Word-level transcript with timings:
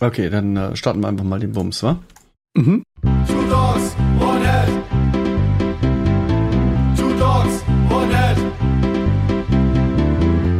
Okay, 0.00 0.30
dann 0.30 0.56
äh, 0.56 0.76
starten 0.76 1.00
wir 1.00 1.08
einfach 1.08 1.24
mal 1.24 1.40
den 1.40 1.54
Wumms, 1.56 1.82
wa? 1.82 1.98
Mhm. 2.54 2.84
Two 3.02 3.48
dogs, 3.50 3.96
one 4.20 4.44
head. 4.44 4.68
Two 6.96 7.18
dogs, 7.18 7.64
one 7.90 8.10
head. 8.14 8.36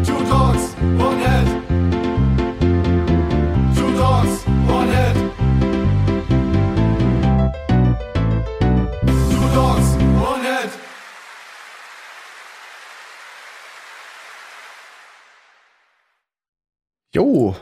Two 0.04 0.24
dogs, 0.28 0.74
one 0.98 1.18
head. 1.20 1.46
Two 3.76 3.92
dogs, 3.96 4.44
one 4.66 4.88
head. 4.88 5.16
Two 9.30 9.48
dogs, 9.54 9.88
one 10.20 10.42
head. 10.42 10.70
Jo. 17.14 17.54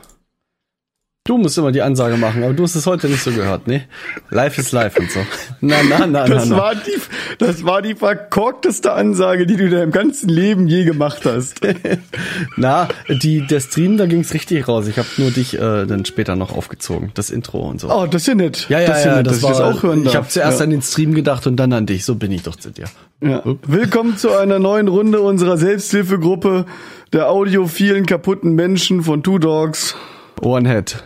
Du 1.26 1.36
musst 1.38 1.58
immer 1.58 1.72
die 1.72 1.82
Ansage 1.82 2.16
machen, 2.16 2.44
aber 2.44 2.52
du 2.52 2.62
hast 2.62 2.76
es 2.76 2.86
heute 2.86 3.08
nicht 3.08 3.22
so 3.22 3.32
gehört, 3.32 3.66
ne? 3.66 3.82
Live 4.30 4.58
ist 4.58 4.70
live 4.70 4.96
und 4.96 5.10
so. 5.10 5.18
Na, 5.60 5.76
na, 5.88 6.06
na, 6.06 6.24
Das 6.24 6.48
na, 6.48 6.56
na. 6.56 6.62
war 6.62 6.74
die, 6.76 7.00
das 7.38 7.64
war 7.64 7.82
die 7.82 7.96
verkorkteste 7.96 8.92
Ansage, 8.92 9.44
die 9.44 9.56
du 9.56 9.64
in 9.64 9.72
deinem 9.72 9.90
ganzen 9.90 10.28
Leben 10.28 10.68
je 10.68 10.84
gemacht 10.84 11.22
hast. 11.24 11.60
Na, 12.56 12.86
die, 13.08 13.44
der 13.44 13.58
Stream, 13.58 13.96
da 13.96 14.06
ging's 14.06 14.34
richtig 14.34 14.68
raus. 14.68 14.86
Ich 14.86 14.98
habe 14.98 15.08
nur 15.16 15.32
dich 15.32 15.54
äh, 15.54 15.84
dann 15.86 16.04
später 16.04 16.36
noch 16.36 16.56
aufgezogen, 16.56 17.10
das 17.14 17.30
Intro 17.30 17.68
und 17.68 17.80
so. 17.80 17.90
Oh, 17.90 18.06
das 18.06 18.22
ist 18.22 18.28
ja 18.28 18.34
nett. 18.36 18.66
ja, 18.68 18.78
ja, 18.80 18.86
das 18.86 19.04
ja, 19.04 19.16
nett, 19.16 19.26
das 19.26 19.40
dass 19.40 19.50
ich 19.50 19.58
war, 19.58 19.66
das 19.72 19.78
auch 19.78 19.82
hören 19.82 20.06
ich 20.06 20.14
habe 20.14 20.28
zuerst 20.28 20.60
ja. 20.60 20.64
an 20.64 20.70
den 20.70 20.82
Stream 20.82 21.12
gedacht 21.12 21.46
und 21.48 21.56
dann 21.56 21.72
an 21.72 21.86
dich. 21.86 22.04
So 22.04 22.14
bin 22.14 22.30
ich 22.30 22.44
doch 22.44 22.54
zu 22.54 22.70
dir. 22.70 22.84
Ja. 23.20 23.42
Willkommen 23.66 24.16
zu 24.16 24.30
einer 24.36 24.60
neuen 24.60 24.86
Runde 24.86 25.20
unserer 25.20 25.56
Selbsthilfegruppe 25.56 26.66
der 27.12 27.30
audiophilen 27.30 28.06
kaputten 28.06 28.54
Menschen 28.54 29.02
von 29.02 29.24
Two 29.24 29.38
Dogs. 29.38 29.96
One 30.40 30.68
Head. 30.68 31.02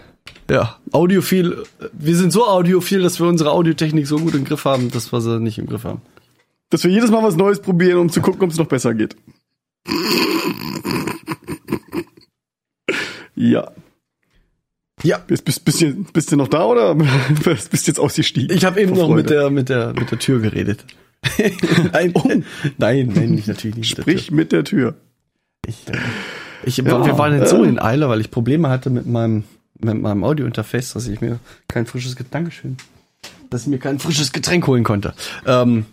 Ja, 0.50 0.78
audiophil. 0.90 1.64
Wir 1.92 2.16
sind 2.16 2.32
so 2.32 2.46
audiophil, 2.46 3.02
dass 3.02 3.20
wir 3.20 3.26
unsere 3.26 3.52
Audiotechnik 3.52 4.06
so 4.06 4.18
gut 4.18 4.34
im 4.34 4.44
Griff 4.44 4.64
haben, 4.64 4.90
dass 4.90 5.12
wir 5.12 5.20
sie 5.20 5.38
nicht 5.38 5.58
im 5.58 5.66
Griff 5.66 5.84
haben. 5.84 6.02
Dass 6.70 6.82
wir 6.82 6.90
jedes 6.90 7.10
Mal 7.10 7.22
was 7.22 7.36
Neues 7.36 7.60
probieren, 7.60 7.98
um 7.98 8.10
zu 8.10 8.20
gucken, 8.20 8.42
ob 8.42 8.50
es 8.50 8.58
noch 8.58 8.66
besser 8.66 8.94
geht. 8.94 9.16
Ja. 13.40 13.70
Ja. 15.02 15.18
Bist, 15.26 15.46
bist, 15.46 15.64
bist, 15.64 15.80
du, 15.80 16.04
bist 16.12 16.30
du 16.30 16.36
noch 16.36 16.48
da 16.48 16.66
oder 16.66 16.94
bist 17.44 17.72
du 17.72 17.90
jetzt 17.90 17.98
ausgestiegen? 17.98 18.54
Ich 18.54 18.66
habe 18.66 18.82
eben 18.82 18.94
noch 18.94 19.08
mit 19.08 19.30
der, 19.30 19.48
mit 19.48 19.70
der, 19.70 19.94
mit 19.94 20.10
der 20.10 20.18
Tür 20.18 20.40
geredet. 20.40 20.84
nein, 21.92 22.12
nein, 22.76 23.12
nein, 23.14 23.30
nicht 23.30 23.48
natürlich 23.48 23.76
nicht. 23.76 23.96
mit 23.96 23.98
der 23.98 24.02
Sprich 24.02 24.30
mit 24.30 24.52
der 24.52 24.64
Tür. 24.64 24.92
Tür. 24.92 25.00
Ich, 25.66 25.88
äh, 25.88 25.98
ich, 26.64 26.76
Ja, 26.78 27.04
wir 27.06 27.16
waren 27.16 27.38
jetzt 27.38 27.48
so 27.50 27.64
äh. 27.64 27.68
in 27.68 27.78
Eile, 27.78 28.10
weil 28.10 28.20
ich 28.20 28.30
Probleme 28.30 28.68
hatte 28.68 28.90
mit 28.90 29.06
meinem, 29.06 29.44
mit 29.84 30.00
meinem 30.00 30.24
Audio-Interface, 30.24 30.92
dass 30.92 31.06
ich 31.06 31.20
mir 31.20 31.38
kein 31.68 31.86
frisches 31.86 32.16
Dankeschön, 32.30 32.76
dass 33.50 33.62
ich 33.62 33.68
mir 33.68 33.78
kein 33.78 33.98
frisches 33.98 34.32
Getränk 34.32 34.66
holen 34.66 34.84
konnte. 34.84 35.14
Ähm, 35.46 35.86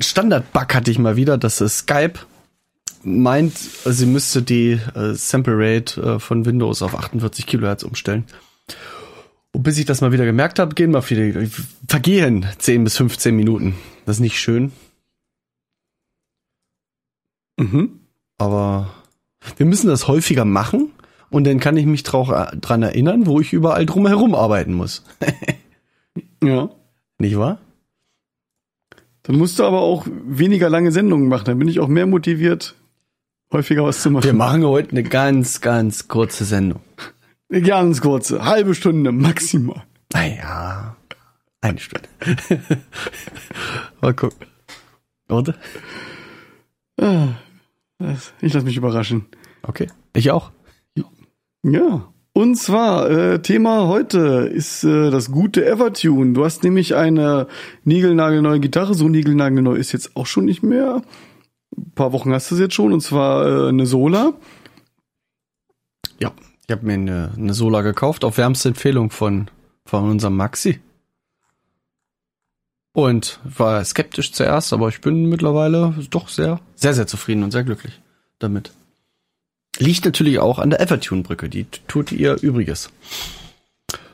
Standard-Bug 0.00 0.74
hatte 0.74 0.90
ich 0.90 0.98
mal 0.98 1.16
wieder, 1.16 1.38
dass 1.38 1.56
Skype 1.58 2.20
meint, 3.02 3.56
sie 3.56 4.06
müsste 4.06 4.42
die 4.42 4.72
äh, 4.94 5.14
Sample 5.14 5.54
Rate 5.56 6.00
äh, 6.02 6.18
von 6.18 6.44
Windows 6.44 6.82
auf 6.82 6.94
48 6.94 7.46
Kilohertz 7.46 7.82
umstellen. 7.82 8.24
Und 9.52 9.62
bis 9.62 9.78
ich 9.78 9.86
das 9.86 10.00
mal 10.00 10.12
wieder 10.12 10.26
gemerkt 10.26 10.58
habe, 10.58 10.74
gehen 10.74 10.90
mal 10.90 11.00
viele, 11.00 11.50
vergehen 11.88 12.46
10 12.58 12.84
bis 12.84 12.96
15 12.96 13.34
Minuten. 13.34 13.74
Das 14.06 14.16
ist 14.16 14.20
nicht 14.20 14.38
schön, 14.38 14.72
Mhm. 17.58 18.00
aber 18.38 18.94
wir 19.58 19.66
müssen 19.66 19.88
das 19.88 20.08
häufiger 20.08 20.46
machen 20.46 20.90
und 21.30 21.44
dann 21.46 21.60
kann 21.60 21.76
ich 21.76 21.86
mich 21.86 22.02
trau- 22.02 22.50
dran 22.60 22.82
erinnern, 22.82 23.26
wo 23.26 23.40
ich 23.40 23.52
überall 23.52 23.86
drumherum 23.86 24.34
arbeiten 24.34 24.74
muss. 24.74 25.02
Ja. 26.42 26.70
Nicht 27.18 27.36
wahr? 27.38 27.58
Dann 29.24 29.36
musst 29.36 29.58
du 29.58 29.64
aber 29.64 29.80
auch 29.80 30.06
weniger 30.08 30.70
lange 30.70 30.90
Sendungen 30.90 31.28
machen. 31.28 31.44
Dann 31.44 31.58
bin 31.58 31.68
ich 31.68 31.78
auch 31.80 31.86
mehr 31.86 32.06
motiviert, 32.06 32.74
häufiger 33.52 33.84
was 33.84 34.00
zu 34.00 34.10
machen. 34.10 34.24
Wir 34.24 34.32
machen 34.32 34.64
heute 34.64 34.92
eine 34.92 35.02
ganz, 35.02 35.60
ganz 35.60 36.08
kurze 36.08 36.46
Sendung. 36.46 36.80
Eine 37.50 37.60
Ganz 37.62 38.00
kurze, 38.00 38.44
halbe 38.46 38.74
Stunde 38.74 39.12
maximal. 39.12 39.82
Naja, 40.14 40.96
eine 41.60 41.78
Stunde. 41.78 42.08
Mal 44.00 44.14
gucken. 44.14 44.46
Oder? 45.28 45.54
Ah, 47.00 47.28
Ich 48.40 48.54
lasse 48.54 48.64
mich 48.64 48.76
überraschen. 48.78 49.26
Okay. 49.62 49.88
Ich 50.14 50.30
auch. 50.30 50.50
Ja. 51.62 52.12
Und 52.32 52.54
zwar, 52.56 53.10
äh, 53.10 53.42
Thema 53.42 53.88
heute 53.88 54.48
ist 54.52 54.84
äh, 54.84 55.10
das 55.10 55.30
gute 55.30 55.66
Evertune. 55.66 56.32
Du 56.32 56.44
hast 56.44 56.62
nämlich 56.62 56.94
eine 56.94 57.48
niegelnagelneue 57.84 58.60
Gitarre. 58.60 58.94
So 58.94 59.08
niegelnagelneu 59.08 59.74
ist 59.74 59.92
jetzt 59.92 60.16
auch 60.16 60.26
schon 60.26 60.44
nicht 60.44 60.62
mehr. 60.62 61.02
Ein 61.76 61.92
paar 61.94 62.12
Wochen 62.12 62.32
hast 62.32 62.50
du 62.50 62.54
es 62.54 62.60
jetzt 62.60 62.74
schon. 62.74 62.92
Und 62.92 63.00
zwar 63.00 63.46
äh, 63.46 63.68
eine 63.68 63.86
Sola. 63.86 64.34
Ja. 66.20 66.32
Ich 66.66 66.72
habe 66.72 66.86
mir 66.86 66.92
eine, 66.92 67.32
eine 67.36 67.52
Sola 67.52 67.82
gekauft, 67.82 68.24
auf 68.24 68.38
wärmste 68.38 68.68
Empfehlung 68.68 69.10
von, 69.10 69.50
von 69.84 70.08
unserem 70.08 70.36
Maxi. 70.36 70.78
Und 72.92 73.40
war 73.42 73.84
skeptisch 73.84 74.32
zuerst, 74.32 74.72
aber 74.72 74.88
ich 74.88 75.00
bin 75.00 75.28
mittlerweile 75.28 75.94
doch 76.10 76.28
sehr, 76.28 76.60
sehr, 76.76 76.94
sehr 76.94 77.08
zufrieden 77.08 77.42
und 77.42 77.50
sehr 77.50 77.64
glücklich 77.64 78.00
damit. 78.38 78.72
Liegt 79.80 80.04
natürlich 80.04 80.38
auch 80.38 80.58
an 80.58 80.70
der 80.70 80.80
Evertune-Brücke, 80.80 81.48
die 81.48 81.66
tut 81.88 82.12
ihr 82.12 82.36
Übriges. 82.42 82.90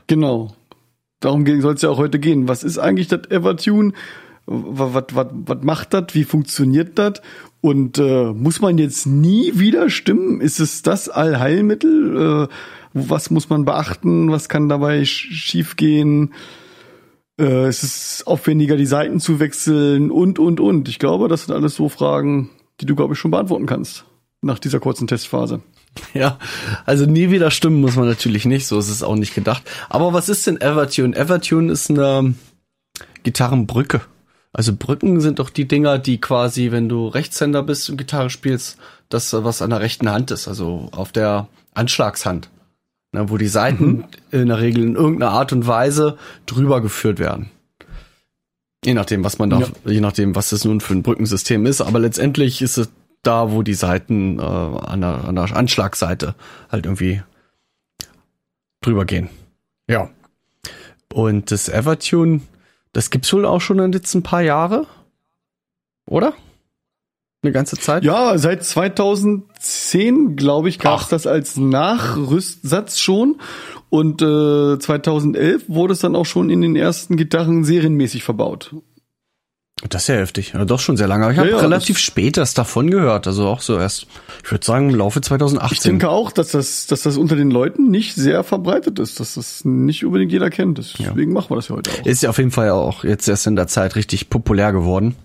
Genau. 0.07 0.55
Darum 1.19 1.45
soll 1.61 1.73
es 1.73 1.81
ja 1.81 1.89
auch 1.89 1.97
heute 1.97 2.19
gehen. 2.19 2.47
Was 2.47 2.63
ist 2.63 2.77
eigentlich 2.77 3.07
das 3.07 3.29
Evertune? 3.29 3.93
Was, 4.45 4.93
was, 4.93 5.03
was, 5.13 5.27
was 5.31 5.63
macht 5.63 5.93
das? 5.93 6.05
Wie 6.13 6.23
funktioniert 6.23 6.97
das? 6.97 7.21
Und 7.59 7.97
äh, 7.97 8.31
muss 8.31 8.61
man 8.61 8.77
jetzt 8.77 9.07
nie 9.07 9.51
wieder 9.55 9.89
stimmen? 9.89 10.39
Ist 10.39 10.59
es 10.59 10.83
das 10.83 11.09
Allheilmittel? 11.09 12.47
Äh, 12.49 12.53
was 12.93 13.29
muss 13.29 13.49
man 13.49 13.65
beachten? 13.65 14.31
Was 14.31 14.47
kann 14.47 14.69
dabei 14.69 15.01
sch- 15.01 15.31
schiefgehen? 15.31 16.33
Äh, 17.37 17.65
es 17.65 17.83
ist 17.83 18.23
aufwendiger, 18.25 18.77
die 18.77 18.85
Seiten 18.85 19.19
zu 19.19 19.39
wechseln 19.39 20.11
und, 20.11 20.39
und, 20.39 20.59
und. 20.61 20.87
Ich 20.87 20.99
glaube, 20.99 21.27
das 21.27 21.45
sind 21.45 21.53
alles 21.55 21.75
so 21.75 21.89
Fragen, 21.89 22.49
die 22.79 22.85
du, 22.85 22.95
glaube 22.95 23.15
ich, 23.15 23.19
schon 23.19 23.31
beantworten 23.31 23.65
kannst 23.65 24.05
nach 24.41 24.59
dieser 24.59 24.79
kurzen 24.79 25.07
Testphase. 25.07 25.61
Ja, 26.13 26.37
also 26.85 27.05
nie 27.05 27.31
wieder 27.31 27.49
stimmen 27.49 27.81
muss 27.81 27.95
man 27.95 28.07
natürlich 28.07 28.45
nicht, 28.45 28.67
so 28.67 28.77
ist 28.77 28.89
es 28.89 29.03
auch 29.03 29.15
nicht 29.15 29.33
gedacht. 29.33 29.63
Aber 29.89 30.13
was 30.13 30.29
ist 30.29 30.45
denn 30.45 30.61
Evertune? 30.61 31.15
Evertune 31.15 31.71
ist 31.71 31.89
eine 31.89 32.35
Gitarrenbrücke. 33.23 34.01
Also 34.53 34.75
Brücken 34.75 35.21
sind 35.21 35.39
doch 35.39 35.49
die 35.49 35.67
Dinger, 35.67 35.99
die 35.99 36.19
quasi, 36.19 36.71
wenn 36.71 36.89
du 36.89 37.07
Rechtshänder 37.07 37.63
bist 37.63 37.89
und 37.89 37.97
Gitarre 37.97 38.29
spielst, 38.29 38.77
das 39.09 39.33
was 39.33 39.61
an 39.61 39.69
der 39.69 39.81
rechten 39.81 40.09
Hand 40.09 40.31
ist, 40.31 40.47
also 40.47 40.89
auf 40.91 41.11
der 41.11 41.47
Anschlagshand. 41.73 42.49
Na, 43.11 43.29
wo 43.29 43.37
die 43.37 43.47
Saiten 43.47 44.05
in 44.31 44.47
der 44.47 44.59
Regel 44.59 44.83
in 44.83 44.95
irgendeiner 44.95 45.31
Art 45.31 45.53
und 45.53 45.65
Weise 45.65 46.17
drüber 46.45 46.81
geführt 46.81 47.19
werden. 47.19 47.49
Je 48.83 48.93
nachdem, 48.93 49.23
was 49.23 49.39
man 49.39 49.49
da, 49.49 49.63
je 49.85 50.01
nachdem, 50.01 50.35
was 50.35 50.49
das 50.49 50.65
nun 50.65 50.81
für 50.81 50.93
ein 50.93 51.03
Brückensystem 51.03 51.65
ist, 51.65 51.81
aber 51.81 51.99
letztendlich 51.99 52.61
ist 52.61 52.77
es 52.77 52.89
da, 53.23 53.51
wo 53.51 53.61
die 53.61 53.73
Seiten 53.73 54.39
äh, 54.39 54.41
an, 54.41 55.01
der, 55.01 55.25
an 55.25 55.35
der 55.35 55.55
Anschlagseite 55.55 56.35
halt 56.69 56.85
irgendwie 56.85 57.21
drüber 58.81 59.05
gehen. 59.05 59.29
Ja. 59.87 60.09
Und 61.13 61.51
das 61.51 61.69
Evertune, 61.69 62.41
das 62.93 63.09
gibt's 63.09 63.31
wohl 63.33 63.45
auch 63.45 63.61
schon 63.61 63.91
jetzt 63.93 64.13
ein 64.13 64.23
paar 64.23 64.41
Jahre, 64.41 64.85
oder? 66.07 66.33
Eine 67.43 67.51
ganze 67.51 67.77
Zeit? 67.77 68.03
Ja, 68.03 68.37
seit 68.37 68.63
2010, 68.63 70.35
glaube 70.35 70.69
ich, 70.69 70.79
gab 70.79 70.99
es 70.99 71.05
Ach. 71.05 71.09
das 71.09 71.27
als 71.27 71.57
Nachrüstsatz 71.57 72.99
schon. 72.99 73.39
Und 73.89 74.21
äh, 74.21 74.79
2011 74.79 75.65
wurde 75.67 75.93
es 75.93 75.99
dann 75.99 76.15
auch 76.15 76.25
schon 76.25 76.49
in 76.49 76.61
den 76.61 76.75
ersten 76.75 77.15
Gitarren 77.15 77.63
serienmäßig 77.63 78.23
verbaut. 78.23 78.75
Das 79.89 80.03
ist 80.03 80.07
ja 80.07 80.15
heftig. 80.15 80.53
Ja, 80.53 80.65
doch 80.65 80.79
schon 80.79 80.97
sehr 80.97 81.07
lange. 81.07 81.25
Aber 81.25 81.31
ich 81.33 81.37
Ja, 81.37 81.43
habe 81.43 81.51
ja, 81.51 81.57
relativ 81.59 81.99
spät 81.99 82.37
erst 82.37 82.57
davon 82.57 82.89
gehört. 82.89 83.27
Also 83.27 83.45
auch 83.47 83.61
so 83.61 83.77
erst, 83.77 84.07
ich 84.43 84.51
würde 84.51 84.65
sagen, 84.65 84.89
im 84.89 84.95
Laufe 84.95 85.19
Ich 85.19 85.25
2018. 85.25 85.91
denke 85.91 86.09
auch, 86.09 86.31
dass 86.31 86.49
das, 86.49 86.87
dass 86.87 87.03
das 87.03 87.15
unter 87.15 87.35
den 87.35 87.51
Leuten 87.51 87.91
nicht 87.91 88.15
sehr 88.15 88.43
verbreitet 88.43 88.97
ist, 88.97 89.19
dass 89.19 89.35
das 89.35 89.63
nicht 89.65 90.03
unbedingt 90.03 90.31
jeder 90.31 90.49
kennt. 90.49 90.79
Deswegen 90.79 91.31
machen 91.31 91.51
wir 91.51 91.57
das 91.57 91.67
ja 91.67 91.75
heute 91.75 91.91
auch. 91.91 92.05
Ist 92.07 92.23
ja 92.23 92.31
auf 92.31 92.39
jeden 92.39 92.49
Fall 92.51 92.71
auch 92.71 93.03
jetzt 93.03 93.27
erst 93.27 93.45
in 93.45 93.55
der 93.55 93.67
Zeit 93.67 93.95
richtig 93.95 94.31
populär 94.31 94.71
geworden. 94.71 95.15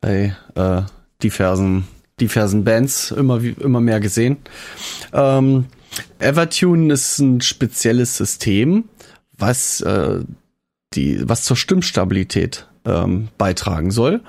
Bei 0.00 0.36
äh, 0.54 0.82
diversen, 1.22 1.88
diversen 2.20 2.62
Bands 2.62 3.10
immer, 3.10 3.40
immer 3.42 3.80
mehr 3.80 3.98
gesehen. 3.98 4.36
Ähm, 5.12 5.66
Evertune 6.20 6.92
ist 6.92 7.18
ein 7.18 7.40
spezielles 7.40 8.16
System, 8.16 8.84
was, 9.36 9.80
äh, 9.80 10.20
die, 10.94 11.28
was 11.28 11.42
zur 11.42 11.56
Stimmstabilität 11.56 12.68
ähm, 12.88 13.28
beitragen 13.38 13.90
soll. 13.90 14.20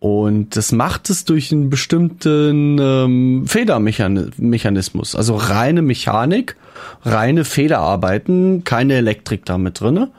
Und 0.00 0.56
das 0.56 0.72
macht 0.72 1.10
es 1.10 1.26
durch 1.26 1.52
einen 1.52 1.68
bestimmten 1.68 2.78
ähm, 2.80 3.44
Federmechanismus, 3.46 5.14
also 5.14 5.36
reine 5.36 5.82
Mechanik, 5.82 6.56
reine 7.02 7.44
Federarbeiten, 7.44 8.64
keine 8.64 8.94
Elektrik 8.94 9.44
da 9.44 9.58
mit 9.58 9.80
drinne. 9.80 10.10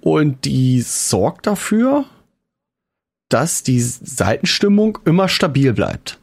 Und 0.00 0.46
die 0.46 0.80
sorgt 0.80 1.46
dafür, 1.46 2.06
dass 3.28 3.62
die 3.62 3.80
Seitenstimmung 3.80 4.98
immer 5.04 5.28
stabil 5.28 5.74
bleibt. 5.74 6.18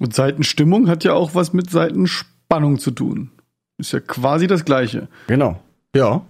Und 0.00 0.14
Seitenstimmung 0.14 0.88
hat 0.88 1.04
ja 1.04 1.12
auch 1.12 1.36
was 1.36 1.52
mit 1.52 1.70
Seitenspannung 1.70 2.80
zu 2.80 2.90
tun. 2.90 3.30
Ist 3.78 3.92
ja 3.92 4.00
quasi 4.00 4.48
das 4.48 4.64
Gleiche. 4.64 5.06
Genau. 5.28 5.62
Ja. 5.94 6.26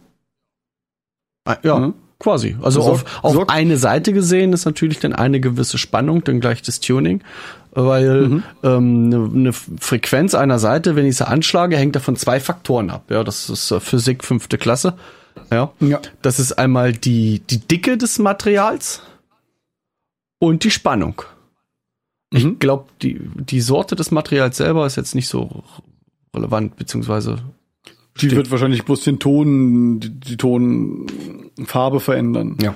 Ah, 1.47 1.57
Ja, 1.63 1.79
Mhm. 1.79 1.95
Quasi. 2.23 2.57
Also 2.63 2.81
Sorgt- 2.81 3.05
auf, 3.07 3.25
auf 3.25 3.33
sorgt- 3.35 3.51
eine 3.51 3.77
Seite 3.77 4.13
gesehen 4.13 4.53
ist 4.53 4.65
natürlich 4.65 4.99
dann 5.01 5.13
eine 5.13 5.41
gewisse 5.41 5.77
Spannung, 5.79 6.23
dann 6.25 6.41
gleich 6.41 6.63
das 6.63 6.81
Tuning. 6.81 7.23
Weil 7.75 8.29
Mhm. 8.29 8.43
ähm, 8.63 9.05
eine, 9.07 9.31
eine 9.35 9.53
Frequenz 9.53 10.35
einer 10.35 10.59
Seite, 10.59 10.95
wenn 10.95 11.07
ich 11.07 11.17
sie 11.17 11.27
anschlage, 11.27 11.77
hängt 11.77 11.97
davon 11.97 12.17
zwei 12.17 12.39
Faktoren 12.39 12.91
ab. 12.91 13.05
Ja, 13.11 13.25
das 13.25 13.49
ist 13.51 13.71
äh, 13.71 13.81
Physik 13.81 14.25
fünfte 14.25 14.59
Klasse. 14.59 14.95
Ja. 15.51 15.73
Ja. 15.81 16.01
Das 16.21 16.39
ist 16.39 16.53
einmal 16.53 16.93
die, 16.93 17.41
die 17.41 17.59
Dicke 17.61 17.97
des 17.97 18.19
Materials 18.19 19.01
und 20.39 20.65
die 20.65 20.71
Spannung. 20.71 21.23
Ich 22.31 22.45
Mhm. 22.45 22.59
glaube, 22.59 22.85
die, 23.01 23.19
die 23.37 23.61
Sorte 23.63 23.97
des 23.97 24.11
Materials 24.11 24.59
selber 24.59 24.85
ist 24.87 24.97
jetzt 24.97 25.15
nicht 25.15 25.29
so 25.29 25.65
relevant, 26.35 26.77
beziehungsweise 26.77 27.39
Die 28.21 28.31
wird 28.33 28.51
wahrscheinlich 28.51 28.85
bloß 28.85 29.05
den 29.05 29.19
Ton, 29.19 30.01
die, 30.01 30.11
die 30.11 30.37
Tonfarbe 31.57 32.01
verändern. 32.01 32.57
ja. 32.61 32.75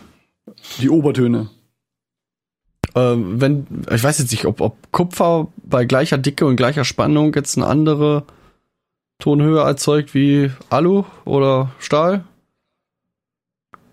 Die 0.79 0.89
Obertöne. 0.89 1.51
Ähm, 2.95 3.41
wenn, 3.41 3.67
ich 3.91 4.03
weiß 4.03 4.19
jetzt 4.19 4.31
nicht, 4.31 4.47
ob, 4.47 4.61
ob 4.61 4.91
Kupfer 4.93 5.49
bei 5.57 5.85
gleicher 5.85 6.19
Dicke 6.19 6.47
und 6.47 6.57
gleicher 6.57 6.85
Spannung 6.85 7.35
jetzt 7.35 7.59
eine 7.59 7.67
andere 7.67 8.25
Tonhöhe 9.19 9.61
erzeugt 9.61 10.15
wie 10.15 10.51
Alu 10.71 11.05
oder 11.25 11.73
Stahl. 11.79 12.25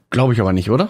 Glaube 0.10 0.34
ich 0.34 0.42
aber 0.42 0.54
nicht, 0.54 0.70
oder? 0.70 0.90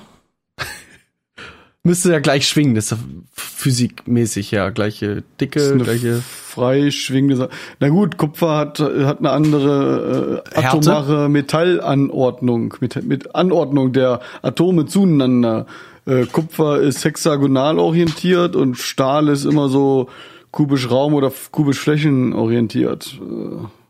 Müsste 1.85 2.13
ja 2.13 2.19
gleich 2.19 2.47
schwingen, 2.47 2.75
das 2.75 2.85
ist 2.85 2.91
ja 2.91 2.97
physikmäßig 3.33 4.51
ja 4.51 4.69
gleiche 4.69 5.23
Dicke, 5.41 5.77
gleiche. 5.77 6.21
frei 6.21 6.91
schwingende 6.91 7.35
Sache. 7.35 7.49
Na 7.81 7.89
gut, 7.89 8.17
Kupfer 8.17 8.55
hat, 8.55 8.79
hat 8.79 9.19
eine 9.19 9.31
andere 9.31 10.43
äh, 10.55 10.61
Härte? 10.61 10.77
atomare 10.77 11.29
Metallanordnung, 11.29 12.75
mit, 12.79 13.03
mit 13.03 13.35
Anordnung 13.35 13.91
der 13.91 14.21
Atome 14.41 14.85
zueinander. 14.85 15.65
Äh, 16.05 16.25
Kupfer 16.25 16.79
ist 16.79 17.03
hexagonal 17.03 17.77
orientiert 17.79 18.55
und 18.55 18.77
Stahl 18.77 19.27
ist 19.27 19.43
immer 19.43 19.67
so 19.67 20.07
kubisch 20.51 20.89
Raum 20.89 21.13
oder 21.13 21.33
kubisch 21.51 21.79
Flächen 21.79 22.31
orientiert. 22.31 23.19
Äh, 23.21 23.82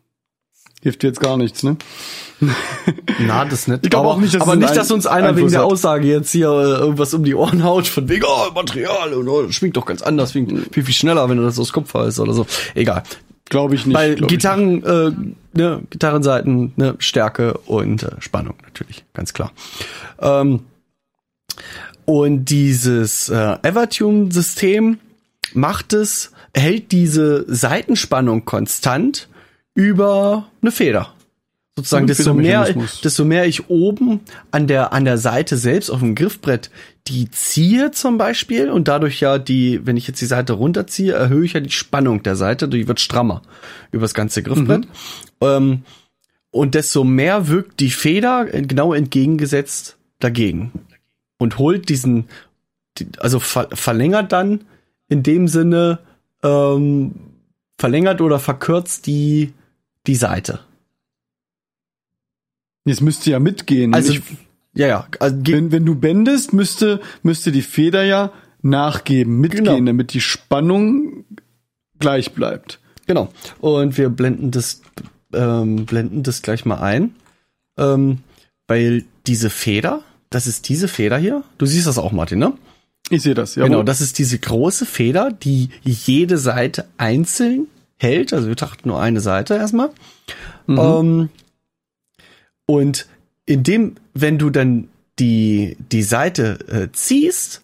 hilft 0.84 1.04
jetzt 1.04 1.22
gar 1.22 1.38
nichts, 1.38 1.64
ne? 1.64 1.78
Na, 3.20 3.46
das 3.46 3.68
nicht. 3.70 3.80
Ich 3.84 3.90
glaub 3.90 4.04
aber 4.04 4.16
auch 4.16 4.20
nicht, 4.20 4.34
dass 4.34 4.42
aber 4.42 4.58
nicht, 4.58 4.76
dass 4.76 4.92
uns 4.92 5.08
einer 5.08 5.30
Einfluss 5.30 5.44
wegen 5.44 5.52
der 5.52 5.62
hat. 5.62 5.72
Aussage 5.72 6.08
jetzt 6.08 6.32
hier 6.32 6.50
äh, 6.50 6.82
irgendwas 6.82 7.14
um 7.14 7.24
die 7.24 7.36
Ohren 7.36 7.64
haut, 7.64 7.88
von 7.88 8.10
wegen, 8.10 8.26
oh, 8.28 8.52
Material 8.54 9.14
und 9.14 9.30
oh, 9.30 9.44
das 9.44 9.56
schwingt 9.56 9.78
doch 9.78 9.86
ganz 9.86 10.02
anders, 10.02 10.34
schwingt 10.34 10.74
viel, 10.74 10.84
viel 10.84 10.94
schneller, 10.94 11.30
wenn 11.30 11.42
das 11.42 11.58
aus 11.58 11.72
Kupfer 11.72 12.06
ist 12.06 12.20
oder 12.20 12.34
so. 12.34 12.46
Egal. 12.76 13.04
Glaube 13.46 13.76
ich 13.76 13.86
nicht. 13.86 13.98
Ich 13.98 14.28
Gitarren, 14.28 14.84
äh, 14.84 15.12
ne, 15.54 15.84
Gitarrenseiten, 15.90 16.74
ne, 16.76 16.96
Stärke 17.00 17.54
und 17.66 18.04
äh, 18.04 18.12
Spannung 18.20 18.56
natürlich, 18.64 19.06
ganz 19.14 19.34
klar. 19.34 19.54
Ähm, 20.20 20.62
und 22.06 22.46
dieses 22.46 23.30
äh, 23.30 23.58
Evertune-System 23.62 24.98
macht 25.54 25.94
es, 25.94 26.32
hält 26.54 26.92
diese 26.92 27.46
Seitenspannung 27.48 28.44
konstant 28.44 29.30
über 29.74 30.48
eine 30.62 30.72
Feder. 30.72 31.14
Sozusagen, 31.76 32.06
desto 32.20 32.34
mehr, 32.44 32.60
desto 33.04 33.26
mehr 33.26 33.48
ich 33.48 33.68
oben 33.70 34.20
an 34.52 34.68
der, 34.68 34.94
an 34.94 35.06
der 35.06 35.18
Seite 35.18 35.58
selbst 35.58 35.90
auf 35.90 36.00
dem 36.00 36.14
Griffbrett 36.14 36.70
die 37.08 37.30
ziehe 37.32 37.90
zum 37.92 38.18
Beispiel 38.20 38.70
und 38.70 38.88
dadurch 38.88 39.20
ja 39.20 39.40
die, 39.40 39.82
wenn 39.86 39.98
ich 39.98 40.08
jetzt 40.08 40.22
die 40.22 40.26
Seite 40.28 40.54
runterziehe, 40.54 41.12
erhöhe 41.14 41.44
ich 41.44 41.54
ja 41.54 41.60
die 41.60 41.72
Spannung 41.72 42.22
der 42.24 42.36
Seite, 42.36 42.70
die 42.70 42.88
wird 42.88 43.00
strammer 43.00 43.42
über 43.92 44.04
das 44.04 44.14
ganze 44.14 44.42
Griffbrett. 44.44 44.88
Ähm, 45.42 45.82
und 46.52 46.76
desto 46.76 47.04
mehr 47.04 47.48
wirkt 47.48 47.80
die 47.80 47.90
Feder 47.90 48.46
genau 48.46 48.94
entgegengesetzt 48.94 49.98
dagegen 50.20 50.72
und 51.40 51.58
holt 51.58 51.90
diesen, 51.90 52.26
die- 53.00 53.08
also 53.18 53.40
ver 53.40 53.68
verlängert 53.74 54.32
dann 54.32 54.62
in 55.10 55.24
dem 55.24 55.48
Sinne, 55.48 56.00
ähm, 56.44 57.16
verlängert 57.80 58.22
oder 58.22 58.38
verkürzt 58.40 59.08
die, 59.08 59.52
die 60.08 60.16
Seite. 60.16 60.60
Es 62.86 63.02
müsste 63.02 63.32
ja 63.32 63.40
mitgehen. 63.40 63.94
Also, 63.94 64.14
ich, 64.14 64.22
ja, 64.74 64.88
ja, 64.88 65.08
also 65.20 65.38
wenn, 65.46 65.72
wenn 65.72 65.86
du 65.86 65.96
bändest, 65.96 66.52
müsste, 66.54 67.00
müsste 67.22 67.52
die 67.52 67.62
Feder 67.62 68.04
ja 68.04 68.32
nachgeben, 68.62 69.40
mitgehen, 69.40 69.64
Genau. 69.66 69.86
damit 69.86 70.14
die 70.14 70.22
Spannung 70.22 71.26
gleich 72.00 72.34
bleibt. 72.34 72.80
genau. 73.08 73.30
Und 73.60 73.98
wir 73.98 74.10
blenden 74.10 74.52
das, 74.52 74.82
ähm, 75.34 75.86
blenden 75.86 76.24
das 76.24 76.42
gleich 76.42 76.66
mal 76.66 76.80
ein, 76.80 77.16
ähm, 77.78 78.20
weil 78.68 79.06
diese 79.28 79.50
Feder, 79.50 80.02
das 80.30 80.48
ist 80.48 80.68
diese 80.70 80.88
Feder 80.88 81.18
hier. 81.18 81.44
Du 81.58 81.66
siehst 81.66 81.88
das 81.88 81.98
auch, 81.98 82.12
Martin, 82.12 82.40
ne? 82.40 82.54
Ich 83.10 83.22
sehe 83.22 83.34
das, 83.34 83.56
ja. 83.56 83.66
Genau, 83.66 83.84
das 83.84 84.00
ist 84.02 84.18
diese 84.18 84.40
große 84.40 84.86
Feder, 84.86 85.32
die 85.32 85.70
jede 85.84 86.38
Seite 86.38 86.88
einzeln 86.98 87.68
hält. 88.00 88.34
Also 88.34 88.46
wir 88.48 88.52
betrachten 88.56 88.88
nur 88.90 89.00
eine 89.00 89.20
Seite 89.22 89.56
erstmal. 89.56 89.90
Mhm. 90.68 90.78
Ähm, 90.80 91.30
und 92.66 93.08
indem, 93.46 93.96
wenn 94.14 94.38
du 94.38 94.50
dann 94.50 94.88
die, 95.20 95.78
die 95.92 96.04
Seite 96.04 96.60
äh, 96.70 96.88
ziehst, 96.92 97.62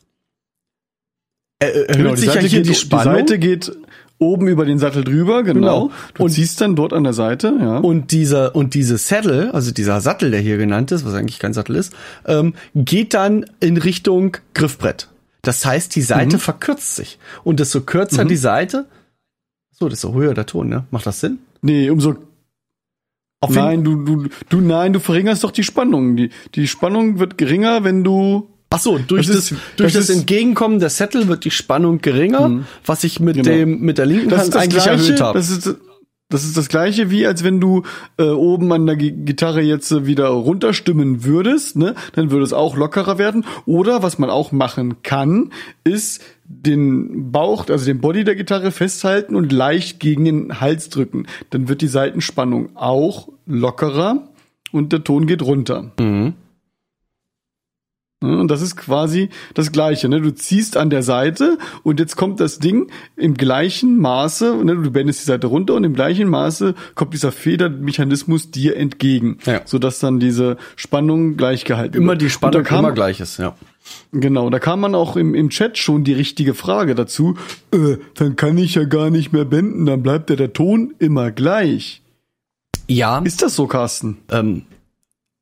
äh, 1.60 1.66
erhöht 1.68 1.96
genau, 1.98 2.10
die 2.12 2.18
sich 2.18 2.28
ja 2.28 2.34
Seite, 2.36 2.48
hier 2.48 2.60
geht, 2.62 2.70
die 2.70 2.76
Spannung. 2.76 3.14
die 3.14 3.20
Seite 3.20 3.40
geht 3.40 3.72
oben 4.22 4.48
über 4.50 4.66
den 4.66 4.80
Sattel 4.80 5.04
drüber, 5.06 5.44
genau. 5.44 5.88
Genau. 5.88 5.92
Du 6.14 6.24
Und- 6.24 6.30
ziehst 6.32 6.60
dann 6.62 6.76
dort 6.76 6.92
an 6.94 7.06
der 7.06 7.14
Seite, 7.14 7.54
ja. 7.60 7.78
Und 7.78 8.12
dieser 8.12 8.54
und 8.56 8.74
diese 8.74 8.98
Saddle, 8.98 9.54
also 9.54 9.72
dieser 9.72 10.02
Sattel, 10.02 10.32
der 10.32 10.42
hier 10.42 10.58
genannt 10.58 10.92
ist, 10.92 11.06
was 11.06 11.14
eigentlich 11.14 11.40
kein 11.40 11.54
Sattel 11.54 11.76
ist, 11.78 11.94
ähm, 12.26 12.54
geht 12.76 13.14
dann 13.14 13.46
in 13.62 13.78
Richtung 13.78 14.36
Griffbrett. 14.54 15.08
Das 15.42 15.66
heißt, 15.66 15.96
die 15.96 16.02
Seite 16.02 16.36
Mhm. 16.36 16.42
verkürzt 16.42 16.96
sich. 16.98 17.18
Und 17.46 17.62
desto 17.62 17.80
kürzer 17.82 18.26
die 18.26 18.36
Seite, 18.36 18.86
so, 19.80 19.90
desto 19.90 20.14
höher 20.14 20.34
der 20.34 20.46
Ton, 20.46 20.68
ne? 20.70 20.86
Macht 20.92 21.06
das 21.06 21.20
Sinn? 21.22 21.40
nee, 21.62 21.90
umso 21.90 22.16
Auf 23.42 23.52
Nein, 23.56 23.84
du, 23.86 24.04
du, 24.04 24.28
du, 24.50 24.60
nein, 24.60 24.92
du 24.92 25.00
verringerst 25.00 25.44
doch 25.46 25.52
die 25.52 25.64
Spannung. 25.64 26.18
Die, 26.18 26.30
die 26.56 26.68
Spannung 26.68 27.20
wird 27.20 27.38
geringer, 27.38 27.86
wenn 27.86 28.04
du. 28.04 28.50
Ach 28.70 28.80
so, 28.80 28.98
durch 29.00 29.28
Das 29.28 29.36
das, 29.38 29.52
ist- 29.54 29.62
durch 29.78 29.94
das 29.94 30.08
das, 30.08 30.16
Entgegenkommen 30.18 30.80
der 30.80 30.90
Settle 30.90 31.28
wird 31.30 31.46
die 31.46 31.52
Spannung 31.52 32.00
geringer, 32.02 32.66
was 32.86 33.04
ich 33.06 33.20
mit 33.22 33.38
Genau. 33.38 33.50
dem 33.50 33.80
mit 33.80 33.98
der 33.98 34.06
linken 34.06 34.30
Das 34.30 34.42
Hand 34.42 34.56
eigentlich 34.58 34.84
Gleiche. 34.84 35.04
erhöht 35.06 35.22
habe. 35.22 35.40
Das 35.40 35.50
ist, 35.50 35.76
das 36.30 36.44
ist 36.44 36.56
das 36.58 36.70
Gleiche, 36.70 37.10
wie 37.10 37.26
als 37.26 37.44
wenn 37.44 37.60
du 37.60 37.84
äh, 38.18 38.24
oben 38.30 38.72
an 38.72 38.86
der 38.86 38.96
Gi- 38.96 39.12
Gitarre 39.12 39.62
jetzt 39.62 39.92
äh, 39.92 40.06
wieder 40.06 40.28
runterstimmen 40.28 41.24
würdest, 41.24 41.76
ne? 41.76 41.96
Dann 42.14 42.30
würde 42.30 42.46
es 42.46 42.54
auch 42.54 42.78
lockerer 42.78 43.18
werden. 43.18 43.46
Oder 43.66 44.04
was 44.04 44.20
man 44.20 44.30
auch 44.30 44.52
machen 44.52 45.02
kann, 45.02 45.52
ist 45.84 46.22
den 46.46 47.32
Bauch, 47.32 47.68
also 47.70 47.86
den 47.86 48.00
Body 48.00 48.24
der 48.24 48.36
Gitarre 48.36 48.72
festhalten 48.72 49.36
und 49.36 49.52
leicht 49.52 50.00
gegen 50.00 50.26
den 50.26 50.62
Hals 50.62 50.90
drücken. 50.90 51.26
Dann 51.50 51.68
wird 51.68 51.82
die 51.82 51.88
Seitenspannung 51.88 52.76
auch 52.76 53.30
lockerer 53.46 54.28
und 54.72 54.94
der 54.94 55.04
Ton 55.04 55.26
geht 55.26 55.42
runter. 55.42 55.92
Mhm. 56.00 56.34
Ja, 58.22 58.30
Und 58.36 58.50
das 58.52 58.62
ist 58.62 58.76
quasi 58.76 59.30
das 59.54 59.72
Gleiche. 59.72 60.10
Ne? 60.10 60.20
Du 60.20 60.32
ziehst 60.34 60.76
an 60.76 60.90
der 60.90 61.04
Seite 61.04 61.58
und 61.84 62.00
jetzt 62.02 62.18
kommt 62.18 62.40
das 62.42 62.60
Ding 62.60 62.92
im 63.16 63.36
gleichen 63.36 63.98
Maße, 63.98 64.56
ne? 64.64 64.76
du 64.76 64.92
bändest 64.92 65.22
die 65.22 65.26
Seite 65.26 65.48
runter 65.48 65.76
und 65.76 65.86
im 65.86 65.94
gleichen 65.94 66.28
Maße 66.28 66.76
kommt 66.96 67.14
dieser 67.14 67.32
Federmechanismus 67.32 68.52
dir 68.52 68.76
entgegen, 68.76 69.38
Ja. 69.46 69.62
sodass 69.66 70.00
dann 70.00 70.20
diese 70.20 70.58
Spannung 70.76 71.38
gleich 71.38 71.64
gehalten 71.64 71.96
Immer 71.98 72.12
wird. 72.14 72.22
die 72.22 72.26
Und 72.26 72.32
Spannung 72.32 72.64
kam, 72.64 72.80
immer 72.86 72.92
gleich 72.94 73.22
ist, 73.22 73.38
ja. 73.40 73.56
Genau, 74.12 74.50
da 74.50 74.60
kam 74.60 74.82
man 74.82 74.94
auch 74.96 75.16
im, 75.16 75.34
im 75.34 75.50
Chat 75.50 75.78
schon 75.78 76.04
die 76.04 76.14
richtige 76.14 76.54
Frage 76.54 76.96
dazu. 76.96 77.36
Äh, 77.74 77.98
dann 78.16 78.36
kann 78.36 78.58
ich 78.58 78.76
ja 78.76 78.84
gar 78.84 79.10
nicht 79.10 79.32
mehr 79.32 79.46
bänden, 79.46 79.86
dann 79.86 80.04
bleibt 80.04 80.30
ja 80.30 80.36
der 80.36 80.52
Ton 80.54 80.94
immer 81.00 81.32
gleich. 81.32 82.02
Ja, 82.88 83.20
Ist 83.20 83.42
das 83.42 83.56
so, 83.56 83.66
Carsten? 83.68 84.18
Ähm, 84.30 84.64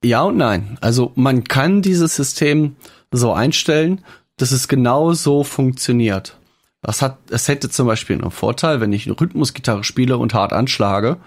ja 0.03 0.23
und 0.23 0.37
nein. 0.37 0.77
Also 0.81 1.11
man 1.15 1.43
kann 1.43 1.81
dieses 1.81 2.15
System 2.15 2.75
so 3.11 3.33
einstellen, 3.33 4.01
dass 4.37 4.51
es 4.51 4.67
genau 4.67 5.13
so 5.13 5.43
funktioniert. 5.43 6.37
Das 6.83 7.01
hat, 7.01 7.17
es 7.31 7.47
hätte 7.47 7.69
zum 7.69 7.87
Beispiel 7.87 8.21
einen 8.21 8.31
Vorteil, 8.31 8.79
wenn 8.79 8.93
ich 8.93 9.07
eine 9.07 9.19
Rhythmusgitarre 9.19 9.83
spiele 9.83 10.17
und 10.17 10.33
hart 10.33 10.53
anschlage, 10.53 11.17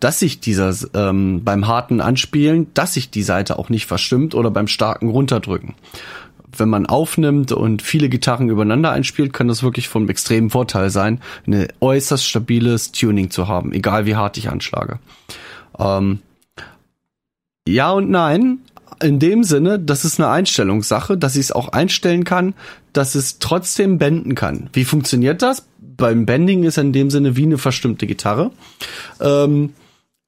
dass 0.00 0.18
sich 0.18 0.40
dieser 0.40 0.74
ähm, 0.94 1.44
beim 1.44 1.68
harten 1.68 2.00
Anspielen, 2.00 2.66
dass 2.74 2.94
sich 2.94 3.10
die 3.10 3.22
Seite 3.22 3.58
auch 3.58 3.68
nicht 3.68 3.86
verstimmt 3.86 4.34
oder 4.34 4.50
beim 4.50 4.68
starken 4.68 5.08
runterdrücken. 5.08 5.74
wenn 6.58 6.68
man 6.68 6.86
aufnimmt 6.86 7.52
und 7.52 7.82
viele 7.82 8.08
Gitarren 8.08 8.48
übereinander 8.48 8.90
einspielt, 8.90 9.32
kann 9.32 9.48
das 9.48 9.62
wirklich 9.62 9.88
von 9.88 10.08
extremem 10.08 10.50
Vorteil 10.50 10.90
sein, 10.90 11.20
eine 11.46 11.68
äußerst 11.80 12.26
stabiles 12.26 12.92
Tuning 12.92 13.30
zu 13.30 13.46
haben, 13.46 13.72
egal 13.72 14.06
wie 14.06 14.16
hart 14.16 14.38
ich 14.38 14.50
anschlage. 14.50 14.98
Ähm, 15.78 16.20
ja 17.66 17.92
und 17.92 18.10
nein. 18.10 18.60
In 19.02 19.18
dem 19.18 19.44
Sinne, 19.44 19.78
das 19.78 20.06
ist 20.06 20.18
eine 20.18 20.30
Einstellungssache, 20.30 21.18
dass 21.18 21.36
ich 21.36 21.42
es 21.42 21.52
auch 21.52 21.68
einstellen 21.68 22.24
kann, 22.24 22.54
dass 22.94 23.14
es 23.14 23.38
trotzdem 23.38 23.98
benden 23.98 24.34
kann. 24.34 24.70
Wie 24.72 24.84
funktioniert 24.84 25.42
das? 25.42 25.66
Beim 25.78 26.24
Bending 26.24 26.64
ist 26.64 26.78
in 26.78 26.92
dem 26.94 27.10
Sinne 27.10 27.36
wie 27.36 27.42
eine 27.42 27.58
verstimmte 27.58 28.06
Gitarre. 28.06 28.52
Ähm, 29.20 29.74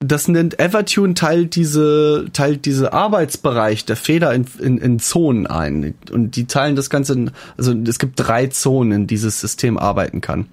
das 0.00 0.28
nennt 0.28 0.61
Evertune 0.61 1.14
teilt 1.14 1.57
diese 1.57 2.26
teilt 2.33 2.66
diese 2.66 2.92
Arbeitsbereich 2.92 3.85
der 3.85 3.97
Feder 3.97 4.33
in, 4.33 4.47
in, 4.61 4.78
in 4.78 4.99
Zonen 5.00 5.47
ein 5.49 5.95
und 6.12 6.37
die 6.37 6.47
teilen 6.47 6.76
das 6.76 6.88
Ganze 6.88 7.14
in, 7.14 7.30
also 7.57 7.73
es 7.73 7.99
gibt 7.99 8.12
drei 8.16 8.47
Zonen 8.47 8.92
in 8.92 9.07
dieses 9.09 9.40
System 9.40 9.76
arbeiten 9.76 10.21
kann 10.21 10.47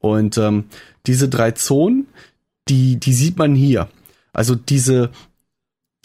und 0.00 0.38
ähm, 0.38 0.64
diese 1.06 1.28
drei 1.28 1.52
Zonen 1.52 2.08
die 2.68 2.96
die 2.96 3.12
sieht 3.12 3.38
man 3.38 3.54
hier 3.54 3.88
also 4.32 4.56
diese 4.56 5.10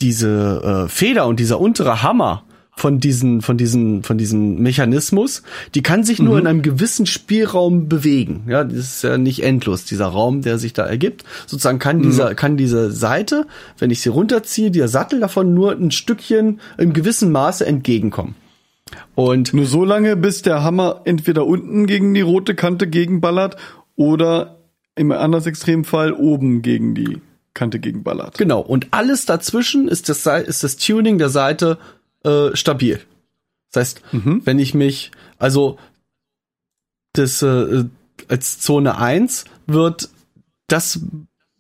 diese 0.02 0.86
äh, 0.86 0.90
Feder 0.90 1.28
und 1.28 1.40
dieser 1.40 1.60
untere 1.60 2.04
Hammer 2.04 2.44
von 2.78 3.00
diesen, 3.00 3.42
von 3.42 3.58
diesen, 3.58 4.04
von 4.04 4.18
diesem 4.18 4.62
Mechanismus, 4.62 5.44
die 5.76 5.82
kann 5.82 6.04
sich 6.04 6.20
nur 6.20 6.34
Mhm. 6.34 6.40
in 6.42 6.48
einem 6.48 6.62
gewissen 6.62 7.06
Spielraum 7.06 7.88
bewegen. 7.88 8.44
Ja, 8.50 8.66
das 8.66 8.78
ist 8.80 9.04
ja 9.04 9.18
nicht 9.18 9.44
endlos, 9.44 9.86
dieser 9.86 10.08
Raum, 10.08 10.42
der 10.42 10.58
sich 10.58 10.74
da 10.74 10.86
ergibt. 10.86 11.24
Sozusagen 11.48 11.80
kann 11.80 12.02
dieser, 12.02 12.36
kann 12.36 12.58
diese 12.58 12.92
Seite, 12.92 13.48
wenn 13.80 13.92
ich 13.92 14.02
sie 14.02 14.10
runterziehe, 14.10 14.72
der 14.72 14.90
Sattel 14.90 15.22
davon 15.22 15.54
nur 15.54 15.72
ein 15.72 15.92
Stückchen 15.92 16.60
im 16.78 16.92
gewissen 16.92 17.32
Maße 17.32 17.66
entgegenkommen. 17.66 18.36
Und 19.16 19.54
Nur 19.54 19.66
so 19.66 19.86
lange, 19.86 20.18
bis 20.18 20.42
der 20.42 20.62
Hammer 20.62 21.02
entweder 21.06 21.46
unten 21.48 21.86
gegen 21.88 22.14
die 22.14 22.22
rote 22.22 22.56
Kante 22.56 22.88
gegenballert 22.88 23.56
oder 23.96 24.58
im 24.96 25.12
anders 25.14 25.46
Extremfall 25.46 26.12
oben 26.14 26.62
gegen 26.62 26.94
die 26.94 27.20
Kante 27.56 27.80
gegenballert. 27.80 28.38
Genau. 28.38 28.60
Und 28.60 28.90
alles 28.92 29.26
dazwischen 29.26 29.88
ist 29.88 30.10
das, 30.10 30.28
ist 30.28 30.64
das 30.64 30.78
Tuning 30.78 31.18
der 31.18 31.30
Seite 31.30 31.80
äh, 32.24 32.56
stabil. 32.56 33.02
Das 33.72 33.82
heißt, 33.82 34.02
wenn 34.12 34.60
ich 34.60 34.74
mich, 34.74 35.12
also 35.40 35.78
das 37.14 37.42
äh, 37.42 37.86
als 38.28 38.60
Zone 38.60 38.98
1 38.98 39.46
wird 39.68 40.10
das 40.68 41.00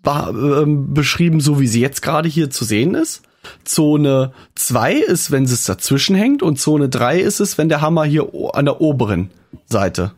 ähm, 0.05 0.93
beschrieben, 0.93 1.39
so 1.39 1.59
wie 1.59 1.67
sie 1.67 1.81
jetzt 1.81 2.01
gerade 2.01 2.29
hier 2.29 2.49
zu 2.49 2.63
sehen 2.63 2.93
ist. 2.93 3.23
Zone 3.63 4.33
2 4.55 4.93
ist, 4.93 5.31
wenn 5.31 5.43
es 5.43 5.65
dazwischen 5.65 6.15
hängt 6.15 6.41
und 6.41 6.59
Zone 6.59 6.89
3 6.89 7.19
ist 7.19 7.39
es, 7.39 7.57
wenn 7.57 7.69
der 7.69 7.81
Hammer 7.81 8.05
hier 8.05 8.27
an 8.53 8.65
der 8.65 8.81
oberen 8.81 9.29
Seite, 9.65 10.13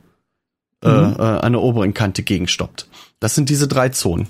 äh, 0.84 0.90
äh, 0.90 0.92
an 0.92 1.54
der 1.54 1.62
oberen 1.62 1.94
Kante 1.94 2.24
gegenstoppt. 2.24 2.88
Das 3.20 3.36
sind 3.36 3.50
diese 3.50 3.68
drei 3.68 3.90
Zonen. 3.90 4.28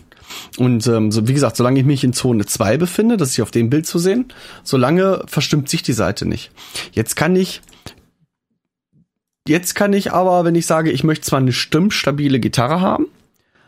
Und 0.57 0.87
ähm, 0.87 1.11
so, 1.11 1.27
wie 1.27 1.33
gesagt, 1.33 1.57
solange 1.57 1.79
ich 1.79 1.85
mich 1.85 2.03
in 2.03 2.13
Zone 2.13 2.45
2 2.45 2.77
befinde, 2.77 3.17
das 3.17 3.29
ist 3.29 3.35
hier 3.35 3.43
auf 3.43 3.51
dem 3.51 3.69
Bild 3.69 3.85
zu 3.85 3.99
sehen, 3.99 4.25
solange 4.63 5.23
verstimmt 5.27 5.69
sich 5.69 5.83
die 5.83 5.93
Seite 5.93 6.25
nicht. 6.25 6.51
Jetzt 6.91 7.15
kann 7.15 7.35
ich 7.35 7.61
Jetzt 9.47 9.75
kann 9.75 9.93
ich 9.93 10.11
aber, 10.11 10.43
wenn 10.43 10.55
ich 10.55 10.65
sage, 10.65 10.91
ich 10.91 11.05
möchte 11.05 11.25
zwar 11.25 11.39
eine 11.39 11.53
stimmstabile 11.53 12.41
Gitarre 12.41 12.81
haben, 12.81 13.05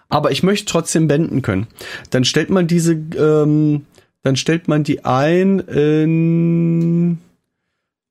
aber 0.09 0.31
ich 0.31 0.43
möchte 0.43 0.65
trotzdem 0.65 1.07
benden 1.07 1.41
können, 1.41 1.67
dann 2.09 2.25
stellt 2.25 2.49
man 2.49 2.67
diese, 2.67 2.93
ähm, 2.93 3.85
dann 4.21 4.35
stellt 4.35 4.67
man 4.67 4.83
die 4.83 5.05
ein 5.05 5.59
in 5.59 7.19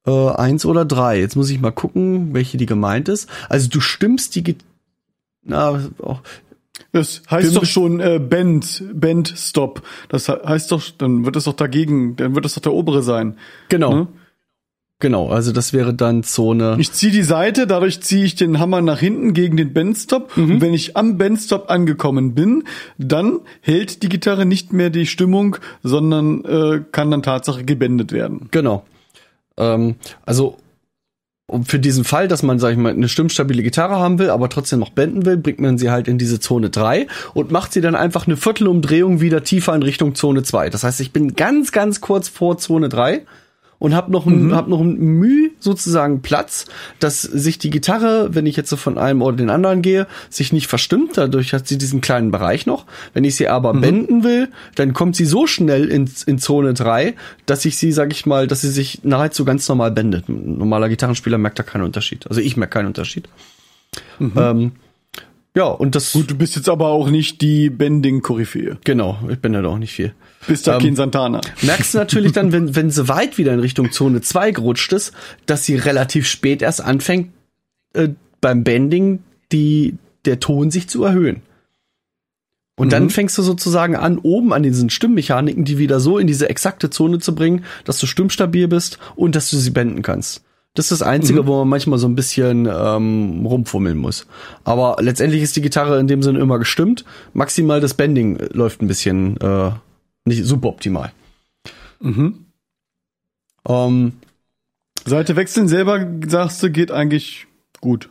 äh, 0.06 0.30
eins 0.30 0.64
oder 0.64 0.86
drei. 0.86 1.20
Jetzt 1.20 1.36
muss 1.36 1.50
ich 1.50 1.60
mal 1.60 1.70
gucken, 1.70 2.32
welche 2.32 2.56
die 2.56 2.66
gemeint 2.66 3.08
ist. 3.10 3.28
Also 3.50 3.68
du 3.68 3.80
stimmst 3.80 4.34
die 4.34 4.44
Gitarre. 4.44 4.68
Na, 5.44 5.80
Das 6.92 7.22
heißt 7.30 7.54
doch 7.56 7.64
schon 7.64 8.00
äh, 8.00 8.18
Bend, 8.18 8.82
Bend, 8.94 9.32
Stop. 9.36 9.82
Das 10.08 10.26
he- 10.26 10.32
heißt 10.44 10.72
doch, 10.72 10.82
dann 10.96 11.24
wird 11.24 11.36
es 11.36 11.44
doch 11.44 11.52
dagegen, 11.54 12.16
dann 12.16 12.34
wird 12.34 12.44
es 12.46 12.54
doch 12.54 12.62
der 12.62 12.72
obere 12.72 13.02
sein. 13.02 13.36
genau. 13.68 13.94
Ne? 13.94 14.08
Genau, 15.00 15.28
also 15.28 15.52
das 15.52 15.72
wäre 15.72 15.94
dann 15.94 16.24
Zone. 16.24 16.74
Ich 16.80 16.90
ziehe 16.90 17.12
die 17.12 17.22
Seite, 17.22 17.68
dadurch 17.68 18.00
ziehe 18.00 18.24
ich 18.24 18.34
den 18.34 18.58
Hammer 18.58 18.80
nach 18.80 18.98
hinten 18.98 19.32
gegen 19.32 19.56
den 19.56 19.72
Bendstop. 19.72 20.36
Und 20.36 20.60
wenn 20.60 20.74
ich 20.74 20.96
am 20.96 21.16
Bendstop 21.18 21.70
angekommen 21.70 22.34
bin, 22.34 22.64
dann 22.98 23.38
hält 23.60 24.02
die 24.02 24.08
Gitarre 24.08 24.44
nicht 24.44 24.72
mehr 24.72 24.90
die 24.90 25.06
Stimmung, 25.06 25.54
sondern 25.84 26.44
äh, 26.44 26.80
kann 26.90 27.12
dann 27.12 27.22
Tatsache 27.22 27.64
gebändet 27.64 28.10
werden. 28.10 28.48
Genau. 28.50 28.84
Ähm, 29.56 29.94
also 30.26 30.56
um 31.48 31.64
für 31.64 31.78
diesen 31.78 32.04
Fall, 32.04 32.28
dass 32.28 32.42
man, 32.42 32.58
sag 32.58 32.72
ich 32.72 32.76
mal, 32.76 32.92
eine 32.92 33.08
stimmstabile 33.08 33.62
Gitarre 33.62 33.96
haben 33.96 34.18
will, 34.18 34.28
aber 34.28 34.50
trotzdem 34.50 34.80
noch 34.80 34.90
benden 34.90 35.24
will, 35.24 35.38
bringt 35.38 35.60
man 35.60 35.78
sie 35.78 35.90
halt 35.90 36.06
in 36.06 36.18
diese 36.18 36.40
Zone 36.40 36.68
3 36.68 37.06
und 37.32 37.50
macht 37.50 37.72
sie 37.72 37.80
dann 37.80 37.94
einfach 37.94 38.26
eine 38.26 38.36
Viertelumdrehung 38.36 39.22
wieder 39.22 39.42
tiefer 39.42 39.74
in 39.74 39.82
Richtung 39.82 40.14
Zone 40.14 40.42
2. 40.42 40.68
Das 40.68 40.84
heißt, 40.84 41.00
ich 41.00 41.10
bin 41.10 41.34
ganz, 41.34 41.72
ganz 41.72 42.02
kurz 42.02 42.28
vor 42.28 42.58
Zone 42.58 42.90
3 42.90 43.22
und 43.78 43.94
habe 43.94 44.10
noch, 44.10 44.26
ein, 44.26 44.54
hab 44.54 44.68
noch 44.68 44.80
ein 44.80 44.96
Mühe 44.96 45.50
sozusagen 45.60 46.20
Platz, 46.20 46.66
dass 46.98 47.22
sich 47.22 47.58
die 47.58 47.70
Gitarre, 47.70 48.34
wenn 48.34 48.46
ich 48.46 48.56
jetzt 48.56 48.70
so 48.70 48.76
von 48.76 48.98
einem 48.98 49.22
oder 49.22 49.36
den 49.36 49.50
anderen 49.50 49.82
gehe, 49.82 50.06
sich 50.30 50.52
nicht 50.52 50.66
verstimmt. 50.66 51.16
Dadurch 51.16 51.52
hat 51.52 51.68
sie 51.68 51.78
diesen 51.78 52.00
kleinen 52.00 52.30
Bereich 52.30 52.66
noch. 52.66 52.86
Wenn 53.14 53.24
ich 53.24 53.36
sie 53.36 53.48
aber 53.48 53.74
benden 53.74 54.24
will, 54.24 54.48
dann 54.74 54.94
kommt 54.94 55.16
sie 55.16 55.26
so 55.26 55.46
schnell 55.46 55.88
in, 55.88 56.10
in 56.26 56.38
Zone 56.38 56.74
3, 56.74 57.14
dass 57.46 57.64
ich 57.64 57.76
sie, 57.76 57.92
sag 57.92 58.12
ich 58.12 58.26
mal, 58.26 58.46
dass 58.46 58.62
sie 58.62 58.70
sich 58.70 59.04
nahezu 59.04 59.44
ganz 59.44 59.68
normal 59.68 59.92
bendet. 59.92 60.28
Ein 60.28 60.58
normaler 60.58 60.88
Gitarrenspieler 60.88 61.38
merkt 61.38 61.58
da 61.58 61.62
keinen 61.62 61.82
Unterschied. 61.82 62.26
Also 62.28 62.40
ich 62.40 62.56
merke 62.56 62.72
keinen 62.72 62.86
Unterschied. 62.86 63.28
Ähm, 64.36 64.72
ja, 65.56 65.64
und 65.66 65.94
das, 65.94 66.12
Gut, 66.12 66.30
du 66.30 66.34
bist 66.36 66.54
jetzt 66.56 66.68
aber 66.68 66.88
auch 66.88 67.10
nicht 67.10 67.40
die 67.40 67.68
Bending-Koryphäe. 67.70 68.78
genau, 68.84 69.18
ich 69.28 69.38
bin 69.40 69.54
ja 69.54 69.62
doch 69.62 69.78
nicht 69.78 69.92
viel. 69.92 70.14
Bist 70.46 70.66
da 70.66 70.76
Ähm, 70.76 70.82
kein 70.82 70.96
Santana. 70.96 71.40
merkst 71.62 71.94
du 71.94 71.98
natürlich 71.98 72.32
dann, 72.32 72.52
wenn, 72.52 72.76
wenn 72.76 72.90
sie 72.90 73.08
weit 73.08 73.38
wieder 73.38 73.52
in 73.54 73.60
Richtung 73.60 73.90
Zone 73.90 74.20
2 74.20 74.52
gerutscht 74.52 74.92
ist, 74.92 75.12
dass 75.46 75.64
sie 75.64 75.74
relativ 75.76 76.28
spät 76.28 76.62
erst 76.62 76.80
anfängt, 76.82 77.32
äh, 77.94 78.10
beim 78.40 78.62
Bending 78.62 79.20
die, 79.50 79.94
der 80.26 80.38
Ton 80.38 80.70
sich 80.70 80.88
zu 80.88 81.02
erhöhen. 81.02 81.42
Und 82.76 82.92
dann 82.92 83.10
fängst 83.10 83.36
du 83.36 83.42
sozusagen 83.42 83.96
an, 83.96 84.18
oben 84.18 84.52
an 84.52 84.62
diesen 84.62 84.88
Stimmmechaniken, 84.88 85.64
die 85.64 85.78
wieder 85.78 85.98
so 85.98 86.18
in 86.18 86.28
diese 86.28 86.48
exakte 86.48 86.90
Zone 86.90 87.18
zu 87.18 87.34
bringen, 87.34 87.64
dass 87.84 87.98
du 87.98 88.06
stimmstabil 88.06 88.68
bist 88.68 89.00
und 89.16 89.34
dass 89.34 89.50
du 89.50 89.56
sie 89.56 89.70
benden 89.70 90.02
kannst. 90.02 90.44
Das 90.78 90.92
ist 90.92 91.00
das 91.00 91.08
Einzige, 91.08 91.44
wo 91.48 91.58
man 91.58 91.68
manchmal 91.68 91.98
so 91.98 92.06
ein 92.06 92.14
bisschen 92.14 92.66
ähm, 92.72 93.44
rumfummeln 93.44 93.98
muss. 93.98 94.28
Aber 94.62 94.98
letztendlich 95.00 95.42
ist 95.42 95.56
die 95.56 95.60
Gitarre 95.60 95.98
in 95.98 96.06
dem 96.06 96.22
Sinne 96.22 96.38
immer 96.38 96.60
gestimmt. 96.60 97.04
Maximal 97.32 97.80
das 97.80 97.94
Bending 97.94 98.38
läuft 98.52 98.80
ein 98.80 98.86
bisschen 98.86 99.36
äh, 99.38 99.72
nicht 100.24 100.44
super 100.44 100.68
optimal. 100.68 101.10
Mhm. 101.98 102.46
Ähm, 103.66 104.12
Seite 105.04 105.34
wechseln 105.34 105.66
selber, 105.66 106.06
sagst 106.28 106.62
du, 106.62 106.70
geht 106.70 106.92
eigentlich 106.92 107.48
gut. 107.80 108.08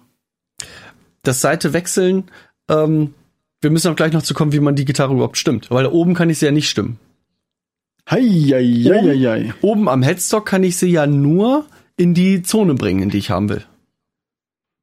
das 1.23 1.39
Seite 1.39 1.71
wechseln, 1.71 2.25
ähm, 2.67 3.13
wir 3.61 3.69
müssen 3.69 3.89
auch 3.89 3.95
gleich 3.95 4.11
noch 4.11 4.23
zu 4.23 4.33
kommen, 4.33 4.51
wie 4.51 4.59
man 4.59 4.75
die 4.75 4.83
Gitarre 4.83 5.13
überhaupt 5.13 5.37
stimmt. 5.37 5.71
Weil 5.71 5.85
oben 5.85 6.15
kann 6.15 6.29
ich 6.29 6.39
sie 6.39 6.47
ja 6.47 6.51
nicht 6.51 6.69
stimmen. 6.69 6.99
Hei, 8.09 8.23
hei, 8.23 8.83
hei, 8.89 9.01
hei, 9.03 9.17
hei. 9.25 9.53
Oben 9.61 9.87
am 9.87 10.03
Headstock 10.03 10.45
kann 10.45 10.63
ich 10.63 10.75
sie 10.75 10.91
ja 10.91 11.07
nur 11.07 11.65
in 11.97 12.13
die 12.13 12.43
Zone 12.43 12.75
bringen, 12.75 13.01
in 13.01 13.09
die 13.09 13.17
ich 13.17 13.31
haben 13.31 13.49
will. 13.49 13.65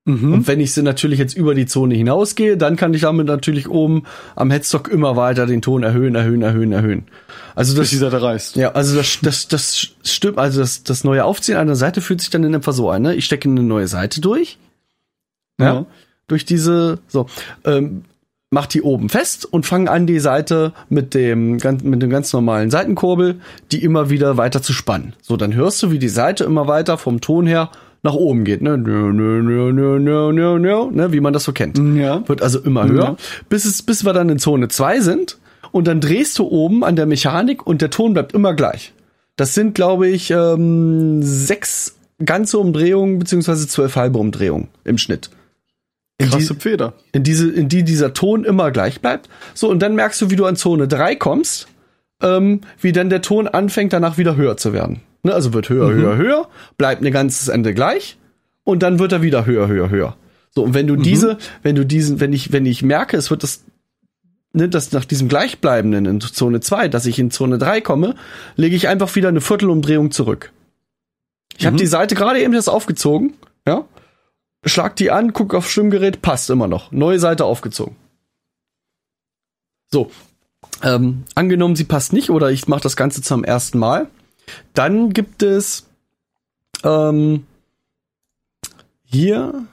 Mhm. 0.07 0.35
Und 0.35 0.47
wenn 0.49 0.61
ich 0.61 0.73
sie 0.75 0.83
natürlich 0.83 1.19
jetzt 1.19 1.35
über 1.35 1.55
die 1.55 1.65
Zone 1.65 1.95
hinausgehe, 1.95 2.59
dann 2.59 2.77
kann 2.77 2.93
ich 2.93 3.03
damit 3.03 3.27
natürlich 3.27 3.71
oben 3.71 4.03
am 4.37 4.51
Headstock 4.51 4.89
immer 4.89 5.17
weiter 5.17 5.47
den 5.47 5.63
Ton 5.63 5.83
erhöhen, 5.83 6.15
erhöhen, 6.15 6.43
erhöhen, 6.43 6.73
erhöhen. 6.73 7.07
Also 7.55 7.73
Bis 7.73 7.85
das, 7.85 7.91
die 7.91 7.97
Seite 7.97 8.21
reißt. 8.21 8.57
ja, 8.57 8.73
also 8.73 8.97
das, 8.97 9.21
das, 9.23 9.49
das 9.49 9.89
stimmt, 10.03 10.37
also 10.37 10.61
das, 10.61 10.83
das 10.83 11.05
neue 11.05 11.25
Aufziehen 11.25 11.57
einer 11.57 11.77
Seite 11.77 12.03
fühlt 12.03 12.21
sich 12.21 12.29
dann 12.29 12.45
in 12.45 12.53
etwa 12.53 12.73
so 12.73 12.91
an, 12.91 13.03
ne? 13.03 13.15
Ich 13.15 13.25
stecke 13.25 13.49
eine 13.49 13.63
neue 13.63 13.89
Seite 13.89 14.21
durch, 14.21 14.59
ja, 15.59 15.87
durch 16.27 16.45
diese, 16.45 16.99
so, 17.09 17.27
ähm, 17.65 18.05
mach 18.55 18.67
die 18.67 18.81
oben 18.81 19.11
fest 19.11 19.45
und 19.45 19.67
fange 19.67 19.91
an, 19.91 20.07
die 20.07 20.19
Seite 20.21 20.73
mit 20.89 21.13
dem, 21.13 21.59
ganz- 21.59 21.83
mit 21.83 22.01
dem 22.01 22.09
ganz 22.09 22.33
normalen 22.33 22.71
Seitenkurbel, 22.71 23.41
die 23.73 23.85
immer 23.85 24.09
wieder 24.09 24.39
weiter 24.39 24.63
zu 24.63 24.73
spannen. 24.73 25.13
So, 25.21 25.37
dann 25.37 25.55
hörst 25.55 25.83
du, 25.83 25.91
wie 25.91 25.99
die 25.99 26.09
Seite 26.09 26.45
immer 26.45 26.67
weiter 26.67 26.97
vom 26.97 27.21
Ton 27.21 27.47
her 27.47 27.71
nach 28.03 28.15
oben 28.15 28.45
geht, 28.45 28.63
ne? 28.63 28.79
Nö, 28.79 29.13
nö, 29.13 29.43
nö, 29.43 29.73
nö, 29.73 29.99
nö, 29.99 30.33
nö, 30.33 30.59
nö, 30.59 30.91
ne? 30.91 31.13
Wie 31.13 31.21
man 31.21 31.33
das 31.33 31.45
so 31.45 31.53
kennt. 31.53 31.79
Ja. 31.99 32.27
Wird 32.29 32.41
also 32.43 32.61
immer 32.61 32.87
höher, 32.89 33.05
Ja. 33.05 33.17
bis 33.49 33.65
es, 33.67 33.83
bis 33.83 34.05
wir 34.05 34.13
dann 34.13 34.29
in 34.29 34.39
Zone 34.39 34.69
2 34.69 35.01
sind 35.01 35.39
und 35.73 35.87
dann 35.87 36.01
drehst 36.01 36.39
du 36.39 36.45
oben 36.45 36.85
an 36.85 36.97
der 36.97 37.07
Mechanik 37.07 37.67
und 37.67 37.83
der 37.83 37.91
Ton 37.91 38.13
bleibt 38.15 38.33
immer 38.33 38.55
gleich. 38.55 38.93
Das 39.37 39.53
sind, 39.55 39.75
glaube 39.75 40.07
ich, 40.09 40.31
ähm, 40.31 41.23
sechs 41.23 41.97
ganze 42.25 42.59
Umdrehungen 42.59 43.19
beziehungsweise 43.19 43.67
zwölf 43.67 43.97
halbe 43.97 44.19
Umdrehungen 44.19 44.69
im 44.85 44.99
Schnitt. 44.99 45.31
In 46.19 46.27
die- 46.27 46.31
Krasse 46.33 46.55
Feder. 46.55 46.95
in 47.13 47.23
diese, 47.25 47.51
in 47.51 47.69
die 47.69 47.83
dieser 47.83 48.13
Ton 48.15 48.45
immer 48.45 48.71
gleich 48.71 49.01
bleibt. 49.01 49.29
So, 49.55 49.69
und 49.69 49.81
dann 49.81 49.95
merkst 49.95 50.21
du, 50.23 50.31
wie 50.31 50.37
du 50.37 50.47
an 50.47 50.57
Zone 50.57 50.87
3 50.87 51.17
kommst, 51.17 51.67
ähm, 52.23 52.61
wie 52.81 52.93
dann 52.93 53.11
der 53.11 53.21
Ton 53.23 53.49
anfängt, 53.49 53.93
danach 53.93 54.17
wieder 54.17 54.37
höher 54.37 54.57
zu 54.57 54.73
werden. 54.73 55.01
Ne, 55.25 55.33
also 55.35 55.53
wird 55.55 55.69
höher, 55.71 55.91
höher, 55.91 56.17
höher, 56.17 56.49
bleibt 56.77 57.03
ein 57.03 57.11
ganzes 57.13 57.49
Ende 57.49 57.73
gleich 57.75 58.19
und 58.63 58.83
dann 58.83 58.99
wird 58.99 59.11
er 59.13 59.23
wieder 59.23 59.47
höher, 59.47 59.69
höher, 59.69 59.89
höher. 59.91 60.17
So, 60.55 60.63
und 60.63 60.75
wenn 60.75 60.87
du 60.87 60.97
diese, 60.97 61.39
wenn 61.63 61.75
du 61.75 61.85
diesen, 61.85 62.21
wenn 62.21 62.33
ich, 62.33 62.53
wenn 62.53 62.65
ich 62.67 62.83
merke, 62.83 63.17
es 63.17 63.31
wird 63.31 63.43
das, 63.43 63.65
ne, 64.53 64.69
das 64.69 64.93
nach 64.93 65.05
diesem 65.05 65.29
Gleichbleibenden 65.29 66.07
in 66.07 66.21
Zone 66.21 66.61
2, 66.61 66.89
dass 66.89 67.07
ich 67.07 67.19
in 67.19 67.31
Zone 67.33 67.59
3 67.59 67.81
komme, 67.81 68.15
lege 68.55 68.77
ich 68.77 68.87
einfach 68.87 69.13
wieder 69.17 69.29
eine 69.31 69.41
Viertelumdrehung 69.41 70.11
zurück. 70.13 70.53
Ich 71.57 71.67
habe 71.67 71.77
die 71.77 71.87
Seite 71.87 72.15
gerade 72.15 72.41
eben 72.41 72.53
erst 72.53 72.69
aufgezogen, 72.69 73.33
ja, 73.67 73.85
schlag 74.65 74.97
die 74.97 75.11
an, 75.11 75.33
guck 75.33 75.55
aufs 75.55 75.71
Stimmgerät, 75.71 76.23
passt 76.23 76.51
immer 76.51 76.69
noch. 76.69 76.93
Neue 76.93 77.19
Seite 77.19 77.45
aufgezogen. 77.45 77.97
So, 79.91 80.11
ähm, 80.83 81.25
angenommen, 81.35 81.77
sie 81.77 81.85
passt 81.85 82.13
nicht 82.13 82.31
oder 82.31 82.51
ich 82.51 82.69
mache 82.69 82.81
das 82.81 82.97
Ganze 82.97 83.23
zum 83.23 83.45
ersten 83.45 83.79
Mal, 83.79 84.09
dann 84.73 85.13
gibt 85.13 85.43
es 85.43 85.87
ähm, 86.83 87.47
hier 89.05 89.67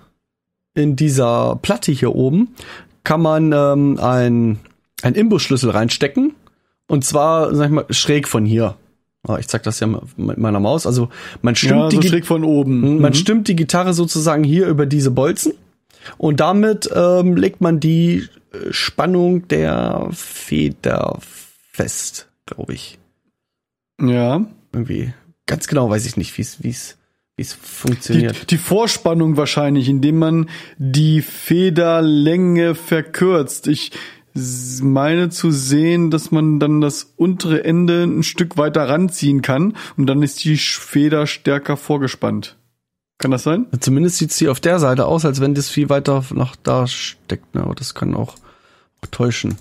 in 0.73 0.95
dieser 0.95 1.57
Platte 1.61 1.91
hier 1.91 2.15
oben 2.15 2.55
kann 3.03 3.21
man 3.21 3.51
ähm, 3.51 3.99
ein, 3.99 4.59
ein 5.01 5.15
Imbusschlüssel 5.15 5.71
reinstecken 5.71 6.35
und 6.87 7.03
zwar, 7.03 7.53
sag 7.55 7.65
ich 7.65 7.71
mal, 7.71 7.85
schräg 7.89 8.27
von 8.27 8.45
hier. 8.45 8.75
Ah, 9.27 9.37
Ich 9.39 9.47
zeig 9.47 9.63
das 9.63 9.79
ja 9.79 9.87
mit 9.87 10.37
meiner 10.37 10.59
Maus. 10.59 10.85
Also 10.87 11.09
man 11.41 11.55
stimmt 11.55 11.71
Ja, 11.79 11.89
die 11.89 11.95
so 11.97 12.01
Gi- 12.01 12.07
schräg 12.09 12.25
von 12.25 12.43
oben. 12.43 12.99
man 12.99 13.11
Mhm. 13.11 13.15
stimmt 13.15 13.47
die 13.47 13.55
Gitarre 13.55 13.93
sozusagen 13.93 14.43
hier 14.43 14.67
über 14.67 14.85
diese 14.85 15.11
Bolzen 15.11 15.53
und 16.17 16.39
damit 16.39 16.89
ähm, 16.93 17.35
legt 17.35 17.61
man 17.61 17.79
die 17.79 18.27
äh, 18.53 18.71
Spannung 18.71 19.47
der 19.47 20.07
Feder 20.11 21.19
fest, 21.71 22.27
glaube 22.47 22.73
ich. 22.73 22.97
Ja. 24.01 24.45
Irgendwie 24.73 25.13
ganz 25.45 25.67
genau 25.67 25.89
weiß 25.89 26.05
ich 26.07 26.17
nicht, 26.17 26.35
wie 26.37 26.41
es 26.41 26.63
wie 26.63 26.69
es 26.69 26.97
wie 27.37 27.43
es 27.43 27.53
funktioniert. 27.53 28.41
Die, 28.43 28.47
die 28.47 28.57
Vorspannung 28.57 29.37
wahrscheinlich, 29.37 29.87
indem 29.87 30.17
man 30.17 30.49
die 30.79 31.21
Federlänge 31.21 32.75
verkürzt. 32.75 33.67
Ich 33.67 33.91
meine 34.33 35.29
zu 35.29 35.51
sehen, 35.51 36.09
dass 36.11 36.31
man 36.31 36.59
dann 36.59 36.81
das 36.81 37.13
untere 37.17 37.63
Ende 37.63 38.03
ein 38.03 38.23
Stück 38.23 38.57
weiter 38.57 38.87
ranziehen 38.87 39.41
kann 39.41 39.75
und 39.97 40.05
dann 40.07 40.23
ist 40.23 40.43
die 40.43 40.57
Feder 40.57 41.27
stärker 41.27 41.77
vorgespannt. 41.77 42.55
Kann 43.17 43.31
das 43.31 43.43
sein? 43.43 43.67
Zumindest 43.79 44.17
sieht 44.17 44.31
sie 44.31 44.49
auf 44.49 44.59
der 44.59 44.79
Seite 44.79 45.05
aus, 45.05 45.25
als 45.25 45.41
wenn 45.41 45.53
das 45.53 45.69
viel 45.69 45.89
weiter 45.89 46.23
nach 46.33 46.55
da 46.55 46.87
steckt. 46.87 47.53
Ne? 47.53 47.61
Aber 47.61 47.75
das 47.75 47.93
kann 47.93 48.15
auch, 48.15 48.35
auch 49.01 49.07
täuschen. 49.11 49.57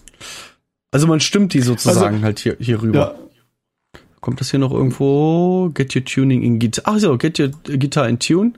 Also 0.93 1.07
man 1.07 1.21
stimmt 1.21 1.53
die 1.55 1.61
sozusagen 1.61 2.15
Also- 2.17 2.25
halt 2.25 2.39
hier, 2.39 2.57
hier 2.59 2.81
rüber. 2.83 2.99
Ja. 2.99 3.29
Kommt 4.21 4.41
das 4.41 4.50
hier 4.50 4.61
noch 4.61 4.73
irgendwo? 4.73 5.71
Get 5.73 5.97
your 5.97 6.05
tuning 6.05 6.43
in 6.43 6.59
Guitar. 6.59 6.85
Ach 6.87 6.99
so, 6.99 7.17
get 7.17 7.39
your 7.39 7.49
Guitar 7.65 8.07
in 8.07 8.19
tune. 8.19 8.53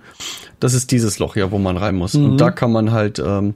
Das 0.58 0.74
ist 0.74 0.90
dieses 0.90 1.20
Loch 1.20 1.34
hier, 1.34 1.52
wo 1.52 1.58
man 1.58 1.76
rein 1.76 1.94
muss. 1.94 2.16
Und 2.16 2.38
da 2.38 2.50
kann 2.50 2.72
man 2.72 2.90
halt, 2.90 3.20
ähm, 3.20 3.54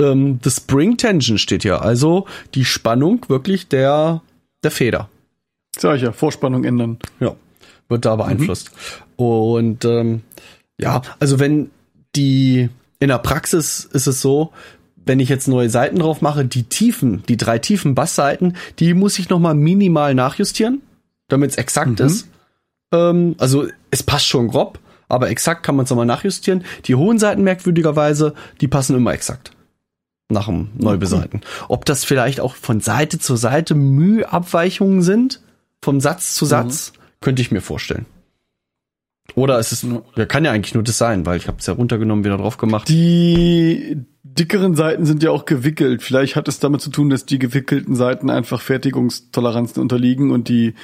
ähm, 0.00 0.38
the 0.44 0.50
spring 0.50 0.96
tension 0.96 1.38
steht 1.38 1.62
hier. 1.62 1.82
Also 1.82 2.26
die 2.54 2.64
Spannung 2.64 3.24
wirklich 3.28 3.68
der, 3.68 4.22
der 4.62 4.70
Feder. 4.70 5.08
Sag 5.76 5.96
ich 5.96 6.02
ja, 6.02 6.12
Vorspannung 6.12 6.64
ändern. 6.64 6.98
Ja, 7.18 7.34
wird 7.88 8.04
da 8.04 8.14
beeinflusst. 8.14 8.70
Und 9.16 9.84
ähm, 9.84 10.22
ja, 10.78 11.02
also 11.18 11.40
wenn 11.40 11.70
die 12.14 12.68
in 13.00 13.08
der 13.08 13.18
Praxis 13.18 13.84
ist 13.92 14.06
es 14.06 14.20
so, 14.20 14.52
wenn 15.04 15.18
ich 15.18 15.28
jetzt 15.28 15.48
neue 15.48 15.70
Seiten 15.70 15.98
drauf 15.98 16.20
mache, 16.20 16.44
die 16.44 16.62
Tiefen, 16.64 17.24
die 17.28 17.36
drei 17.36 17.58
tiefen 17.58 17.96
Bassseiten, 17.96 18.56
die 18.78 18.94
muss 18.94 19.18
ich 19.18 19.28
noch 19.28 19.40
mal 19.40 19.54
minimal 19.54 20.14
nachjustieren, 20.14 20.82
damit 21.32 21.50
es 21.50 21.56
exakt 21.56 22.00
ist. 22.00 22.28
Ähm, 22.92 23.34
also 23.38 23.66
es 23.90 24.02
passt 24.02 24.26
schon 24.26 24.48
grob, 24.48 24.78
aber 25.08 25.30
exakt 25.30 25.62
kann 25.62 25.76
man 25.76 25.84
es 25.84 25.90
nochmal 25.90 26.06
nachjustieren. 26.06 26.64
Die 26.84 26.94
hohen 26.94 27.18
Seiten 27.18 27.42
merkwürdigerweise, 27.42 28.34
die 28.60 28.68
passen 28.68 28.96
immer 28.96 29.12
exakt 29.12 29.52
nach 30.28 30.46
dem 30.46 30.70
Neubeseiten. 30.78 31.42
Ob 31.68 31.84
das 31.84 32.04
vielleicht 32.04 32.40
auch 32.40 32.54
von 32.54 32.80
Seite 32.80 33.18
zu 33.18 33.36
Seite 33.36 33.74
Mühabweichungen 33.74 35.02
sind, 35.02 35.42
vom 35.82 36.00
Satz 36.00 36.34
zu 36.34 36.46
Satz, 36.46 36.92
könnte 37.20 37.42
ich 37.42 37.50
mir 37.50 37.60
vorstellen. 37.60 38.06
Oder 39.34 39.58
es 39.58 39.72
ist, 39.72 39.86
ja, 40.16 40.26
kann 40.26 40.44
ja 40.44 40.52
eigentlich 40.52 40.74
nur 40.74 40.82
das 40.82 40.98
sein, 40.98 41.24
weil 41.24 41.36
ich 41.36 41.48
habe 41.48 41.58
es 41.58 41.66
ja 41.66 41.74
runtergenommen, 41.74 42.24
wieder 42.24 42.36
drauf 42.36 42.58
gemacht. 42.58 42.88
Die 42.88 44.04
dickeren 44.22 44.74
Seiten 44.74 45.06
sind 45.06 45.22
ja 45.22 45.30
auch 45.30 45.44
gewickelt. 45.44 46.02
Vielleicht 46.02 46.36
hat 46.36 46.48
es 46.48 46.58
damit 46.58 46.80
zu 46.80 46.90
tun, 46.90 47.08
dass 47.08 47.24
die 47.24 47.38
gewickelten 47.38 47.94
Seiten 47.94 48.30
einfach 48.30 48.60
Fertigungstoleranzen 48.60 49.80
unterliegen 49.80 50.30
und 50.30 50.48
die 50.48 50.74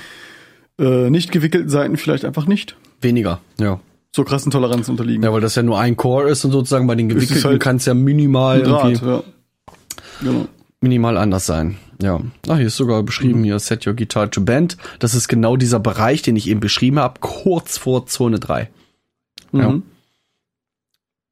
äh, 0.78 1.10
nicht 1.10 1.32
gewickelten 1.32 1.68
Seiten 1.68 1.96
vielleicht 1.96 2.24
einfach 2.24 2.46
nicht 2.46 2.76
Weniger, 3.00 3.40
ja. 3.60 3.78
so 4.14 4.24
krassen 4.24 4.50
Toleranzen 4.50 4.92
unterliegen. 4.92 5.22
Ja, 5.22 5.32
weil 5.32 5.40
das 5.40 5.54
ja 5.54 5.62
nur 5.62 5.78
ein 5.78 5.96
Core 5.96 6.28
ist 6.30 6.44
und 6.44 6.50
sozusagen 6.50 6.86
bei 6.86 6.94
den 6.96 7.08
gewickelten 7.08 7.44
halt 7.44 7.60
kann 7.60 7.76
es 7.76 7.84
ja 7.86 7.94
minimal 7.94 8.62
Draht, 8.62 9.00
ja. 9.02 9.22
Genau. 10.20 10.48
minimal 10.80 11.16
anders 11.16 11.46
sein. 11.46 11.76
Ja. 12.02 12.20
Ach, 12.48 12.56
hier 12.56 12.66
ist 12.66 12.76
sogar 12.76 13.02
beschrieben 13.02 13.42
hier 13.44 13.58
Set 13.58 13.86
Your 13.86 13.94
Guitar 13.94 14.30
to 14.30 14.40
Bend. 14.40 14.76
Das 15.00 15.14
ist 15.14 15.28
genau 15.28 15.56
dieser 15.56 15.80
Bereich, 15.80 16.22
den 16.22 16.36
ich 16.36 16.48
eben 16.48 16.60
beschrieben 16.60 16.98
habe, 16.98 17.20
kurz 17.20 17.76
vor 17.78 18.06
Zone 18.06 18.38
3. 18.38 18.70
Ja. 19.52 19.70
Mhm. 19.70 19.82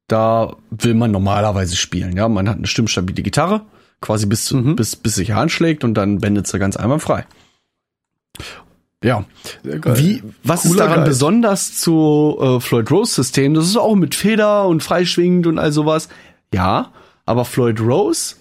Da 0.08 0.54
will 0.70 0.94
man 0.94 1.10
normalerweise 1.10 1.74
spielen. 1.76 2.16
Ja, 2.16 2.28
man 2.28 2.48
hat 2.48 2.58
eine 2.58 2.66
stimmstabile 2.68 3.22
Gitarre, 3.22 3.62
quasi 4.00 4.26
bis, 4.26 4.52
Mhm. 4.52 4.76
bis, 4.76 4.94
bis 4.96 5.16
sich 5.16 5.34
anschlägt 5.34 5.82
und 5.82 5.94
dann 5.94 6.18
bendet 6.18 6.46
sie 6.46 6.58
ganz 6.60 6.76
einwandfrei. 6.76 7.26
Ja. 9.06 9.24
Wie, 9.62 10.20
was 10.42 10.64
ist 10.64 10.72
Cooler 10.72 10.86
daran 10.86 10.98
Guide. 10.98 11.10
besonders 11.10 11.78
zu 11.78 12.36
äh, 12.40 12.60
Floyd 12.60 12.90
Rose 12.90 13.14
System? 13.14 13.54
Das 13.54 13.66
ist 13.66 13.76
auch 13.76 13.94
mit 13.94 14.16
Feder 14.16 14.66
und 14.66 14.82
freischwingend 14.82 15.46
und 15.46 15.60
all 15.60 15.70
sowas. 15.70 16.08
Ja, 16.52 16.90
aber 17.24 17.44
Floyd 17.44 17.80
Rose 17.80 18.34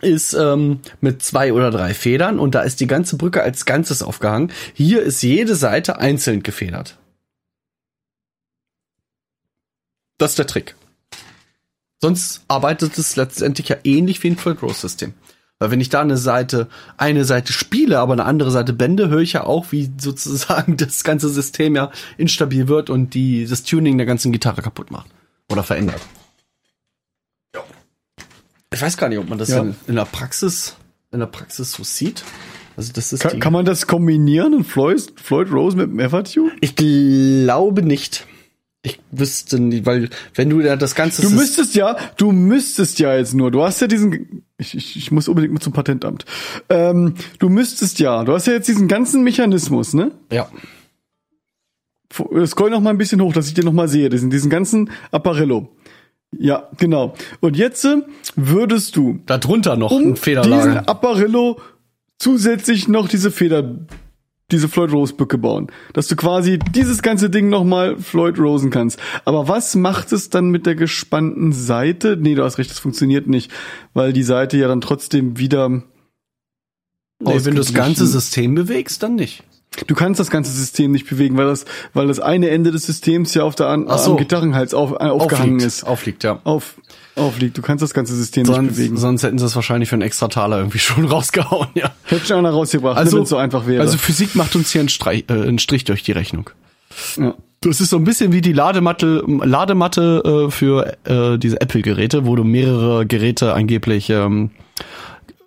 ist 0.00 0.34
ähm, 0.34 0.78
mit 1.00 1.24
zwei 1.24 1.52
oder 1.52 1.72
drei 1.72 1.94
Federn 1.94 2.38
und 2.38 2.54
da 2.54 2.62
ist 2.62 2.78
die 2.78 2.86
ganze 2.86 3.16
Brücke 3.16 3.42
als 3.42 3.64
Ganzes 3.64 4.04
aufgehangen. 4.04 4.52
Hier 4.72 5.02
ist 5.02 5.20
jede 5.20 5.56
Seite 5.56 5.98
einzeln 5.98 6.44
gefedert. 6.44 6.98
Das 10.16 10.30
ist 10.30 10.38
der 10.38 10.46
Trick. 10.46 10.76
Sonst 12.00 12.44
arbeitet 12.46 12.98
es 12.98 13.16
letztendlich 13.16 13.68
ja 13.68 13.78
ähnlich 13.82 14.22
wie 14.22 14.28
ein 14.30 14.36
Floyd 14.36 14.62
Rose 14.62 14.78
System. 14.78 15.14
Weil 15.62 15.70
wenn 15.70 15.80
ich 15.80 15.90
da 15.90 16.00
eine 16.00 16.16
Seite, 16.16 16.66
eine 16.96 17.24
Seite 17.24 17.52
spiele, 17.52 18.00
aber 18.00 18.14
eine 18.14 18.24
andere 18.24 18.50
Seite 18.50 18.72
bände, 18.72 19.10
höre 19.10 19.20
ich 19.20 19.34
ja 19.34 19.44
auch, 19.44 19.66
wie 19.70 19.92
sozusagen 19.96 20.76
das 20.76 21.04
ganze 21.04 21.28
System 21.28 21.76
ja 21.76 21.92
instabil 22.18 22.66
wird 22.66 22.90
und 22.90 23.14
die, 23.14 23.46
das 23.46 23.62
Tuning 23.62 23.96
der 23.96 24.04
ganzen 24.04 24.32
Gitarre 24.32 24.60
kaputt 24.60 24.90
macht. 24.90 25.06
Oder 25.48 25.62
verändert. 25.62 26.00
Ich 28.74 28.82
weiß 28.82 28.96
gar 28.96 29.08
nicht, 29.08 29.18
ob 29.18 29.28
man 29.28 29.38
das 29.38 29.50
Ja. 29.50 29.60
in, 29.60 29.76
in 29.86 29.94
der 29.94 30.04
Praxis, 30.04 30.74
in 31.12 31.20
der 31.20 31.26
Praxis 31.26 31.70
so 31.70 31.84
sieht. 31.84 32.24
Also 32.76 32.92
das 32.92 33.12
ist 33.12 33.20
Kann, 33.20 33.34
die, 33.34 33.38
kann 33.38 33.52
man 33.52 33.64
das 33.64 33.86
kombinieren, 33.86 34.54
ein 34.54 34.64
Floyd, 34.64 35.12
Floyd 35.14 35.52
Rose 35.52 35.76
mit 35.76 35.90
dem 35.90 36.00
Evertune? 36.00 36.50
ich 36.60 36.74
glaube 36.74 37.82
nicht. 37.82 38.26
Ich 38.84 38.98
wüsste 39.12 39.60
nicht, 39.60 39.86
weil 39.86 40.10
wenn 40.34 40.50
du 40.50 40.60
ja 40.60 40.74
das 40.74 40.96
ganze 40.96 41.22
Du 41.22 41.30
müsstest 41.30 41.76
ja, 41.76 41.96
du 42.16 42.32
müsstest 42.32 42.98
ja 42.98 43.14
jetzt 43.16 43.32
nur, 43.32 43.52
du 43.52 43.62
hast 43.62 43.80
ja 43.80 43.86
diesen, 43.86 44.42
ich, 44.58 44.76
ich, 44.76 44.96
ich 44.96 45.12
muss 45.12 45.28
unbedingt 45.28 45.54
mal 45.54 45.60
zum 45.60 45.72
Patentamt. 45.72 46.24
Ähm, 46.68 47.14
du 47.38 47.48
müsstest 47.48 48.00
ja, 48.00 48.24
du 48.24 48.32
hast 48.32 48.48
ja 48.48 48.54
jetzt 48.54 48.66
diesen 48.66 48.88
ganzen 48.88 49.22
Mechanismus, 49.22 49.94
ne? 49.94 50.10
ja. 50.32 50.48
F- 52.10 52.48
Scroll 52.50 52.70
noch 52.70 52.80
mal 52.80 52.90
ein 52.90 52.98
bisschen 52.98 53.20
hoch, 53.22 53.32
dass 53.32 53.46
ich 53.48 53.54
den 53.54 53.64
noch 53.64 53.72
mal 53.72 53.88
sehe, 53.88 54.08
diesen, 54.08 54.30
diesen 54.30 54.50
ganzen 54.50 54.90
Apparillo. 55.12 55.68
Ja, 56.36 56.68
genau. 56.78 57.14
Und 57.40 57.56
jetzt 57.56 57.84
äh, 57.84 58.02
würdest 58.36 58.96
du 58.96 59.20
Darunter 59.26 59.76
noch 59.76 59.92
um 59.92 59.98
ein 59.98 60.02
diesen 60.02 60.16
Federlager. 60.16 60.88
Apparillo 60.88 61.60
zusätzlich 62.18 62.88
noch 62.88 63.08
diese 63.08 63.30
Feder, 63.30 63.76
diese 64.52 64.68
Floyd 64.68 64.92
Rose 64.92 65.14
Bücke 65.14 65.38
bauen. 65.38 65.68
Dass 65.92 66.08
du 66.08 66.16
quasi 66.16 66.58
dieses 66.58 67.02
ganze 67.02 67.30
Ding 67.30 67.48
nochmal 67.48 67.98
Floyd 67.98 68.38
Rosen 68.38 68.70
kannst. 68.70 69.00
Aber 69.24 69.48
was 69.48 69.74
macht 69.74 70.12
es 70.12 70.30
dann 70.30 70.50
mit 70.50 70.66
der 70.66 70.74
gespannten 70.74 71.52
Seite? 71.52 72.16
Nee, 72.20 72.34
du 72.34 72.44
hast 72.44 72.58
recht, 72.58 72.70
das 72.70 72.78
funktioniert 72.78 73.26
nicht, 73.26 73.50
weil 73.94 74.12
die 74.12 74.22
Seite 74.22 74.56
ja 74.56 74.68
dann 74.68 74.80
trotzdem 74.80 75.38
wieder 75.38 75.82
Nee, 77.24 77.44
wenn 77.44 77.54
du 77.54 77.60
das 77.60 77.72
ganze 77.72 78.06
System 78.06 78.54
bewegst, 78.54 79.02
dann 79.02 79.14
nicht. 79.14 79.44
Du 79.86 79.94
kannst 79.94 80.20
das 80.20 80.30
ganze 80.30 80.52
System 80.52 80.92
nicht 80.92 81.08
bewegen, 81.08 81.36
weil 81.36 81.46
das, 81.46 81.64
weil 81.94 82.06
das 82.06 82.20
eine 82.20 82.50
Ende 82.50 82.70
des 82.72 82.84
Systems 82.84 83.32
ja 83.34 83.42
auf 83.44 83.54
der 83.54 83.68
an, 83.68 83.86
so. 83.98 84.12
am 84.12 84.16
Gitarrenhals 84.18 84.74
auf, 84.74 84.92
äh, 84.92 84.96
aufgehangen 85.04 85.54
Aufliegt. 85.56 85.62
ist. 85.66 85.84
Aufliegt, 85.84 86.24
ja. 86.24 86.40
Auf, 86.44 86.74
aufliegt. 87.16 87.56
Du 87.56 87.62
kannst 87.62 87.82
das 87.82 87.94
ganze 87.94 88.14
System 88.14 88.42
nicht 88.44 88.54
Sonst, 88.54 88.76
bewegen. 88.76 88.96
sonst 88.98 89.22
hätten 89.22 89.38
sie 89.38 89.46
es 89.46 89.56
wahrscheinlich 89.56 89.88
für 89.88 89.94
einen 89.94 90.02
extra 90.02 90.28
Taler 90.28 90.58
irgendwie 90.58 90.78
schon 90.78 91.04
rausgehauen, 91.10 91.68
ja. 91.74 91.90
Hätte 92.04 92.26
schon 92.26 92.36
einer 92.38 92.50
rausgebracht, 92.50 92.98
Also, 92.98 93.08
also, 93.08 93.16
wenn 93.16 93.22
es 93.24 93.28
so 93.30 93.36
einfach 93.38 93.66
wäre. 93.66 93.80
Also 93.80 93.96
Physik 93.98 94.34
macht 94.34 94.54
uns 94.56 94.70
hier 94.70 94.80
einen, 94.82 94.88
Streich, 94.90 95.24
äh, 95.28 95.32
einen 95.32 95.58
Strich 95.58 95.84
durch 95.84 96.02
die 96.02 96.12
Rechnung. 96.12 96.50
ja. 97.18 97.34
Das 97.64 97.80
ist 97.80 97.90
so 97.90 97.96
ein 97.96 98.02
bisschen 98.02 98.32
wie 98.32 98.40
die 98.40 98.52
Ladematte, 98.52 99.22
Ladematte 99.26 100.48
äh, 100.48 100.50
für 100.50 100.96
äh, 101.04 101.38
diese 101.38 101.60
Apple-Geräte, 101.60 102.26
wo 102.26 102.34
du 102.34 102.42
mehrere 102.42 103.06
Geräte 103.06 103.54
angeblich 103.54 104.10
ähm, 104.10 104.50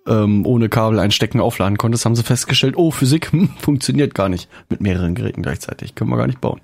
ähm, 0.06 0.46
ohne 0.46 0.68
Kabel 0.68 0.98
einstecken 0.98 1.40
aufladen 1.40 1.78
konntest, 1.78 2.04
haben 2.04 2.16
sie 2.16 2.22
festgestellt, 2.22 2.76
oh, 2.76 2.90
Physik 2.90 3.32
hm, 3.32 3.50
funktioniert 3.58 4.14
gar 4.14 4.28
nicht 4.28 4.48
mit 4.68 4.80
mehreren 4.80 5.14
Geräten 5.14 5.42
gleichzeitig. 5.42 5.94
Können 5.94 6.10
wir 6.10 6.16
gar 6.16 6.26
nicht 6.26 6.40
bauen. 6.40 6.60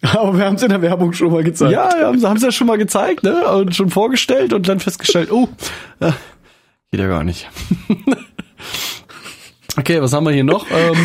Aber 0.02 0.36
wir 0.36 0.46
haben 0.46 0.56
es 0.56 0.62
in 0.62 0.70
der 0.70 0.82
Werbung 0.82 1.12
schon 1.12 1.30
mal 1.30 1.42
gezeigt. 1.42 1.72
Ja, 1.72 1.90
ja, 1.98 2.06
haben 2.06 2.38
sie 2.38 2.46
ja 2.46 2.52
schon 2.52 2.66
mal 2.66 2.78
gezeigt, 2.78 3.22
ne? 3.22 3.44
Und 3.48 3.74
schon 3.74 3.90
vorgestellt 3.90 4.52
und 4.52 4.66
dann 4.68 4.80
festgestellt, 4.80 5.30
oh, 5.30 5.48
äh, 6.00 6.12
geht 6.90 7.00
ja 7.00 7.06
gar 7.06 7.22
nicht. 7.22 7.48
okay, 9.76 10.00
was 10.00 10.12
haben 10.12 10.24
wir 10.24 10.32
hier 10.32 10.44
noch? 10.44 10.66
Ähm, 10.70 10.96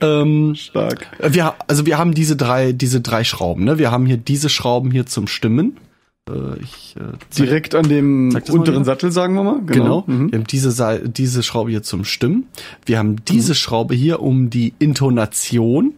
ähm, 0.00 0.54
Stark. 0.56 1.06
wir, 1.20 1.54
also 1.68 1.86
wir 1.86 1.96
haben 1.96 2.12
diese 2.12 2.36
drei, 2.36 2.72
diese 2.72 3.00
drei 3.00 3.22
Schrauben, 3.22 3.64
ne? 3.64 3.78
Wir 3.78 3.92
haben 3.92 4.04
hier 4.04 4.16
diese 4.16 4.48
Schrauben 4.48 4.90
hier 4.90 5.06
zum 5.06 5.28
Stimmen. 5.28 5.78
Äh, 6.28 6.60
ich, 6.62 6.96
äh, 6.96 7.00
zeig- 7.30 7.46
Direkt 7.46 7.74
an 7.74 7.88
dem 7.88 8.36
unteren. 8.50 8.84
Sattel, 8.84 9.12
sagen 9.12 9.34
wir 9.34 9.44
mal. 9.44 9.60
Genau. 9.66 10.04
Mhm. 10.06 10.32
Wir 10.32 10.38
haben 10.40 10.46
diese, 10.46 11.08
diese 11.08 11.42
Schraube 11.42 11.70
hier 11.70 11.82
zum 11.82 12.04
Stimmen. 12.04 12.46
Wir 12.84 12.98
haben 12.98 13.16
diese 13.26 13.54
Schraube 13.54 13.94
hier, 13.94 14.20
um 14.20 14.50
die 14.50 14.74
Intonation 14.78 15.94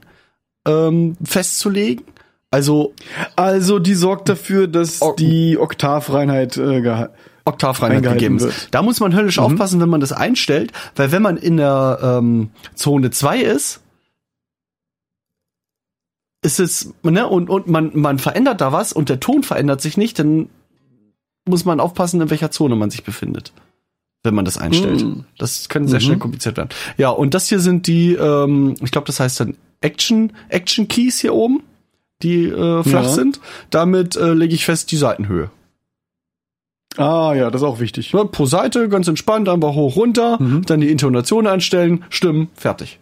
ähm, 0.67 1.17
festzulegen. 1.25 2.05
Also 2.51 2.95
Also 3.37 3.79
die 3.79 3.95
sorgt 3.95 4.29
dafür, 4.29 4.69
dass 4.69 5.01
Oh. 5.03 5.15
die 5.19 5.59
Oktavreinheit 5.59 6.57
äh, 6.57 7.09
Oktavreinheit 7.45 8.03
gegeben 8.03 8.37
ist. 8.37 8.43
wird. 8.45 8.69
Da 8.73 8.83
muss 8.83 9.01
man 9.01 9.15
höllisch 9.15 9.39
aufpassen, 9.39 9.81
wenn 9.81 9.89
man 9.89 10.01
das 10.01 10.13
einstellt, 10.13 10.73
weil 10.97 11.13
wenn 11.13 11.23
man 11.23 11.37
in 11.39 11.57
der 11.57 11.99
ähm, 12.03 12.51
Zone 12.75 13.11
2 13.11 13.41
ist, 13.41 13.81
ist 16.43 16.61
es, 16.61 16.93
ne, 17.03 17.27
und, 17.27 17.51
und 17.51 17.67
man, 17.67 17.91
man 17.95 18.19
verändert 18.19 18.61
da 18.61 18.73
was 18.73 18.93
und 18.93 19.09
der 19.09 19.21
Ton 19.21 19.43
verändert 19.43 19.81
sich 19.81 19.97
nicht, 19.97 20.19
dann 20.19 20.49
muss 21.49 21.65
man 21.65 21.81
aufpassen, 21.81 22.21
in 22.21 22.31
welcher 22.31 22.51
Zone 22.51 22.77
man 22.77 22.91
sich 22.91 23.03
befindet, 23.05 23.53
wenn 24.23 24.35
man 24.35 24.45
das 24.45 24.59
einstellt. 24.59 25.03
Mm. 25.05 25.21
Das 25.39 25.69
kann 25.69 25.89
sehr 25.89 25.99
Mhm. 25.99 26.05
schnell 26.05 26.19
kompliziert 26.19 26.57
werden. 26.57 26.69
Ja, 26.97 27.11
und 27.11 27.35
das 27.35 27.49
hier 27.49 27.59
sind 27.61 27.87
die, 27.87 28.13
ähm, 28.15 28.75
ich 28.83 28.91
glaube, 28.91 29.07
das 29.07 29.19
heißt 29.19 29.41
dann 29.41 29.57
Action, 29.81 30.33
Action 30.49 30.87
Keys 30.89 31.19
hier 31.21 31.35
oben, 31.35 31.63
die 32.23 32.45
äh, 32.47 32.83
flach 32.83 33.05
Ja. 33.05 33.09
sind. 33.09 33.41
Damit 33.71 34.15
äh, 34.17 34.35
lege 34.35 34.55
ich 34.55 34.65
fest 34.65 34.91
die 34.93 34.97
Seitenhöhe. 34.97 35.51
Ah 36.97 37.33
ja, 37.35 37.51
das 37.51 37.63
ist 37.63 37.67
auch 37.67 37.81
wichtig. 37.81 38.13
Pro 38.33 38.47
Seite, 38.47 38.89
ganz 38.89 39.07
entspannt, 39.09 39.49
einfach 39.49 39.75
hoch, 39.75 39.97
runter, 39.97 40.41
Mhm. 40.43 40.65
dann 40.67 40.81
die 40.81 40.91
Intonation 40.91 41.47
einstellen, 41.47 42.05
Stimmen, 42.11 42.49
fertig. 42.55 42.99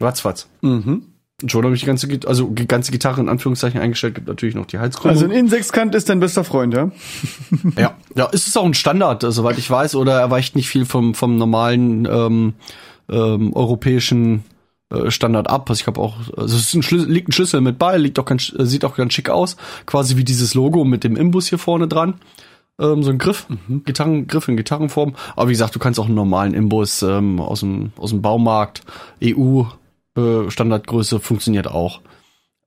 Ratzfatz. 0.00 0.48
Mhm. 0.62 1.02
Und 1.42 1.50
schon 1.50 1.64
habe 1.64 1.74
ich 1.74 1.80
die 1.80 1.86
ganze, 1.86 2.08
also 2.26 2.46
die 2.48 2.68
ganze 2.68 2.92
Gitarre 2.92 3.20
in 3.20 3.28
Anführungszeichen 3.28 3.80
eingestellt, 3.80 4.14
gibt 4.14 4.28
natürlich 4.28 4.54
noch 4.54 4.66
die 4.66 4.78
Halskrone. 4.78 5.12
Also 5.12 5.24
ein 5.24 5.30
Insexkant 5.30 5.94
ist 5.94 6.08
dein 6.08 6.20
bester 6.20 6.44
Freund, 6.44 6.74
ja? 6.74 6.90
ja, 7.76 7.94
ja, 8.14 8.26
ist 8.26 8.46
es 8.46 8.56
auch 8.56 8.64
ein 8.64 8.74
Standard, 8.74 9.24
äh, 9.24 9.32
soweit 9.32 9.58
ich 9.58 9.70
weiß, 9.70 9.94
oder 9.94 10.20
er 10.20 10.30
weicht 10.30 10.56
nicht 10.56 10.68
viel 10.68 10.84
vom, 10.84 11.14
vom 11.14 11.36
normalen 11.36 12.06
ähm, 12.10 12.54
ähm, 13.08 13.52
europäischen 13.54 14.44
äh, 14.90 15.10
Standard 15.10 15.48
ab. 15.48 15.68
Also 15.70 15.80
ich 15.80 15.86
habe 15.86 16.00
auch, 16.00 16.16
also 16.36 16.56
es 16.56 16.62
ist 16.62 16.74
ein 16.74 16.82
Schlüssel, 16.82 17.10
liegt 17.10 17.28
ein 17.28 17.32
Schlüssel 17.32 17.60
mit 17.60 17.78
bei, 17.78 17.96
liegt 17.96 18.18
auch 18.18 18.24
ganz, 18.24 18.52
sieht 18.58 18.84
auch 18.84 18.96
ganz 18.96 19.12
schick 19.12 19.30
aus, 19.30 19.56
quasi 19.86 20.16
wie 20.16 20.24
dieses 20.24 20.54
Logo 20.54 20.84
mit 20.84 21.04
dem 21.04 21.16
Imbus 21.16 21.48
hier 21.48 21.58
vorne 21.58 21.88
dran. 21.88 22.14
Ähm, 22.78 23.02
so 23.02 23.10
ein 23.10 23.18
Griff, 23.18 23.46
Gitarrengriff 23.84 24.48
in 24.48 24.56
Gitarrenform. 24.56 25.14
Aber 25.36 25.48
wie 25.48 25.52
gesagt, 25.52 25.74
du 25.74 25.78
kannst 25.78 26.00
auch 26.00 26.06
einen 26.06 26.14
normalen 26.14 26.54
Imbus 26.54 27.02
ähm, 27.02 27.40
aus 27.40 27.60
dem 27.60 27.92
aus 27.96 28.10
dem 28.10 28.22
Baumarkt, 28.22 28.82
EU 29.22 29.64
äh, 30.20 30.50
Standardgröße 30.50 31.20
funktioniert 31.20 31.66
auch. 31.68 32.00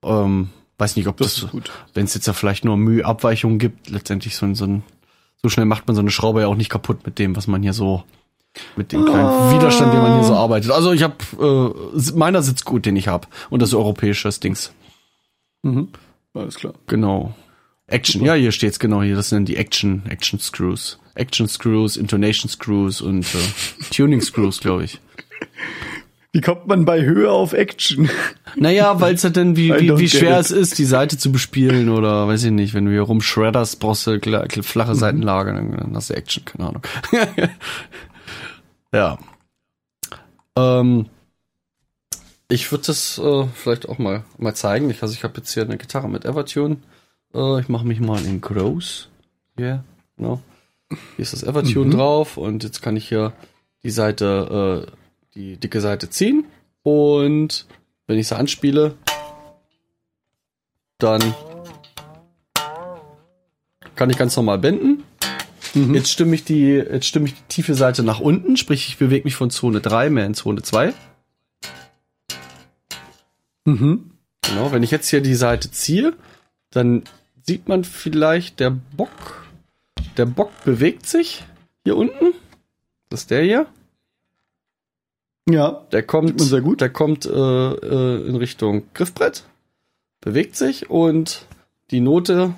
Ähm, 0.04 0.50
weiß 0.78 0.96
nicht, 0.96 1.08
ob 1.08 1.18
Das 1.18 1.36
das, 1.36 1.48
wenn 1.94 2.06
es 2.06 2.14
jetzt 2.14 2.28
ja 2.28 2.34
vielleicht 2.34 2.66
nur 2.66 2.78
Müheabweichungen 2.78 3.60
gibt, 3.60 3.90
letztendlich 3.90 4.36
so, 4.36 4.46
ein- 4.46 4.56
so 4.56 4.66
ein 4.66 4.84
so 5.42 5.50
schnell 5.50 5.66
macht 5.66 5.88
man 5.88 5.96
so 5.96 6.02
eine 6.02 6.12
Schraube 6.12 6.42
ja 6.42 6.48
auch 6.48 6.56
nicht 6.56 6.70
kaputt 6.70 7.06
mit 7.06 7.20
dem, 7.20 7.36
was 7.36 7.48
man 7.48 7.62
hier 7.62 7.74
so 7.74 8.04
mit 8.78 8.92
dem 8.92 9.04
kleinen 9.06 9.54
Widerstand, 9.54 9.94
den 9.94 10.02
man 10.02 10.14
hier 10.16 10.24
so 10.24 10.36
arbeitet. 10.36 10.72
Also 10.72 10.92
ich 10.94 11.04
habe 11.04 11.16
äh, 11.98 12.12
meiner 12.16 12.42
sitzt 12.42 12.66
gut, 12.66 12.86
den 12.86 12.96
ich 12.96 13.08
habe 13.08 13.28
und 13.50 13.62
das 13.62 13.70
ist 13.70 13.76
europäisches 13.76 14.40
Dings. 14.40 14.72
Mhm. 15.64 15.90
Alles 16.34 16.56
klar. 16.56 16.74
Genau. 16.88 17.34
Action, 17.88 18.24
ja, 18.24 18.34
hier 18.36 18.52
steht's 18.52 18.80
genau 18.80 19.02
hier. 19.04 19.16
Das 19.16 19.30
sind 19.30 19.48
die 19.50 19.58
Action, 19.58 20.04
Action 20.08 20.40
Screws. 20.40 21.00
Action 21.16 21.48
Screws, 21.48 21.98
Intonation 21.98 22.50
Screws 22.50 23.02
und 23.02 23.26
äh, 23.36 23.38
Tuning 23.94 24.22
Screws, 24.22 24.60
glaube 24.62 24.86
ich. 24.86 25.00
Wie 26.34 26.42
kommt 26.42 26.66
man 26.66 26.84
bei 26.84 27.04
Höhe 27.04 27.32
auf 27.32 27.54
Action? 27.54 28.10
Naja, 28.56 29.00
weil 29.00 29.14
es 29.14 29.24
halt 29.24 29.38
dann, 29.38 29.56
wie, 29.56 29.72
wie, 29.72 29.98
wie 30.00 30.10
schwer 30.10 30.40
es 30.40 30.50
ist, 30.50 30.80
die 30.80 30.86
Seite 30.86 31.16
zu 31.16 31.32
bespielen 31.32 31.90
oder 31.90 32.28
weiß 32.28 32.44
ich 32.46 32.52
nicht, 32.52 32.74
wenn 32.74 32.86
du 32.86 32.92
hier 32.92 33.04
rumschredderst, 33.04 33.80
brauchst 33.80 34.08
du 34.08 34.20
flache 34.64 34.96
Seitenlage, 34.96 35.54
dann, 35.54 35.72
dann 35.72 35.96
hast 35.96 36.10
du 36.10 36.16
Action, 36.16 36.44
keine 36.44 36.70
Ahnung. 36.70 36.82
ja. 38.94 39.20
Ähm, 40.58 41.06
ich 42.48 42.72
würde 42.72 42.86
das 42.88 43.20
äh, 43.20 43.46
vielleicht 43.54 43.88
auch 43.88 44.00
mal, 44.00 44.24
mal 44.40 44.56
zeigen. 44.56 44.90
Ich, 44.90 45.04
also 45.04 45.14
ich 45.14 45.24
habe 45.24 45.38
jetzt 45.38 45.54
hier 45.54 45.64
eine 45.64 45.78
Gitarre 45.78 46.10
mit 46.10 46.26
Evertune. 46.26 46.78
Äh, 47.34 47.60
ich 47.60 47.70
mache 47.70 47.86
mich 47.86 48.00
mal 48.00 48.24
in 48.26 48.42
Gross. 48.42 49.10
Hier, 49.56 49.84
genau. 50.18 50.42
Hier 50.90 51.24
ist 51.24 51.34
das 51.34 51.44
Evertune 51.44 51.92
drauf 51.96 52.38
und 52.38 52.64
jetzt 52.64 52.82
kann 52.82 52.96
ich 52.96 53.08
hier 53.08 53.34
die 53.84 53.92
Seite, 53.92 54.88
äh, 54.88 55.03
die 55.36 55.58
dicke 55.58 55.82
Seite 55.82 56.10
ziehen 56.10 56.46
und 56.84 57.68
wenn 58.08 58.20
ich 58.20 58.28
sie 58.28 58.36
anspiele, 58.36 58.96
dann 60.98 61.34
kann 63.96 64.10
ich 64.10 64.18
ganz 64.18 64.36
normal 64.36 64.60
benden. 64.60 65.04
Jetzt 65.74 66.12
stimme 66.12 66.36
ich 66.36 66.44
die, 66.44 66.74
jetzt 66.74 67.08
stimme 67.08 67.28
ich 67.28 67.34
die 67.34 67.48
tiefe 67.48 67.74
Seite 67.74 68.04
nach 68.04 68.20
unten, 68.20 68.58
sprich 68.58 68.88
ich 68.88 68.98
bewege 68.98 69.24
mich 69.24 69.36
von 69.36 69.50
Zone 69.50 69.82
3 69.82 70.12
mehr 70.12 70.26
in 70.26 70.36
Zone 70.36 70.62
2. 70.62 70.94
Mhm. 73.66 74.12
Genau, 74.42 74.72
wenn 74.72 74.84
ich 74.84 74.92
jetzt 74.92 75.10
hier 75.10 75.22
die 75.22 75.34
Seite 75.34 75.72
ziehe, 75.72 76.14
dann 76.70 77.04
sieht 77.42 77.68
man 77.68 77.84
vielleicht 77.84 78.60
der 78.60 78.70
Bock. 78.70 79.48
Der 80.18 80.26
Bock 80.26 80.52
bewegt 80.64 81.08
sich 81.08 81.44
hier 81.84 81.98
unten. 81.98 82.34
Das 83.10 83.22
ist 83.22 83.32
der 83.32 83.42
hier. 83.42 83.66
Ja. 85.50 85.86
Der 85.92 86.04
kommt, 86.04 86.40
sehr 86.40 86.62
gut. 86.62 86.82
der 86.82 86.90
kommt 86.90 87.26
äh, 87.26 87.30
äh, 87.30 88.28
in 88.28 88.36
Richtung 88.36 88.84
Griffbrett, 88.94 89.44
bewegt 90.22 90.56
sich 90.56 90.90
und 90.90 91.46
die 91.92 92.00
Note 92.00 92.54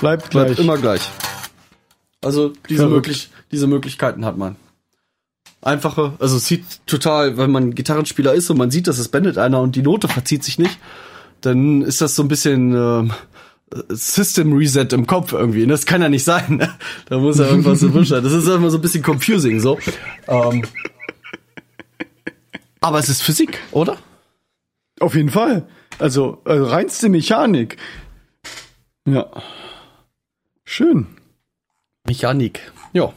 Bleibt 0.00 0.30
bleibt 0.30 0.54
gleich. 0.54 0.58
immer 0.58 0.78
gleich. 0.78 1.10
Also 2.22 2.52
diese, 2.68 2.82
Verrückt. 2.82 2.94
möglich, 3.08 3.30
diese 3.50 3.66
Möglichkeiten 3.66 4.24
hat 4.24 4.36
man. 4.36 4.56
Einfache, 5.60 6.14
also 6.20 6.36
es 6.36 6.46
sieht 6.46 6.86
total, 6.86 7.36
wenn 7.36 7.50
man 7.50 7.74
Gitarrenspieler 7.74 8.32
ist 8.32 8.48
und 8.48 8.58
man 8.58 8.70
sieht, 8.70 8.86
dass 8.86 8.98
es 8.98 9.08
bändet 9.08 9.38
einer 9.38 9.60
und 9.60 9.74
die 9.74 9.82
Note 9.82 10.06
verzieht 10.06 10.44
sich 10.44 10.58
nicht, 10.58 10.78
dann 11.40 11.82
ist 11.82 12.00
das 12.00 12.14
so 12.14 12.22
ein 12.22 12.28
bisschen 12.28 12.74
ähm, 12.74 13.12
System 13.88 14.52
Reset 14.52 14.88
im 14.92 15.06
Kopf 15.06 15.32
irgendwie. 15.32 15.66
Das 15.66 15.86
kann 15.86 16.02
ja 16.02 16.08
nicht 16.08 16.24
sein. 16.24 16.56
Ne? 16.56 16.74
Da 17.06 17.18
muss 17.18 17.38
ja 17.38 17.46
irgendwas 17.46 17.82
im 17.82 18.04
sein. 18.04 18.22
Das 18.24 18.32
ist 18.32 18.48
immer 18.48 18.70
so 18.70 18.78
ein 18.78 18.82
bisschen 18.82 19.04
confusing 19.04 19.60
so. 19.60 19.78
Ähm, 20.26 20.64
aber 22.80 22.98
es 22.98 23.08
ist 23.08 23.22
Physik, 23.22 23.58
oder? 23.72 23.98
Auf 25.00 25.14
jeden 25.14 25.30
Fall. 25.30 25.66
Also, 25.98 26.40
also 26.44 26.64
reinste 26.66 27.08
Mechanik. 27.08 27.76
Ja. 29.06 29.26
Schön. 30.64 31.06
Mechanik. 32.06 32.72
Ja. 32.92 33.12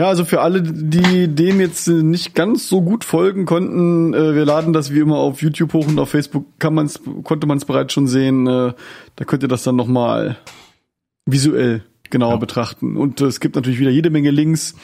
Ja, 0.00 0.08
also 0.08 0.24
für 0.24 0.40
alle, 0.40 0.62
die 0.62 1.28
dem 1.28 1.60
jetzt 1.60 1.86
nicht 1.86 2.34
ganz 2.34 2.70
so 2.70 2.80
gut 2.80 3.04
folgen 3.04 3.44
konnten, 3.44 4.14
äh, 4.14 4.34
wir 4.34 4.46
laden 4.46 4.72
das 4.72 4.94
wie 4.94 5.00
immer 5.00 5.18
auf 5.18 5.42
YouTube 5.42 5.74
hoch 5.74 5.86
und 5.86 5.98
auf 5.98 6.08
Facebook 6.08 6.46
kann 6.58 6.72
man's, 6.72 7.02
konnte 7.22 7.46
man 7.46 7.58
es 7.58 7.66
bereits 7.66 7.92
schon 7.92 8.06
sehen. 8.06 8.46
Äh, 8.46 8.72
da 9.16 9.24
könnt 9.26 9.42
ihr 9.42 9.48
das 9.50 9.62
dann 9.62 9.76
nochmal 9.76 10.38
visuell 11.26 11.84
genauer 12.08 12.38
betrachten. 12.38 12.96
Und 12.96 13.20
äh, 13.20 13.26
es 13.26 13.40
gibt 13.40 13.56
natürlich 13.56 13.78
wieder 13.78 13.90
jede 13.90 14.08
Menge 14.08 14.30
Links 14.30 14.74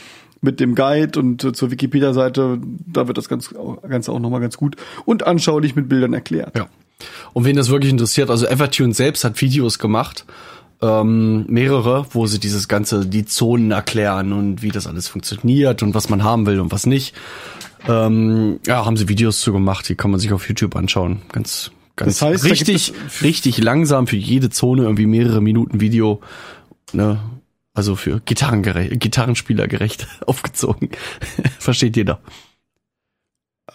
mit 0.43 0.61
dem 0.61 0.75
Guide 0.75 1.19
und 1.19 1.57
zur 1.57 1.71
Wikipedia-Seite. 1.71 2.61
Da 2.87 3.09
wird 3.09 3.17
das 3.17 3.31
ganz, 3.31 3.55
Ganze 3.89 4.13
auch 4.13 4.21
nochmal 4.21 4.43
ganz 4.43 4.59
gut 4.59 4.77
und 5.07 5.27
anschaulich 5.27 5.75
mit 5.75 5.89
Bildern 5.89 6.13
erklärt. 6.13 6.55
Ja. 6.59 6.69
Und 7.33 7.47
wen 7.47 7.57
das 7.57 7.71
wirklich 7.71 7.91
interessiert, 7.91 8.29
also 8.29 8.47
Evertune 8.47 8.93
selbst 8.93 9.25
hat 9.25 9.41
Videos 9.41 9.79
gemacht, 9.79 10.27
ähm, 10.83 11.47
mehrere, 11.49 12.07
wo 12.11 12.27
sie 12.27 12.39
dieses 12.39 12.69
ganze, 12.69 13.07
die 13.07 13.25
Zonen 13.25 13.71
erklären 13.71 14.33
und 14.33 14.63
wie 14.63 14.71
das 14.71 14.87
alles 14.87 15.09
funktioniert 15.09 15.83
und 15.83 15.95
was 15.95 16.09
man 16.09 16.23
haben 16.23 16.47
will 16.47 16.61
und 16.61 16.73
was 16.73 16.87
nicht. 16.87 17.15
Ähm, 17.89 18.61
ja, 18.67 18.85
haben 18.85 18.97
sie 18.97 19.09
Videos 19.09 19.41
zu 19.41 19.53
gemacht, 19.53 19.89
die 19.89 19.95
kann 19.95 20.11
man 20.11 20.21
sich 20.21 20.33
auf 20.33 20.49
YouTube 20.49 20.77
anschauen. 20.77 21.23
Ganz, 21.33 21.71
ganz 21.95 22.19
Das 22.19 22.23
heißt, 22.23 22.45
richtig, 22.45 22.93
richtig 23.23 23.59
langsam 23.59 24.07
für 24.07 24.17
jede 24.17 24.51
Zone 24.51 24.83
irgendwie 24.83 25.07
mehrere 25.07 25.41
Minuten 25.41 25.81
Video. 25.81 26.21
Ne? 26.93 27.21
Also 27.75 27.95
für 27.95 28.21
Gitarrengerecht, 28.21 29.01
Gitarrenspieler 29.01 29.69
gerecht 29.69 30.07
aufgezogen. 30.27 30.91
Versteht 31.59 31.97
jeder. 31.97 32.21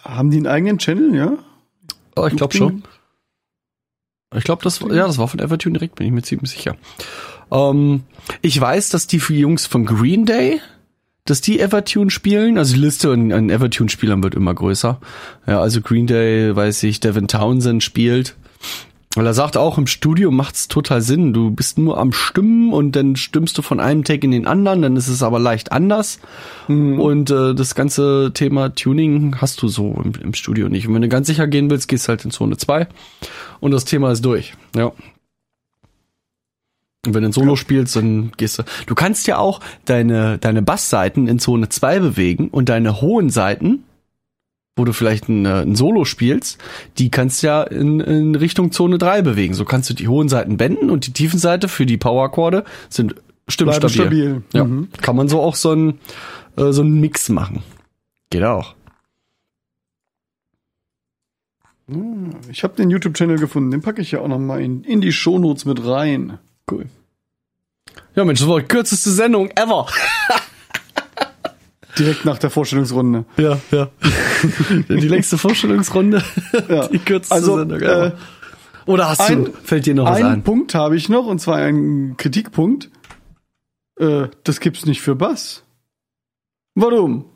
Haben 0.02 0.30
die 0.30 0.38
einen 0.38 0.46
eigenen 0.46 0.78
Channel, 0.78 1.14
ja? 1.14 1.38
Oh, 2.16 2.26
ich 2.26 2.36
glaube 2.36 2.54
schon. 2.54 2.82
Ich 4.36 4.44
glaube, 4.44 4.62
das, 4.64 4.80
war- 4.82 4.92
ja, 4.92 5.06
das 5.06 5.18
war 5.18 5.28
von 5.28 5.40
Evertune 5.40 5.74
direkt, 5.74 5.96
bin 5.96 6.06
ich 6.06 6.12
mir 6.12 6.22
ziemlich 6.22 6.50
sicher. 6.50 6.76
Ähm, 7.50 8.02
ich 8.40 8.60
weiß, 8.60 8.88
dass 8.90 9.06
die 9.06 9.20
vier 9.20 9.38
Jungs 9.38 9.66
von 9.66 9.84
Green 9.84 10.24
Day, 10.26 10.60
dass 11.24 11.40
die 11.40 11.60
Evertune 11.60 12.10
spielen. 12.10 12.58
Also 12.58 12.74
die 12.74 12.80
Liste 12.80 13.12
an, 13.12 13.30
an 13.32 13.50
Evertune-Spielern 13.50 14.22
wird 14.22 14.34
immer 14.34 14.54
größer. 14.54 15.00
Ja, 15.46 15.60
also 15.60 15.80
Green 15.80 16.06
Day, 16.06 16.54
weiß 16.56 16.82
ich, 16.84 17.00
Devin 17.00 17.28
Townsend 17.28 17.82
spielt. 17.82 18.34
Weil 19.14 19.26
er 19.26 19.34
sagt 19.34 19.58
auch, 19.58 19.76
im 19.76 19.86
Studio 19.86 20.30
macht's 20.30 20.68
total 20.68 21.02
Sinn. 21.02 21.34
Du 21.34 21.50
bist 21.50 21.76
nur 21.76 21.98
am 21.98 22.12
Stimmen 22.12 22.72
und 22.72 22.96
dann 22.96 23.16
stimmst 23.16 23.58
du 23.58 23.62
von 23.62 23.78
einem 23.78 24.04
Take 24.04 24.24
in 24.24 24.30
den 24.30 24.46
anderen, 24.46 24.80
dann 24.80 24.96
ist 24.96 25.08
es 25.08 25.22
aber 25.22 25.38
leicht 25.38 25.70
anders. 25.70 26.18
Und 26.66 27.30
äh, 27.30 27.54
das 27.54 27.74
ganze 27.74 28.30
Thema 28.32 28.74
Tuning 28.74 29.36
hast 29.38 29.60
du 29.60 29.68
so 29.68 30.00
im, 30.02 30.12
im 30.22 30.34
Studio 30.34 30.68
nicht. 30.68 30.88
Und 30.88 30.94
wenn 30.94 31.02
du 31.02 31.08
ganz 31.08 31.26
sicher 31.26 31.46
gehen 31.46 31.68
willst, 31.68 31.88
gehst 31.88 32.08
halt 32.08 32.24
in 32.24 32.30
Zone 32.30 32.56
2 32.56 32.88
und 33.60 33.70
das 33.70 33.84
Thema 33.84 34.12
ist 34.12 34.24
durch. 34.24 34.54
Ja. 34.74 34.92
Und 37.04 37.14
wenn 37.14 37.22
du 37.22 37.30
ein 37.30 37.32
Solo 37.32 37.56
spielst, 37.56 37.96
dann 37.96 38.32
gehst 38.36 38.60
du. 38.60 38.62
Du 38.86 38.94
kannst 38.94 39.26
ja 39.26 39.36
auch 39.36 39.60
deine, 39.84 40.38
deine 40.38 40.62
Bassseiten 40.62 41.26
in 41.26 41.38
Zone 41.38 41.68
2 41.68 41.98
bewegen 41.98 42.48
und 42.48 42.68
deine 42.68 43.00
hohen 43.00 43.28
Seiten, 43.28 43.82
wo 44.76 44.84
du 44.84 44.92
vielleicht 44.92 45.28
ein, 45.28 45.44
äh, 45.44 45.62
ein 45.62 45.76
Solo 45.76 46.04
spielst, 46.04 46.58
die 46.98 47.10
kannst 47.10 47.42
du 47.42 47.48
ja 47.48 47.62
in, 47.62 48.00
in 48.00 48.34
Richtung 48.34 48.72
Zone 48.72 48.98
3 48.98 49.22
bewegen. 49.22 49.54
So 49.54 49.64
kannst 49.64 49.90
du 49.90 49.94
die 49.94 50.08
hohen 50.08 50.28
Seiten 50.28 50.56
benden 50.56 50.90
und 50.90 51.06
die 51.06 51.12
tiefen 51.12 51.38
Seite 51.38 51.68
für 51.68 51.86
die 51.86 51.98
Power-Akkorde 51.98 52.64
sind 52.88 53.14
stimmstabil. 53.48 53.90
Bleiben 53.90 53.94
stabil. 53.94 54.42
Ja. 54.54 54.64
Mhm. 54.64 54.88
Kann 55.00 55.16
man 55.16 55.28
so 55.28 55.40
auch 55.40 55.56
so 55.56 55.72
ein 55.72 55.98
äh, 56.56 56.72
so 56.72 56.82
einen 56.82 57.00
Mix 57.00 57.28
machen. 57.28 57.62
Geht 58.30 58.44
auch. 58.44 58.74
Ich 62.48 62.64
habe 62.64 62.76
den 62.76 62.90
YouTube-Channel 62.90 63.38
gefunden, 63.38 63.70
den 63.70 63.82
packe 63.82 64.00
ich 64.00 64.12
ja 64.12 64.20
auch 64.20 64.28
noch 64.28 64.38
mal 64.38 64.62
in, 64.62 64.84
in 64.84 65.00
die 65.00 65.12
Shownotes 65.12 65.64
mit 65.64 65.84
rein. 65.84 66.38
Cool. 66.70 66.86
Ja, 68.14 68.24
Mensch, 68.24 68.40
das 68.40 68.48
war 68.48 68.60
die 68.60 68.66
kürzeste 68.66 69.10
Sendung 69.10 69.50
ever. 69.50 69.86
Direkt 71.98 72.24
nach 72.24 72.38
der 72.38 72.50
Vorstellungsrunde. 72.50 73.24
Ja, 73.36 73.58
ja. 73.70 73.88
die 74.88 75.08
längste 75.08 75.36
Vorstellungsrunde. 75.38 76.22
Ja. 76.68 76.88
Die 76.88 76.98
kürzeste 76.98 77.34
Also, 77.34 77.58
Sendung 77.58 77.80
äh. 77.80 78.12
Oder 78.86 79.08
hast 79.10 79.20
ein- 79.20 79.44
du, 79.44 79.52
fällt 79.62 79.86
dir 79.86 79.94
noch 79.94 80.06
was 80.06 80.16
Einen 80.16 80.26
ein? 80.26 80.42
Punkt 80.42 80.74
habe 80.74 80.96
ich 80.96 81.08
noch, 81.08 81.26
und 81.26 81.38
zwar 81.40 81.56
einen 81.56 82.16
Kritikpunkt. 82.16 82.90
Äh, 83.98 84.28
das 84.44 84.60
gibt's 84.60 84.86
nicht 84.86 85.02
für 85.02 85.14
Bass. 85.14 85.64
Warum? 86.74 87.26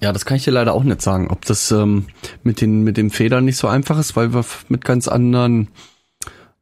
Ja, 0.00 0.12
das 0.12 0.26
kann 0.26 0.36
ich 0.36 0.44
dir 0.44 0.50
leider 0.50 0.74
auch 0.74 0.84
nicht 0.84 1.00
sagen, 1.00 1.28
ob 1.30 1.44
das 1.46 1.70
ähm, 1.70 2.04
mit 2.42 2.60
den 2.60 2.82
mit 2.84 2.96
dem 2.98 3.10
Federn 3.10 3.44
nicht 3.46 3.56
so 3.56 3.66
einfach 3.68 3.98
ist, 3.98 4.14
weil 4.16 4.34
wir 4.34 4.44
mit 4.68 4.84
ganz 4.84 5.08
anderen 5.08 5.68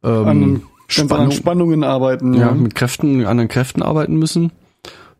ähm, 0.03 0.25
An 0.27 0.41
ganz 0.41 0.61
Spannung- 0.87 1.11
anderen 1.11 1.31
Spannungen 1.33 1.83
arbeiten. 1.83 2.33
ja, 2.35 2.51
mit 2.51 2.73
Kräften, 2.75 3.25
anderen 3.25 3.49
Kräften 3.49 3.81
arbeiten 3.83 4.15
müssen. 4.15 4.51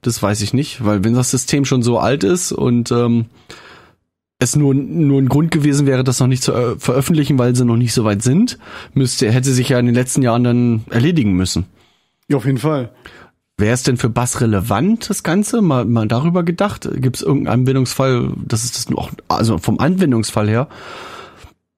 Das 0.04 0.22
weiß 0.22 0.42
ich 0.42 0.54
nicht, 0.54 0.86
weil 0.86 1.04
wenn 1.04 1.14
das 1.14 1.32
System 1.32 1.66
schon 1.66 1.82
so 1.82 1.98
alt 1.98 2.24
ist 2.24 2.52
und 2.52 2.92
ähm, 2.92 3.26
es 4.40 4.56
nur, 4.56 4.74
nur 4.74 5.22
ein 5.22 5.30
Grund 5.30 5.52
gewesen 5.52 5.88
wäre, 5.88 6.04
das 6.04 6.20
noch 6.20 6.28
nicht 6.28 6.44
zu 6.44 6.54
äh, 6.54 6.78
veröffentlichen, 6.78 7.40
weil 7.40 7.56
sie 7.56 7.66
noch 7.66 7.78
nicht 7.78 7.94
so 7.94 8.04
weit 8.04 8.22
sind, 8.22 8.60
müsste, 8.94 9.32
hätte 9.32 9.52
sich 9.52 9.70
ja 9.70 9.80
in 9.80 9.86
den 9.86 9.96
letzten 9.96 10.22
Jahren 10.22 10.44
dann 10.44 10.84
erledigen 10.90 11.34
müssen. 11.34 11.66
ja, 12.28 12.38
auf 12.38 12.46
jeden 12.46 12.58
Fall. 12.58 12.92
Wäre 13.58 13.74
es 13.74 13.84
denn 13.84 13.98
für 13.98 14.10
Bass 14.10 14.42
relevant, 14.42 15.10
das 15.10 15.24
Ganze? 15.24 15.62
Mal, 15.62 15.86
mal 15.86 16.08
darüber 16.08 16.44
gedacht? 16.44 16.90
Gibt 16.96 17.18
es 17.18 17.22
irgendeinen 17.22 17.62
Anwendungsfall, 17.62 18.34
das 18.46 18.66
ist 18.66 18.78
das 18.78 18.90
nur 18.90 19.00
auch, 19.00 19.12
also 19.28 19.60
vom 19.60 19.80
Anwendungsfall 19.80 20.50
her, 20.50 20.68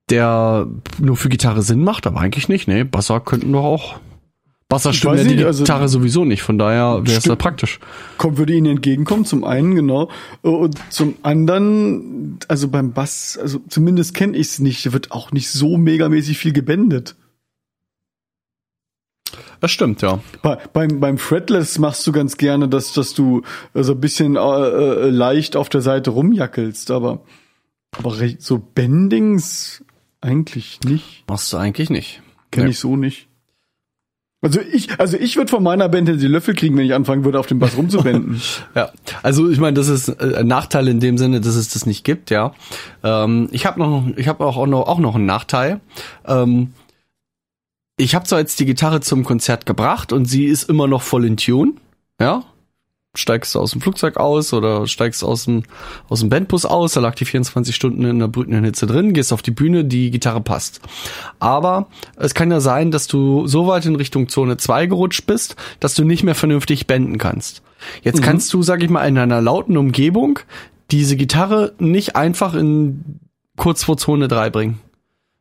der 0.09 0.67
nur 0.99 1.17
für 1.17 1.29
Gitarre 1.29 1.61
Sinn 1.61 1.83
macht, 1.83 2.07
aber 2.07 2.21
eigentlich 2.21 2.47
nicht. 2.49 2.67
Nee, 2.67 2.85
Basser 2.85 3.19
könnten 3.19 3.51
doch 3.51 3.63
auch. 3.63 3.99
Basser 4.67 4.93
stimmt 4.93 5.17
ja 5.17 5.23
die 5.23 5.36
nicht, 5.36 5.45
also- 5.45 5.63
Gitarre 5.63 5.88
sowieso 5.88 6.25
nicht, 6.25 6.41
von 6.41 6.58
daher 6.58 7.01
wäre 7.06 7.17
es 7.19 7.23
da 7.23 7.36
praktisch. 7.36 7.80
Kommt, 8.17 8.38
würde 8.39 8.54
ihnen 8.54 8.65
entgegenkommen, 8.78 9.23
zum 9.23 9.43
einen, 9.43 9.75
genau. 9.75 10.10
Und 10.41 10.80
zum 10.91 11.15
anderen, 11.21 12.39
also 12.47 12.67
beim 12.69 12.91
Bass, 12.91 13.38
also 13.39 13.60
zumindest 13.69 14.15
kenne 14.15 14.36
ich 14.36 14.47
es 14.47 14.60
nicht, 14.60 14.91
wird 14.91 15.12
auch 15.12 15.32
nicht 15.32 15.51
so 15.51 15.78
megamäßig 15.78 16.39
viel 16.39 16.51
gebändet. 16.51 17.15
Das 19.62 19.71
stimmt, 19.71 20.01
ja. 20.01 20.19
Bei, 20.41 20.56
beim, 20.73 20.99
beim 20.99 21.17
Fretless 21.17 21.78
machst 21.80 22.06
du 22.08 22.12
ganz 22.12 22.38
gerne, 22.38 22.67
dass, 22.67 22.91
dass 22.93 23.13
du 23.13 23.43
so 23.73 23.93
ein 23.93 24.01
bisschen 24.01 24.36
äh, 24.36 24.39
äh, 24.39 25.10
leicht 25.10 25.56
auf 25.56 25.69
der 25.69 25.82
Seite 25.82 26.10
rumjackelst, 26.10 26.91
aber, 26.91 27.23
aber 27.97 28.15
so 28.39 28.58
Bendings 28.60 29.84
eigentlich 30.21 30.80
nicht. 30.84 31.23
Machst 31.28 31.54
du 31.54 31.58
eigentlich 31.58 31.89
nicht. 31.89 32.21
Kenne 32.51 32.65
Nee. 32.65 32.71
ich 32.71 32.80
so 32.80 32.95
nicht. 32.97 33.28
Also 34.45 34.60
ich, 34.62 34.99
also 34.99 35.17
ich 35.17 35.38
würde 35.38 35.49
von 35.49 35.63
meiner 35.63 35.89
Band 35.89 36.08
die 36.08 36.27
Löffel 36.27 36.53
kriegen, 36.53 36.77
wenn 36.77 36.86
ich 36.86 36.93
anfangen 36.93 37.25
würde, 37.25 37.39
auf 37.39 37.47
dem 37.47 37.58
Bass 37.58 37.75
rumzubenden. 37.75 38.39
Ja, 38.75 38.91
also 39.23 39.49
ich 39.49 39.60
meine, 39.60 39.73
das 39.73 39.88
ist 39.88 40.08
äh, 40.08 40.36
ein 40.38 40.45
Nachteil 40.45 40.88
in 40.88 40.99
dem 40.99 41.17
Sinne, 41.17 41.41
dass 41.41 41.55
es 41.55 41.69
das 41.69 41.88
nicht 41.88 42.03
gibt, 42.03 42.29
ja. 42.29 42.53
Ähm, 43.03 43.49
ich 43.51 43.65
habe 43.65 43.79
noch, 43.79 44.03
ich 44.17 44.27
habe 44.27 44.45
auch, 44.45 44.58
auch 44.58 44.67
noch 44.67 44.88
auch 44.88 44.99
noch 44.99 45.15
einen 45.15 45.25
Nachteil. 45.25 45.79
Ähm, 46.27 46.73
ich 47.97 48.13
habe 48.13 48.25
zwar 48.25 48.38
jetzt 48.38 48.60
die 48.60 48.67
Gitarre 48.67 49.01
zum 49.01 49.23
Konzert 49.23 49.65
gebracht 49.65 50.13
und 50.13 50.25
sie 50.25 50.45
ist 50.45 50.69
immer 50.69 50.86
noch 50.88 51.01
voll 51.01 51.25
in 51.25 51.38
Tune, 51.38 51.73
ja. 52.21 52.43
Steigst 53.17 53.56
du 53.56 53.60
aus 53.60 53.71
dem 53.71 53.82
Flugzeug 53.82 54.17
aus 54.17 54.54
oder 54.54 54.88
steigst 54.88 55.23
aus 55.23 55.45
dem 55.45 55.63
aus 56.10 56.19
dem 56.19 56.30
Bandbus 56.30 56.65
aus, 56.65 56.93
da 56.93 57.01
lag 57.01 57.15
die 57.15 57.25
24 57.25 57.75
Stunden 57.75 58.06
in 58.06 58.19
der 58.19 58.28
brütenden 58.28 58.63
Hitze 58.63 58.88
drin, 58.88 59.13
gehst 59.13 59.34
auf 59.34 59.41
die 59.41 59.51
Bühne, 59.51 59.86
die 59.86 60.12
Gitarre 60.12 60.41
passt. 60.41 60.82
Aber 61.39 61.88
es 62.17 62.34
kann 62.34 62.51
ja 62.51 62.60
sein, 62.60 62.91
dass 62.91 63.08
du 63.08 63.47
so 63.47 63.67
weit 63.67 63.86
in 63.86 63.95
Richtung 63.95 64.30
Zone 64.30 64.58
2 64.58 64.88
gerutscht 64.88 65.25
bist, 65.25 65.56
dass 65.80 65.93
du 65.95 66.04
nicht 66.04 66.23
mehr 66.23 66.36
vernünftig 66.36 66.88
benden 66.88 67.17
kannst. 67.17 67.62
Jetzt 68.01 68.21
kannst 68.21 68.54
du, 68.54 68.63
sag 68.63 68.84
ich 68.84 68.89
mal, 68.89 69.06
in 69.08 69.17
einer 69.17 69.41
lauten 69.41 69.78
Umgebung 69.78 70.39
diese 70.91 71.15
Gitarre 71.15 71.73
nicht 71.80 72.15
einfach 72.15 72.54
in 72.54 73.19
kurz 73.58 73.84
vor 73.84 73.97
Zone 73.97 74.28
3 74.28 74.49
bringen. 74.49 74.80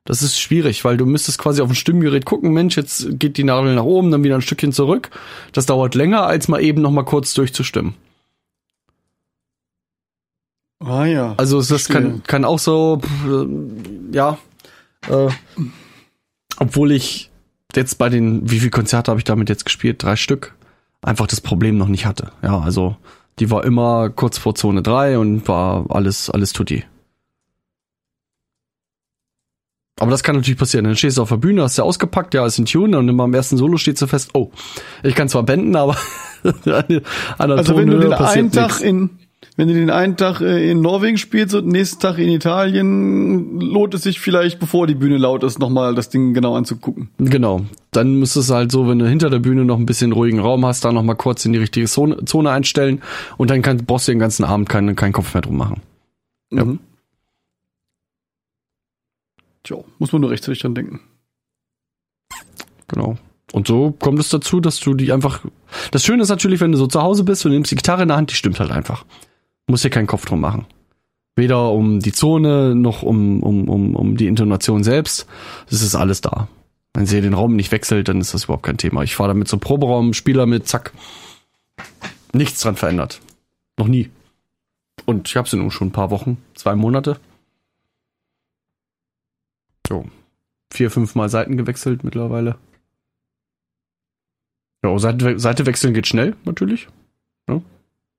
Das 0.04 0.22
ist 0.22 0.38
schwierig, 0.38 0.84
weil 0.84 0.98
du 0.98 1.06
müsstest 1.06 1.38
quasi 1.38 1.62
auf 1.62 1.70
ein 1.70 1.74
Stimmgerät 1.74 2.26
gucken, 2.26 2.52
Mensch, 2.52 2.76
jetzt 2.76 3.18
geht 3.18 3.38
die 3.38 3.44
Nadel 3.44 3.74
nach 3.74 3.84
oben, 3.84 4.10
dann 4.10 4.22
wieder 4.22 4.34
ein 4.34 4.42
Stückchen 4.42 4.72
zurück. 4.72 5.10
Das 5.52 5.64
dauert 5.64 5.94
länger, 5.94 6.26
als 6.26 6.46
mal 6.48 6.62
eben 6.62 6.82
noch 6.82 6.90
mal 6.90 7.04
kurz 7.04 7.32
durchzustimmen. 7.32 7.94
ah 10.80 11.06
ja. 11.06 11.34
Also 11.38 11.58
das 11.58 11.68
Verstehe. 11.68 11.94
kann, 11.94 12.22
kann 12.24 12.44
auch 12.44 12.58
so, 12.58 13.00
äh, 13.26 14.14
ja, 14.14 14.36
äh, 15.08 15.28
obwohl 16.58 16.92
ich 16.92 17.30
jetzt 17.74 17.96
bei 17.96 18.10
den, 18.10 18.50
wie 18.50 18.60
viel 18.60 18.70
Konzerte 18.70 19.10
habe 19.10 19.20
ich 19.20 19.24
damit 19.24 19.48
jetzt 19.48 19.64
gespielt? 19.64 20.02
Drei 20.02 20.16
Stück. 20.16 20.54
Einfach 21.00 21.26
das 21.26 21.40
Problem 21.40 21.78
noch 21.78 21.88
nicht 21.88 22.04
hatte. 22.04 22.32
Ja, 22.42 22.60
also 22.60 22.96
die 23.38 23.50
war 23.50 23.64
immer 23.64 24.10
kurz 24.10 24.36
vor 24.38 24.54
Zone 24.54 24.82
3 24.82 25.18
und 25.18 25.48
war 25.48 25.86
alles, 25.88 26.30
alles 26.30 26.52
tutti. 26.52 26.84
Aber 30.00 30.11
das 30.11 30.22
kann 30.22 30.35
natürlich 30.35 30.59
passieren. 30.59 30.85
Dann 30.85 30.96
stehst 30.96 31.18
du 31.18 31.22
auf 31.22 31.28
der 31.28 31.37
Bühne, 31.37 31.62
hast 31.62 31.78
du 31.78 31.83
ausgepackt, 31.83 32.35
ja, 32.35 32.44
ist 32.44 32.59
in 32.59 32.66
Tune 32.66 32.98
und 32.98 33.09
immer 33.09 33.24
am 33.24 33.35
ersten 33.35 33.57
Solo 33.57 33.76
steht 33.76 34.00
du 34.00 34.07
fest, 34.07 34.30
oh, 34.35 34.50
ich 35.02 35.14
kann 35.14 35.28
zwar 35.28 35.44
benden, 35.44 35.76
aber 35.76 35.96
an 36.42 36.85
der 36.88 37.02
Also 37.38 37.76
wenn 37.76 37.88
du 37.88 37.98
den 37.98 38.12
einen 38.12 38.50
Tag 38.50 38.80
in, 38.80 39.11
wenn 39.57 39.68
du 39.68 39.74
den 39.74 39.90
einen 39.90 40.16
Tag 40.16 40.40
äh, 40.40 40.68
in 40.68 40.80
Norwegen 40.80 41.16
spielst 41.16 41.54
und 41.54 41.66
den 41.66 41.72
nächsten 41.72 42.00
Tag 42.00 42.18
in 42.18 42.28
Italien, 42.28 43.61
lohnt 43.61 43.94
es 43.94 44.02
sich 44.02 44.18
vielleicht, 44.18 44.59
bevor 44.59 44.88
die 44.88 44.96
Bühne 44.96 45.16
laut 45.16 45.44
ist, 45.44 45.61
nochmal 45.61 45.94
das 45.94 46.09
Ding 46.09 46.35
genau 46.35 46.57
anzugucken. 46.57 47.11
Genau. 47.18 47.64
Dann 47.92 48.18
müsstest 48.18 48.50
du 48.50 48.54
halt 48.54 48.72
so, 48.72 48.88
wenn 48.88 48.98
du 48.98 49.09
hinter 49.09 49.30
der 49.30 49.38
Bühne 49.38 49.64
noch 49.64 49.78
ein 49.78 49.87
bisschen 49.87 50.11
ruhigen 50.11 50.40
Raum 50.40 50.66
hast, 50.66 50.85
da 50.85 50.90
noch 50.90 51.04
mal 51.04 51.14
kurz 51.14 51.44
in 51.44 51.52
die 51.52 51.61
richtige 51.61 51.87
Zone, 51.87 52.50
einstellen 52.50 53.00
und 53.37 53.50
dann 53.50 53.62
kann, 53.62 53.78
brauchst 53.87 54.09
du 54.09 54.12
den 54.12 54.18
ganzen 54.18 54.44
Abend 54.44 54.68
keinen, 54.68 54.96
keinen 54.96 55.12
Kopf 55.12 55.35
mehr 55.35 55.42
drum 55.42 55.57
machen. 55.57 55.83
Ja. 56.52 56.66
Tja, 59.64 59.79
muss 59.98 60.12
man 60.12 60.20
nur 60.20 60.31
rechtzeitig 60.31 60.61
dran 60.61 60.74
denken. 60.74 61.00
Genau. 62.88 63.16
Und 63.53 63.66
so 63.66 63.92
kommt 63.92 64.18
es 64.18 64.29
dazu, 64.29 64.61
dass 64.61 64.79
du 64.81 64.94
die 64.94 65.12
einfach. 65.12 65.44
Das 65.90 66.05
Schöne 66.05 66.22
ist 66.22 66.29
natürlich, 66.29 66.61
wenn 66.61 66.72
du 66.72 66.79
so 66.79 66.87
zu 66.87 67.00
Hause 67.03 67.24
bist 67.24 67.44
und 67.44 67.53
nimmst 67.53 67.70
die 67.70 67.77
Gitarre 67.77 68.03
in 68.03 68.09
der 68.09 68.16
Hand, 68.16 68.31
die 68.31 68.35
stimmt 68.35 68.61
halt 68.61 68.70
einfach. 68.70 69.05
Muss 69.66 69.83
dir 69.83 69.90
keinen 69.90 70.07
Kopf 70.07 70.27
drum 70.27 70.40
machen. 70.40 70.66
Weder 71.37 71.70
um 71.70 72.00
die 72.00 72.12
Zone 72.12 72.74
noch 72.74 73.03
um, 73.03 73.42
um, 73.42 73.68
um, 73.68 73.96
um 73.96 74.16
die 74.16 74.27
Intonation 74.27 74.85
selbst. 74.85 75.27
Das 75.70 75.83
ist 75.83 75.94
alles 75.94 76.20
da. 76.20 76.48
Wenn 76.92 77.07
sie 77.07 77.20
den 77.20 77.35
Raum 77.35 77.57
nicht 77.57 77.72
wechselt, 77.72 78.09
dann 78.09 78.20
ist 78.20 78.35
das 78.35 78.44
überhaupt 78.44 78.64
kein 78.64 78.77
Thema. 78.77 79.03
Ich 79.03 79.16
fahre 79.16 79.31
damit 79.31 79.48
zum 79.48 79.61
Proberaum, 79.61 80.14
Spieler 80.14 80.46
mit, 80.46 80.68
zack. 80.68 80.92
Nichts 82.33 82.61
dran 82.61 82.77
verändert. 82.77 83.20
Noch 83.79 83.88
nie. 83.88 84.11
Und 85.07 85.29
ich 85.29 85.37
habe 85.37 85.48
sie 85.48 85.57
nun 85.57 85.70
schon 85.70 85.88
ein 85.88 85.92
paar 85.92 86.11
Wochen, 86.11 86.38
zwei 86.55 86.77
Monate. 86.77 87.18
So. 89.86 90.06
Vier, 90.72 90.90
fünf 90.90 91.14
Mal 91.14 91.28
Seiten 91.28 91.56
gewechselt 91.56 92.04
mittlerweile. 92.04 92.56
Ja, 94.84 94.98
Seite, 94.98 95.38
Seite 95.38 95.66
wechseln 95.66 95.94
geht 95.94 96.06
schnell, 96.06 96.36
natürlich. 96.44 96.88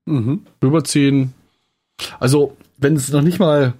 Mhm. 0.05 0.45
Rüberziehen. 0.63 1.33
Also, 2.19 2.55
wenn 2.77 2.95
es 2.95 3.11
noch 3.11 3.21
nicht 3.21 3.39
mal 3.39 3.73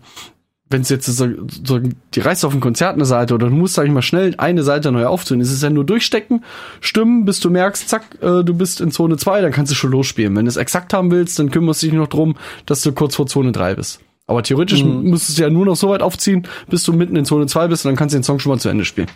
wenn 0.69 0.81
es 0.81 0.89
jetzt 0.89 1.05
so, 1.05 1.27
so, 1.63 1.79
die 1.79 2.19
reißt 2.19 2.43
auf 2.43 2.53
ein 2.53 2.59
Konzert 2.59 2.95
eine 2.95 3.05
Seite 3.05 3.35
oder 3.35 3.49
du 3.49 3.55
musst, 3.55 3.75
sag 3.75 3.85
ich 3.85 3.91
mal, 3.91 4.01
schnell 4.01 4.33
eine 4.37 4.63
Seite 4.63 4.91
neu 4.91 5.05
aufzunehmen, 5.05 5.43
ist 5.43 5.51
es 5.51 5.61
ja 5.61 5.69
nur 5.69 5.85
durchstecken, 5.85 6.43
stimmen, 6.81 7.25
bis 7.25 7.39
du 7.39 7.51
merkst, 7.51 7.87
zack, 7.87 8.17
äh, 8.21 8.43
du 8.43 8.53
bist 8.55 8.81
in 8.81 8.91
Zone 8.91 9.17
2, 9.17 9.41
dann 9.41 9.51
kannst 9.51 9.71
du 9.71 9.75
schon 9.75 9.91
losspielen. 9.91 10.35
Wenn 10.35 10.45
du 10.45 10.49
es 10.49 10.57
exakt 10.57 10.93
haben 10.93 11.11
willst, 11.11 11.37
dann 11.37 11.51
kümmerst 11.51 11.83
du 11.83 11.87
dich 11.87 11.95
noch 11.95 12.07
drum, 12.07 12.35
dass 12.65 12.81
du 12.81 12.93
kurz 12.93 13.15
vor 13.15 13.27
Zone 13.27 13.51
3 13.51 13.75
bist. 13.75 14.01
Aber 14.27 14.41
theoretisch 14.43 14.83
Mhm. 14.83 15.03
müsstest 15.09 15.38
du 15.38 15.43
ja 15.43 15.49
nur 15.49 15.65
noch 15.65 15.75
so 15.75 15.89
weit 15.89 16.01
aufziehen, 16.01 16.47
bis 16.67 16.83
du 16.83 16.93
mitten 16.93 17.15
in 17.15 17.25
Zone 17.25 17.45
2 17.45 17.67
bist 17.67 17.85
und 17.85 17.89
dann 17.89 17.95
kannst 17.95 18.13
du 18.13 18.17
den 18.19 18.23
Song 18.23 18.39
schon 18.39 18.51
mal 18.51 18.59
zu 18.59 18.69
Ende 18.69 18.85
spielen. 18.85 19.07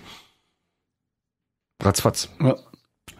Ratzfatz. 1.81 2.29
Ja. 2.41 2.55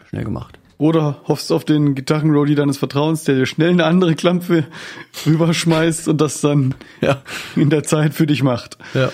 Schnell 0.10 0.24
gemacht. 0.26 0.60
Oder 0.78 1.22
hoffst 1.28 1.52
auf 1.52 1.66
den 1.66 1.94
Gitarrenroadie 1.94 2.56
deines 2.56 2.78
Vertrauens, 2.78 3.24
der 3.26 3.36
dir 3.36 3.46
schnell 3.46 3.72
eine 3.72 3.86
andere 3.86 4.16
Klampe 4.16 4.66
rüberschmeißt 5.26 6.08
und 6.08 6.22
das 6.22 6.42
dann 6.42 6.76
Ja. 7.02 7.22
in 7.56 7.70
der 7.70 7.84
Zeit 7.84 8.14
für 8.14 8.28
dich 8.28 8.44
macht. 8.44 8.78
Ja. 8.94 9.12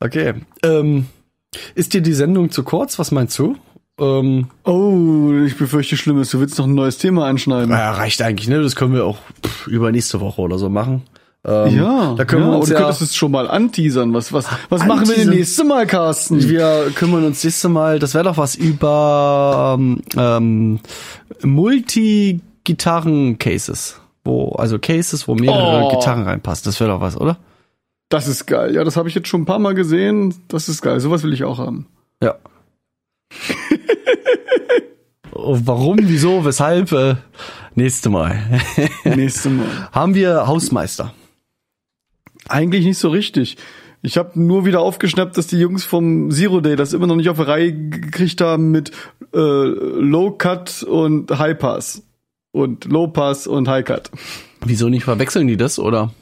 Okay. 0.00 0.34
Ähm, 0.62 1.06
ist 1.74 1.94
dir 1.94 2.02
die 2.02 2.12
Sendung 2.12 2.50
zu 2.50 2.62
kurz? 2.62 2.98
Was 2.98 3.10
meinst 3.12 3.38
du? 3.38 3.56
Ähm, 3.98 4.48
Oh, 4.64 5.32
ich 5.46 5.56
befürchte 5.56 5.96
Schlimmes. 5.96 6.30
Du 6.30 6.40
willst 6.40 6.58
noch 6.58 6.66
ein 6.66 6.74
neues 6.74 6.98
Thema 6.98 7.26
anschneiden. 7.26 7.70
naja, 7.70 7.92
reicht 7.92 8.20
eigentlich, 8.20 8.48
ne? 8.48 8.62
Das 8.62 8.76
können 8.76 8.92
wir 8.92 9.06
auch 9.06 9.18
pff, 9.42 9.66
übernächste 9.68 10.20
Woche 10.20 10.42
oder 10.42 10.58
so 10.58 10.68
machen. 10.68 11.02
Ähm, 11.48 11.76
ja, 11.76 12.14
da 12.16 12.24
können 12.24 12.42
ja, 12.42 12.48
wir 12.50 12.56
uns 12.56 12.66
und 12.68 12.72
ja, 12.72 12.78
könntest 12.80 13.02
es 13.02 13.14
schon 13.14 13.30
mal 13.30 13.46
anteasern. 13.48 14.12
Was, 14.12 14.32
was, 14.32 14.46
was 14.68 14.84
machen 14.84 15.02
wir 15.08 15.14
denn 15.14 15.28
Anteasern? 15.28 15.34
nächste 15.34 15.62
Mal, 15.64 15.86
Carsten? 15.86 16.42
wir 16.48 16.90
kümmern 16.96 17.24
uns 17.24 17.44
nächste 17.44 17.68
Mal, 17.68 18.00
das 18.00 18.14
wäre 18.14 18.24
doch 18.24 18.36
was 18.36 18.56
über 18.56 19.76
ähm, 19.78 20.00
ähm, 20.16 20.80
Multi-Gitarren-Cases. 21.42 24.00
Wo, 24.24 24.48
also 24.58 24.80
Cases, 24.80 25.28
wo 25.28 25.36
mehrere 25.36 25.84
Oh. 25.84 25.90
Gitarren 25.90 26.24
reinpassen. 26.24 26.64
Das 26.64 26.80
wäre 26.80 26.90
doch 26.90 27.00
was, 27.00 27.16
oder? 27.16 27.38
Das 28.08 28.26
ist 28.26 28.46
geil. 28.46 28.74
Ja, 28.74 28.82
das 28.82 28.96
habe 28.96 29.08
ich 29.08 29.14
jetzt 29.14 29.28
schon 29.28 29.42
ein 29.42 29.46
paar 29.46 29.60
Mal 29.60 29.74
gesehen. 29.74 30.34
Das 30.48 30.68
ist 30.68 30.82
geil. 30.82 30.98
Sowas 30.98 31.22
will 31.22 31.32
ich 31.32 31.44
auch 31.44 31.58
haben. 31.58 31.86
Ja. 32.22 32.34
Oh, 35.38 35.58
Warum, 35.64 35.98
wieso, 36.00 36.46
weshalb? 36.46 36.92
Äh, 36.92 37.16
nächste 37.74 38.08
Mal. 38.08 38.38
Nächste 39.04 39.50
Mal. 39.50 39.66
Haben 39.92 40.14
wir 40.14 40.46
Hausmeister. 40.46 41.12
Eigentlich 42.48 42.84
nicht 42.84 42.98
so 42.98 43.08
richtig. 43.08 43.56
Ich 44.02 44.16
habe 44.18 44.40
nur 44.40 44.64
wieder 44.64 44.80
aufgeschnappt, 44.80 45.36
dass 45.36 45.46
die 45.46 45.58
Jungs 45.58 45.84
vom 45.84 46.30
Zero 46.30 46.60
Day 46.60 46.76
das 46.76 46.92
immer 46.92 47.06
noch 47.06 47.16
nicht 47.16 47.28
auf 47.28 47.38
die 47.38 47.42
Reihe 47.42 47.72
gekriegt 47.72 48.40
haben 48.40 48.70
mit 48.70 48.90
äh, 49.34 49.38
Low 49.38 50.32
Cut 50.32 50.82
und 50.84 51.36
High 51.36 51.58
Pass. 51.58 52.02
Und 52.52 52.84
Low 52.84 53.08
Pass 53.08 53.46
und 53.46 53.68
High 53.68 53.84
Cut. 53.84 54.10
Wieso 54.64 54.88
nicht 54.88 55.04
verwechseln 55.04 55.48
die 55.48 55.56
das, 55.56 55.78
oder? 55.78 56.12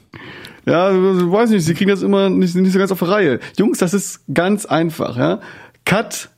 Ja, 0.65 0.89
weiß 0.91 1.51
nicht, 1.51 1.63
sie 1.63 1.75
kriegen 1.75 1.91
das 1.91 2.01
immer 2.01 2.29
nicht, 2.29 2.55
nicht 2.55 2.71
so 2.71 2.79
ganz 2.79 2.91
auf 2.91 2.99
die 2.99 3.05
Reihe. 3.05 3.39
Jungs, 3.57 3.77
das 3.77 3.93
ist 3.93 4.21
ganz 4.33 4.65
einfach, 4.65 5.15
ja. 5.17 5.39
Cut 5.85 6.29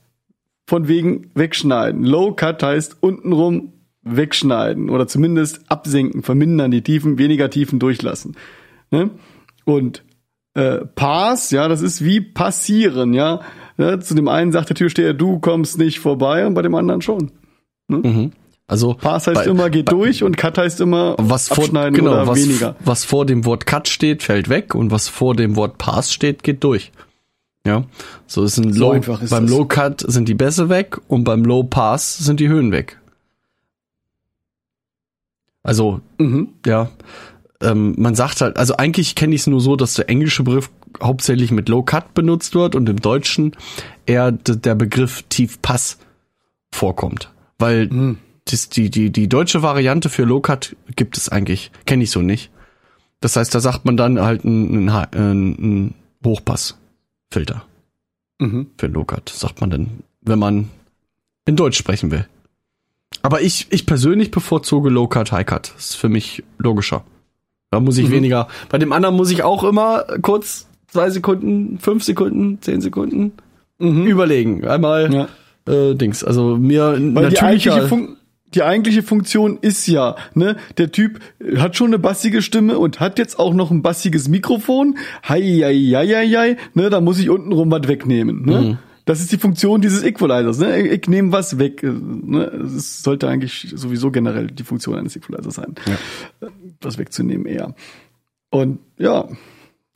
von 0.66 0.86
wegen 0.86 1.30
wegschneiden. 1.34 2.04
Low 2.04 2.34
Cut 2.34 2.62
heißt 2.62 2.98
untenrum 3.00 3.72
wegschneiden 4.02 4.90
oder 4.90 5.06
zumindest 5.06 5.62
absenken, 5.68 6.22
vermindern, 6.22 6.70
die 6.70 6.82
Tiefen, 6.82 7.18
weniger 7.18 7.48
Tiefen 7.48 7.78
durchlassen. 7.78 8.36
Ne? 8.90 9.10
Und 9.68 10.02
äh, 10.54 10.78
Pass, 10.94 11.50
ja, 11.50 11.68
das 11.68 11.82
ist 11.82 12.02
wie 12.02 12.20
passieren, 12.22 13.12
ja. 13.12 13.40
ja. 13.76 14.00
Zu 14.00 14.14
dem 14.14 14.28
einen 14.28 14.50
sagt 14.50 14.70
der 14.70 14.76
Türsteher, 14.76 15.12
du 15.12 15.38
kommst 15.40 15.76
nicht 15.76 16.00
vorbei 16.00 16.46
und 16.46 16.54
bei 16.54 16.62
dem 16.62 16.74
anderen 16.74 17.02
schon. 17.02 17.32
Mhm. 17.88 18.32
Also 18.66 18.94
Pass 18.94 19.26
heißt 19.26 19.44
bei- 19.44 19.44
immer 19.46 19.68
geht 19.68 19.86
bei- 19.86 19.92
durch 19.92 20.22
und 20.22 20.36
Cut 20.38 20.56
heißt 20.58 20.80
immer 20.80 21.16
was 21.18 21.48
vor, 21.48 21.68
genau, 21.68 22.12
oder 22.12 22.26
was, 22.26 22.38
weniger. 22.42 22.76
was 22.80 23.04
vor 23.04 23.26
dem 23.26 23.44
Wort 23.44 23.66
Cut 23.66 23.88
steht, 23.88 24.22
fällt 24.22 24.48
weg 24.48 24.74
und 24.74 24.90
was 24.90 25.08
vor 25.08 25.34
dem 25.34 25.54
Wort 25.56 25.76
Pass 25.78 26.12
steht, 26.12 26.42
geht 26.42 26.64
durch. 26.64 26.90
Ja, 27.66 27.84
so 28.26 28.42
ist 28.44 28.56
ein 28.56 28.72
So 28.72 28.92
Low, 28.92 28.94
ist 28.94 29.30
beim 29.30 29.46
das. 29.46 29.50
Low 29.50 29.66
Cut 29.66 30.02
sind 30.06 30.28
die 30.28 30.34
Bässe 30.34 30.68
weg 30.70 30.96
und 31.08 31.24
beim 31.24 31.44
Low 31.44 31.62
Pass 31.62 32.16
sind 32.18 32.40
die 32.40 32.48
Höhen 32.48 32.72
weg. 32.72 32.98
Also 35.62 36.00
Mhm. 36.18 36.48
ja, 36.66 36.90
ähm, 37.62 37.94
man 37.98 38.14
sagt 38.14 38.40
halt, 38.40 38.56
also 38.56 38.76
eigentlich 38.76 39.14
kenne 39.14 39.34
ich 39.34 39.42
es 39.42 39.46
nur 39.46 39.60
so, 39.60 39.76
dass 39.76 39.94
der 39.94 40.08
englische 40.08 40.42
Begriff 40.44 40.70
hauptsächlich 41.02 41.50
mit 41.50 41.68
Low 41.68 41.82
Cut 41.82 42.14
benutzt 42.14 42.54
wird 42.54 42.74
und 42.74 42.88
im 42.88 43.00
Deutschen 43.00 43.56
eher 44.06 44.30
der 44.32 44.74
Begriff 44.74 45.24
Tief 45.28 45.60
Pass 45.62 45.98
vorkommt, 46.72 47.32
weil 47.58 47.88
Mhm. 47.88 48.18
das, 48.44 48.68
die 48.68 48.90
die 48.90 49.10
die 49.10 49.28
deutsche 49.28 49.62
Variante 49.62 50.08
für 50.08 50.24
Low 50.24 50.40
Cut 50.40 50.76
gibt 50.96 51.16
es 51.16 51.28
eigentlich, 51.28 51.70
kenne 51.86 52.04
ich 52.04 52.10
so 52.10 52.22
nicht. 52.22 52.50
Das 53.20 53.34
heißt, 53.36 53.52
da 53.54 53.60
sagt 53.60 53.84
man 53.84 53.96
dann 53.96 54.20
halt 54.20 54.44
einen, 54.44 54.88
einen, 54.88 55.08
einen 55.18 55.94
Hochpassfilter 56.24 57.64
Mhm. 58.40 58.68
für 58.78 58.86
Low 58.86 59.04
Cut, 59.04 59.28
sagt 59.30 59.60
man 59.60 59.70
dann, 59.70 59.88
wenn 60.20 60.38
man 60.38 60.68
in 61.44 61.56
Deutsch 61.56 61.76
sprechen 61.78 62.10
will. 62.12 62.26
Aber 63.22 63.40
ich, 63.40 63.66
ich 63.70 63.84
persönlich 63.86 64.30
bevorzuge 64.30 64.90
Low 64.90 65.08
Cut, 65.08 65.32
High 65.32 65.44
Cut. 65.46 65.72
Das 65.74 65.90
ist 65.90 65.94
für 65.96 66.08
mich 66.08 66.44
logischer. 66.58 67.04
Da 67.70 67.80
muss 67.80 67.98
ich 67.98 68.08
Mhm. 68.08 68.12
weniger. 68.12 68.48
Bei 68.70 68.78
dem 68.78 68.92
anderen 68.92 69.14
muss 69.16 69.30
ich 69.30 69.42
auch 69.42 69.62
immer 69.64 70.04
kurz 70.22 70.66
zwei 70.86 71.10
Sekunden, 71.10 71.78
fünf 71.78 72.02
Sekunden, 72.02 72.58
zehn 72.62 72.80
Sekunden 72.80 73.32
Mhm. 73.78 74.06
überlegen. 74.06 74.64
Einmal 74.66 75.12
Ja. 75.12 75.28
äh, 75.72 75.94
Dings. 75.94 76.24
Also 76.24 76.56
mir 76.56 76.92
Weil 76.92 76.98
die 76.98 77.10
natürlich 77.10 77.42
eigentliche, 77.42 77.82
Fun 77.88 78.16
die 78.54 78.62
eigentliche 78.62 79.02
Funktion 79.02 79.58
ist 79.60 79.86
ja, 79.86 80.16
ne, 80.32 80.56
der 80.78 80.90
Typ 80.90 81.20
hat 81.58 81.76
schon 81.76 81.88
eine 81.88 81.98
bassige 81.98 82.40
Stimme 82.40 82.78
und 82.78 82.98
hat 83.00 83.18
jetzt 83.18 83.38
auch 83.38 83.52
noch 83.52 83.70
ein 83.70 83.82
bassiges 83.82 84.28
Mikrofon. 84.28 84.96
Hei, 85.28 85.42
hei, 85.62 85.74
hei, 85.74 86.06
hei, 86.06 86.28
hei, 86.34 86.56
ne, 86.72 86.88
da 86.88 87.02
muss 87.02 87.18
ich 87.20 87.28
unten 87.28 87.52
rum 87.52 87.70
was 87.70 87.86
wegnehmen, 87.86 88.46
ne? 88.46 88.60
Mhm. 88.62 88.78
Das 89.08 89.20
ist 89.20 89.32
die 89.32 89.38
Funktion 89.38 89.80
dieses 89.80 90.02
Equalizers, 90.02 90.58
ne? 90.58 90.82
Ich, 90.82 90.92
ich 90.92 91.08
nehme 91.08 91.32
was 91.32 91.58
weg, 91.58 91.82
ne? 91.82 92.52
Das 92.62 93.02
sollte 93.02 93.26
eigentlich 93.26 93.72
sowieso 93.74 94.10
generell 94.10 94.48
die 94.48 94.64
Funktion 94.64 94.98
eines 94.98 95.16
Equalizers 95.16 95.54
sein. 95.54 95.76
Ja. 95.86 96.48
Was 96.82 96.98
wegzunehmen 96.98 97.46
eher. 97.46 97.74
Und 98.50 98.80
ja, 98.98 99.26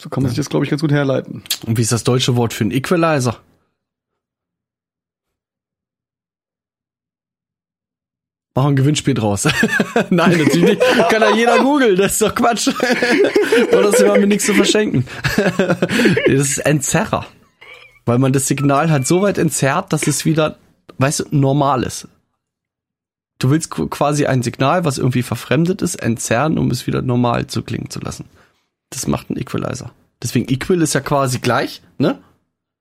so 0.01 0.09
kann 0.09 0.23
man 0.23 0.31
sich 0.31 0.39
das, 0.39 0.49
glaube 0.49 0.65
ich, 0.65 0.71
ganz 0.71 0.81
gut 0.81 0.93
herleiten. 0.93 1.43
Und 1.67 1.77
wie 1.77 1.83
ist 1.83 1.93
das 1.93 2.05
deutsche 2.05 2.37
Wort 2.37 2.55
für 2.55 2.65
einen 2.65 2.71
Equalizer? 2.71 3.37
Mach 8.55 8.65
ein 8.65 8.77
Gewinnspiel 8.77 9.13
draus. 9.13 9.45
Nein, 10.09 10.39
natürlich 10.39 10.71
nicht. 10.71 10.81
Kann 11.11 11.21
ja 11.21 11.37
jeder 11.37 11.59
googeln, 11.59 11.97
das 11.97 12.13
ist 12.13 12.23
doch 12.23 12.35
Quatsch. 12.35 12.69
Oder 13.73 13.91
das 13.91 14.03
haben 14.03 14.21
wir 14.21 14.27
nichts 14.27 14.47
zu 14.47 14.55
verschenken. 14.55 15.07
das 15.37 16.27
ist 16.27 16.59
Entzerrer. 16.61 17.27
Weil 18.05 18.19
man 18.19 18.33
das 18.33 18.49
Signal 18.49 18.91
halt 18.91 19.07
so 19.07 19.23
weit 19.23 19.39
entzerrt, 19.39 19.93
dass 19.93 20.07
es 20.07 20.25
wieder, 20.25 20.57
weißt 20.99 21.21
du, 21.21 21.25
normal 21.31 21.85
ist. 21.85 22.09
Du 23.39 23.51
willst 23.51 23.73
qu- 23.73 23.89
quasi 23.89 24.27
ein 24.27 24.43
Signal, 24.43 24.85
was 24.85 24.99
irgendwie 24.99 25.23
verfremdet 25.23 25.83
ist, 25.83 25.97
entzerren, 25.97 26.59
um 26.59 26.71
es 26.71 26.87
wieder 26.87 27.03
normal 27.03 27.47
zu 27.47 27.63
klingen 27.63 27.91
zu 27.91 28.01
lassen. 28.01 28.25
Das 28.91 29.07
macht 29.07 29.31
ein 29.31 29.37
Equalizer. 29.37 29.93
Deswegen 30.23 30.53
Equal 30.53 30.81
ist 30.83 30.95
ja 30.95 31.01
quasi 31.01 31.39
gleich, 31.39 31.83
ne? 31.99 32.19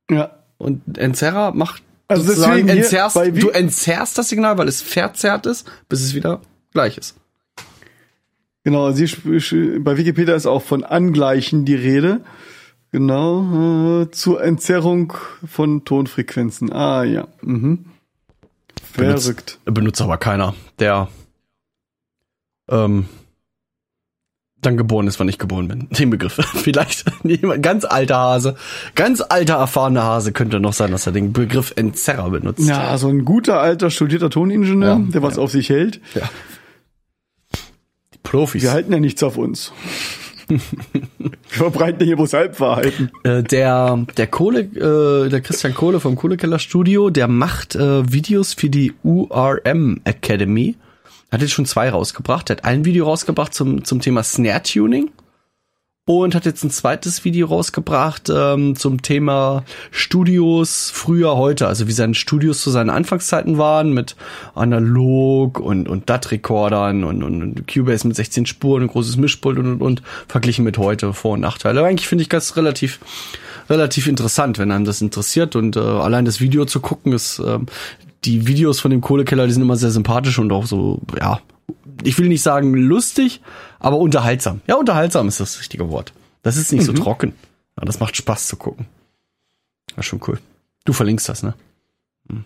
Ja. 0.10 0.32
Und 0.58 0.98
Entzerrer 0.98 1.54
macht 1.54 1.82
Also 2.08 2.24
sozusagen 2.24 2.68
deswegen 2.68 2.68
hier 2.74 2.84
entzerrst, 2.84 3.16
du 3.42 3.50
entzerrst 3.50 4.18
das 4.18 4.30
Signal, 4.30 4.58
weil 4.58 4.68
es 4.68 4.82
verzerrt 4.82 5.46
ist, 5.48 5.68
bis 5.90 6.02
es 6.02 6.14
wieder 6.14 6.42
gleich 6.74 6.98
ist. 6.98 7.16
Genau, 8.64 8.92
bei 8.92 9.98
Wikipedia 9.98 10.36
ist 10.36 10.46
auch 10.46 10.62
von 10.62 10.84
Angleichen 10.84 11.66
die 11.66 11.74
Rede. 11.76 12.22
Genau, 12.92 14.02
äh, 14.02 14.12
zur 14.12 14.44
Entzerrung 14.44 15.14
von 15.46 15.86
Tonfrequenzen. 15.86 16.72
Ah 16.74 17.04
ja. 17.04 17.28
Mhm. 17.42 17.86
Verrückt. 18.94 19.16
Benutzt, 19.16 19.60
benutzt 19.66 20.02
aber 20.02 20.18
keiner, 20.18 20.54
der 20.80 21.08
ähm, 22.70 23.06
dann 24.62 24.78
geboren 24.78 25.08
ist, 25.08 25.20
wann 25.20 25.30
ich 25.30 25.40
geboren 25.40 25.68
bin. 25.70 25.88
Den 25.90 26.10
Begriff. 26.10 26.34
Vielleicht 26.54 27.06
jemand, 27.24 27.64
ganz 27.64 27.86
alter 27.86 28.18
Hase, 28.18 28.56
ganz 28.94 29.22
alter 29.22 29.56
erfahrener 29.56 30.04
Hase 30.04 30.34
könnte 30.34 30.60
noch 30.60 30.74
sein, 30.74 30.92
dass 30.92 31.08
er 31.08 31.14
den 31.14 31.34
Begriff 31.34 31.74
Entzerrer 31.78 32.30
benutzt. 32.30 32.68
Ja, 32.68 32.98
so 32.98 33.08
ein 33.08 33.24
guter 33.26 33.60
alter 33.62 33.90
studierter 33.90 34.30
Toningenieur, 34.30 34.98
Ja, 34.98 35.00
der 35.00 35.24
was 35.24 35.38
ja. 35.38 35.42
auf 35.42 35.52
sich 35.52 35.70
hält. 35.70 36.02
Ja. 36.14 36.30
Die 38.14 38.20
Profis. 38.22 38.62
Wir 38.62 38.72
halten 38.72 38.92
ja 38.92 39.00
nichts 39.00 39.24
auf 39.24 39.38
uns. 39.38 39.72
Verbreiten 41.48 42.06
hier 42.06 42.16
bloß 42.16 42.34
Halbwahrheiten. 42.34 43.12
Äh, 43.24 43.44
der 43.44 44.06
der 44.18 44.28
Kohle, 44.28 44.62
äh, 44.62 45.30
der 45.30 45.42
Christian 45.42 45.74
Kohle 45.74 46.00
vom 46.00 46.16
Kohlekeller 46.16 46.60
Studio, 46.60 47.10
der 47.10 47.28
macht 47.28 47.76
äh, 47.76 48.12
Videos 48.12 48.54
für 48.54 48.70
die 48.70 48.94
URM 49.04 50.02
Academy. 50.04 50.76
Hat 51.32 51.42
jetzt 51.42 51.52
schon 51.52 51.66
zwei 51.66 51.90
rausgebracht. 51.90 52.50
Der 52.50 52.58
hat 52.58 52.66
ein 52.66 52.86
Video 52.86 53.06
rausgebracht 53.06 53.54
zum 53.54 53.84
zum 53.86 54.02
Thema 54.02 54.24
Snare 54.24 54.64
Tuning 54.64 55.10
und 56.06 56.34
hat 56.34 56.46
jetzt 56.46 56.64
ein 56.64 56.72
zweites 56.72 57.24
Video 57.26 57.48
rausgebracht 57.48 58.32
ähm, 58.34 58.76
zum 58.76 59.04
Thema 59.04 59.64
Studios 59.92 60.92
früher, 60.92 61.38
heute. 61.38 61.68
Also 61.68 61.88
wie 61.88 61.92
seine 61.92 62.16
Studios 62.16 62.62
zu 62.62 62.72
seinen 62.72 62.90
Anfangszeiten 62.90 63.60
waren 63.60 63.94
mit 63.94 64.16
Analog 64.56 65.60
und, 65.60 65.88
und 65.88 66.10
DAT-Rekordern 66.10 67.04
und, 67.04 67.24
und, 67.24 67.44
und 67.44 67.68
Cubase 67.72 68.08
mit 68.08 68.16
16 68.16 68.48
Spuren, 68.48 68.84
ein 68.84 68.88
großes 68.88 69.18
Mischpult 69.18 69.60
und, 69.60 69.74
und, 69.74 69.82
und 69.82 70.02
verglichen 70.28 70.66
mit 70.66 70.80
heute 70.80 71.14
Vor- 71.14 71.34
und 71.34 71.42
Nachteile. 71.42 71.84
Eigentlich 71.84 72.08
finde 72.08 72.24
ich 72.24 72.30
das 72.30 72.58
relativ 72.58 73.00
relativ 73.70 74.08
interessant, 74.08 74.58
wenn 74.58 74.72
einem 74.72 74.86
das 74.86 75.02
interessiert 75.02 75.56
und 75.56 75.78
äh, 75.78 75.80
allein 75.80 76.26
das 76.26 76.42
Video 76.42 76.66
zu 76.66 76.82
gucken 76.82 77.14
ist 77.14 77.40
ähm, 77.40 77.68
die 78.26 78.48
Videos 78.48 78.80
von 78.80 78.92
dem 78.92 79.02
Kohlekeller, 79.02 79.48
die 79.48 79.54
sind 79.54 79.62
immer 79.62 79.78
sehr 79.78 79.92
sympathisch 79.92 80.38
und 80.40 80.52
auch 80.52 80.66
so, 80.66 81.00
ja, 81.20 81.40
ich 82.04 82.18
will 82.18 82.28
nicht 82.28 82.42
sagen 82.44 82.74
lustig, 82.74 83.42
aber 83.80 83.98
unterhaltsam. 83.98 84.62
Ja, 84.68 84.76
unterhaltsam 84.76 85.28
ist 85.28 85.40
das 85.40 85.60
richtige 85.60 85.90
Wort. 85.90 86.14
Das 86.44 86.58
ist 86.58 86.72
nicht 86.72 86.82
Mhm. 86.82 86.86
so 86.86 86.94
trocken. 86.94 87.34
Ja, 87.78 87.86
das 87.86 88.00
macht 88.00 88.16
Spaß 88.18 88.48
zu 88.48 88.56
gucken. 88.58 88.86
Ja, 89.96 90.04
schon 90.04 90.22
cool. 90.28 90.40
Du 90.86 90.94
verlinkst 90.94 91.28
das, 91.30 91.44
ne? 91.44 91.54
Hm. 92.30 92.46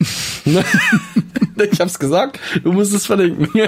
ich 1.72 1.80
hab's 1.80 1.98
gesagt, 1.98 2.38
du 2.62 2.72
musst 2.72 2.92
es 2.94 3.06
verlinken. 3.06 3.48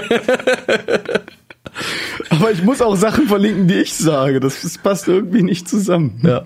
Aber 2.29 2.51
ich 2.51 2.61
muss 2.63 2.81
auch 2.81 2.95
Sachen 2.95 3.27
verlinken, 3.27 3.67
die 3.67 3.75
ich 3.81 3.93
sage. 3.93 4.39
Das, 4.39 4.61
das 4.61 4.77
passt 4.77 5.07
irgendwie 5.07 5.43
nicht 5.43 5.67
zusammen. 5.67 6.19
ja. 6.23 6.43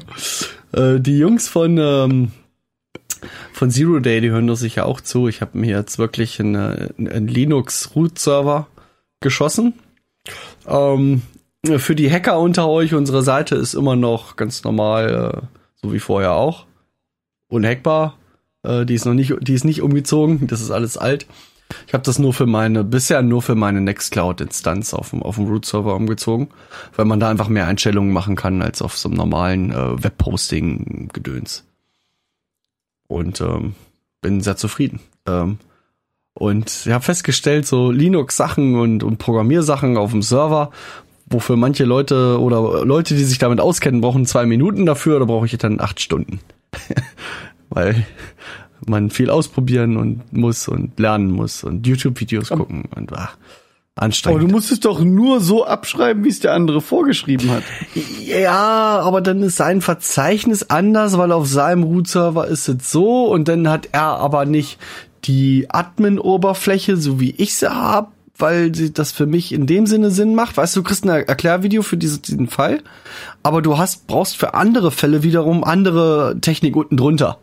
Äh, 0.73 0.99
die 0.99 1.17
Jungs 1.17 1.47
von, 1.47 1.77
ähm, 1.77 2.31
von 3.51 3.71
Zero 3.71 3.99
Day, 3.99 4.21
die 4.21 4.31
hören 4.31 4.47
das 4.47 4.59
sicher 4.59 4.85
auch 4.85 5.01
zu. 5.01 5.27
Ich 5.27 5.41
habe 5.41 5.57
mir 5.57 5.77
jetzt 5.77 5.97
wirklich 5.97 6.39
einen, 6.39 6.93
einen 6.97 7.27
Linux-Root-Server 7.27 8.67
geschossen. 9.19 9.73
Ähm, 10.67 11.21
für 11.77 11.95
die 11.95 12.11
Hacker 12.11 12.39
unter 12.39 12.67
euch, 12.67 12.93
unsere 12.93 13.23
Seite 13.23 13.55
ist 13.55 13.73
immer 13.73 13.95
noch 13.95 14.35
ganz 14.35 14.63
normal, 14.63 15.31
äh, 15.33 15.41
so 15.81 15.93
wie 15.93 15.99
vorher 15.99 16.33
auch. 16.33 16.65
Unhackbar. 17.47 18.17
Äh, 18.63 18.85
die 18.85 18.95
ist 18.95 19.05
noch 19.05 19.13
nicht, 19.13 19.33
die 19.41 19.53
ist 19.53 19.63
nicht 19.63 19.81
umgezogen. 19.81 20.47
Das 20.47 20.61
ist 20.61 20.71
alles 20.71 20.97
alt. 20.97 21.25
Ich 21.87 21.93
habe 21.93 22.03
das 22.03 22.19
nur 22.19 22.33
für 22.33 22.45
meine, 22.45 22.83
bisher 22.83 23.21
nur 23.21 23.41
für 23.41 23.55
meine 23.55 23.81
Nextcloud-Instanz 23.81 24.93
auf 24.93 25.09
dem, 25.09 25.23
auf 25.23 25.35
dem 25.35 25.45
Root-Server 25.45 25.95
umgezogen, 25.95 26.49
weil 26.95 27.05
man 27.05 27.19
da 27.19 27.29
einfach 27.29 27.47
mehr 27.47 27.67
Einstellungen 27.67 28.13
machen 28.13 28.35
kann 28.35 28.61
als 28.61 28.81
auf 28.81 28.97
so 28.97 29.09
einem 29.09 29.17
normalen 29.17 29.71
äh, 29.71 30.03
Webposting-Gedöns. 30.03 31.65
Und 33.07 33.41
ähm, 33.41 33.75
bin 34.21 34.41
sehr 34.41 34.57
zufrieden. 34.57 34.99
Ähm, 35.27 35.57
und 36.33 36.85
ich 36.85 36.91
habe 36.91 37.03
festgestellt, 37.03 37.67
so 37.67 37.91
Linux-Sachen 37.91 38.75
und, 38.75 39.03
und 39.03 39.17
Programmiersachen 39.17 39.97
auf 39.97 40.11
dem 40.11 40.23
Server, 40.23 40.71
wofür 41.27 41.57
manche 41.57 41.85
Leute 41.85 42.39
oder 42.41 42.83
Leute, 42.85 43.15
die 43.15 43.23
sich 43.23 43.37
damit 43.37 43.59
auskennen, 43.59 44.01
brauchen 44.01 44.25
zwei 44.25 44.45
Minuten 44.45 44.85
dafür, 44.85 45.17
oder 45.17 45.27
brauche 45.27 45.45
ich 45.45 45.57
dann 45.57 45.79
acht 45.79 45.99
Stunden. 45.99 46.39
Weil 47.69 48.05
man 48.85 49.09
viel 49.09 49.29
ausprobieren 49.29 49.97
und 49.97 50.33
muss 50.33 50.67
und 50.67 50.99
lernen 50.99 51.31
muss 51.31 51.63
und 51.63 51.85
YouTube-Videos 51.85 52.49
gucken 52.49 52.85
und 52.95 53.11
ah, 53.95 53.99
Aber 53.99 54.05
anstrengend. 54.05 54.43
du 54.43 54.47
musst 54.47 54.71
es 54.71 54.79
doch 54.79 55.01
nur 55.01 55.39
so 55.39 55.65
abschreiben, 55.65 56.23
wie 56.23 56.29
es 56.29 56.39
der 56.39 56.53
andere 56.53 56.81
vorgeschrieben 56.81 57.51
hat. 57.51 57.63
Ja, 58.25 58.99
aber 59.01 59.21
dann 59.21 59.41
ist 59.43 59.57
sein 59.57 59.81
Verzeichnis 59.81 60.69
anders, 60.69 61.17
weil 61.17 61.31
auf 61.31 61.47
seinem 61.47 61.83
Root-Server 61.83 62.47
ist 62.47 62.67
es 62.67 62.91
so 62.91 63.25
und 63.25 63.47
dann 63.47 63.69
hat 63.69 63.89
er 63.91 64.17
aber 64.19 64.45
nicht 64.45 64.79
die 65.25 65.67
Admin-Oberfläche, 65.69 66.97
so 66.97 67.19
wie 67.19 67.31
ich 67.37 67.55
sie 67.55 67.73
hab, 67.73 68.11
weil 68.37 68.73
sie 68.75 68.91
das 68.91 69.11
für 69.11 69.25
mich 69.25 69.53
in 69.53 69.67
dem 69.67 69.85
Sinne 69.85 70.11
Sinn 70.11 70.35
macht. 70.35 70.57
Weißt 70.57 70.75
du, 70.75 70.81
du 70.81 70.87
kriegst 70.87 71.05
ein 71.05 71.09
Erklärvideo 71.09 71.81
für 71.81 71.97
diese, 71.97 72.19
diesen 72.19 72.47
Fall, 72.47 72.81
aber 73.41 73.61
du 73.61 73.77
hast, 73.77 74.07
brauchst 74.07 74.37
für 74.37 74.53
andere 74.53 74.91
Fälle 74.91 75.23
wiederum 75.23 75.63
andere 75.63 76.37
Technik 76.41 76.75
unten 76.75 76.97
drunter. 76.97 77.37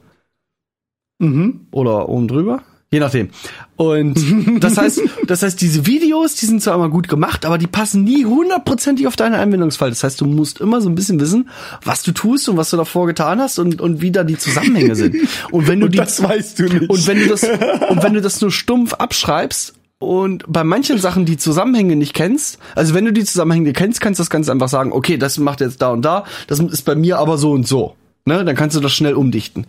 Mhm. 1.18 1.66
Oder 1.70 2.08
oben 2.08 2.28
drüber. 2.28 2.62
Je 2.92 2.98
nachdem. 2.98 3.30
Und 3.76 4.18
das 4.60 4.76
heißt, 4.76 5.00
das 5.28 5.44
heißt, 5.44 5.60
diese 5.60 5.86
Videos, 5.86 6.34
die 6.34 6.46
sind 6.46 6.60
zwar 6.60 6.74
immer 6.74 6.88
gut 6.88 7.06
gemacht, 7.06 7.46
aber 7.46 7.56
die 7.56 7.68
passen 7.68 8.02
nie 8.02 8.24
hundertprozentig 8.24 9.06
auf 9.06 9.14
deinen 9.14 9.34
Anwendungsfall. 9.34 9.90
Das 9.90 10.02
heißt, 10.02 10.20
du 10.20 10.24
musst 10.24 10.60
immer 10.60 10.80
so 10.80 10.88
ein 10.88 10.96
bisschen 10.96 11.20
wissen, 11.20 11.48
was 11.84 12.02
du 12.02 12.10
tust 12.10 12.48
und 12.48 12.56
was 12.56 12.70
du 12.70 12.76
davor 12.76 13.06
getan 13.06 13.40
hast 13.40 13.60
und, 13.60 13.80
und 13.80 14.00
wie 14.00 14.10
da 14.10 14.24
die 14.24 14.36
Zusammenhänge 14.36 14.96
sind. 14.96 15.16
Und 15.52 15.68
wenn 15.68 15.78
du 15.78 15.86
Und 15.86 15.92
die, 15.92 15.98
das 15.98 16.20
weißt 16.20 16.58
du 16.58 16.64
nicht. 16.64 16.90
und 16.90 17.06
wenn 17.06 17.20
du 17.20 17.28
das, 17.28 17.44
und 17.44 18.02
wenn 18.02 18.14
du 18.14 18.20
das 18.20 18.40
nur 18.40 18.50
stumpf 18.50 18.94
abschreibst 18.94 19.74
und 20.00 20.42
bei 20.48 20.64
manchen 20.64 20.98
Sachen 20.98 21.26
die 21.26 21.36
Zusammenhänge 21.36 21.94
nicht 21.94 22.12
kennst, 22.12 22.58
also 22.74 22.92
wenn 22.92 23.04
du 23.04 23.12
die 23.12 23.24
Zusammenhänge 23.24 23.72
kennst, 23.72 24.00
kannst 24.00 24.18
du 24.18 24.22
das 24.22 24.30
ganz 24.30 24.48
einfach 24.48 24.68
sagen, 24.68 24.92
okay, 24.92 25.16
das 25.16 25.38
macht 25.38 25.60
jetzt 25.60 25.80
da 25.80 25.90
und 25.90 26.02
da, 26.02 26.24
das 26.48 26.58
ist 26.58 26.82
bei 26.82 26.96
mir 26.96 27.18
aber 27.20 27.38
so 27.38 27.52
und 27.52 27.68
so. 27.68 27.94
Ne, 28.26 28.44
dann 28.44 28.54
kannst 28.54 28.76
du 28.76 28.80
das 28.80 28.92
schnell 28.92 29.14
umdichten. 29.14 29.66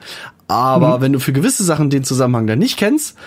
Aber 0.52 1.02
wenn 1.02 1.14
du 1.14 1.20
für 1.20 1.34
gewisse 1.34 1.64
Sachen 1.64 1.90
den 1.90 2.04
Zusammenhang 2.04 2.48
dann 2.48 2.60
nicht 2.60 2.78
kennst, 2.78 3.18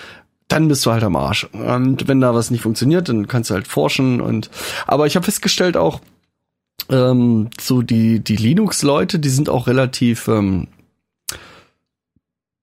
dann 0.47 0.67
bist 0.67 0.85
du 0.85 0.91
halt 0.91 1.03
am 1.03 1.15
Arsch. 1.15 1.45
Und 1.45 2.07
wenn 2.07 2.21
da 2.21 2.33
was 2.33 2.51
nicht 2.51 2.61
funktioniert, 2.61 3.09
dann 3.09 3.27
kannst 3.27 3.49
du 3.49 3.55
halt 3.55 3.67
forschen 3.67 4.21
und 4.21 4.49
aber 4.85 5.07
ich 5.07 5.15
habe 5.15 5.25
festgestellt 5.25 5.75
auch, 5.75 6.01
ähm, 6.89 7.49
so 7.59 7.81
die, 7.81 8.19
die 8.19 8.35
Linux-Leute, 8.35 9.19
die 9.19 9.29
sind 9.29 9.49
auch 9.49 9.67
relativ 9.67 10.27
ähm, 10.27 10.67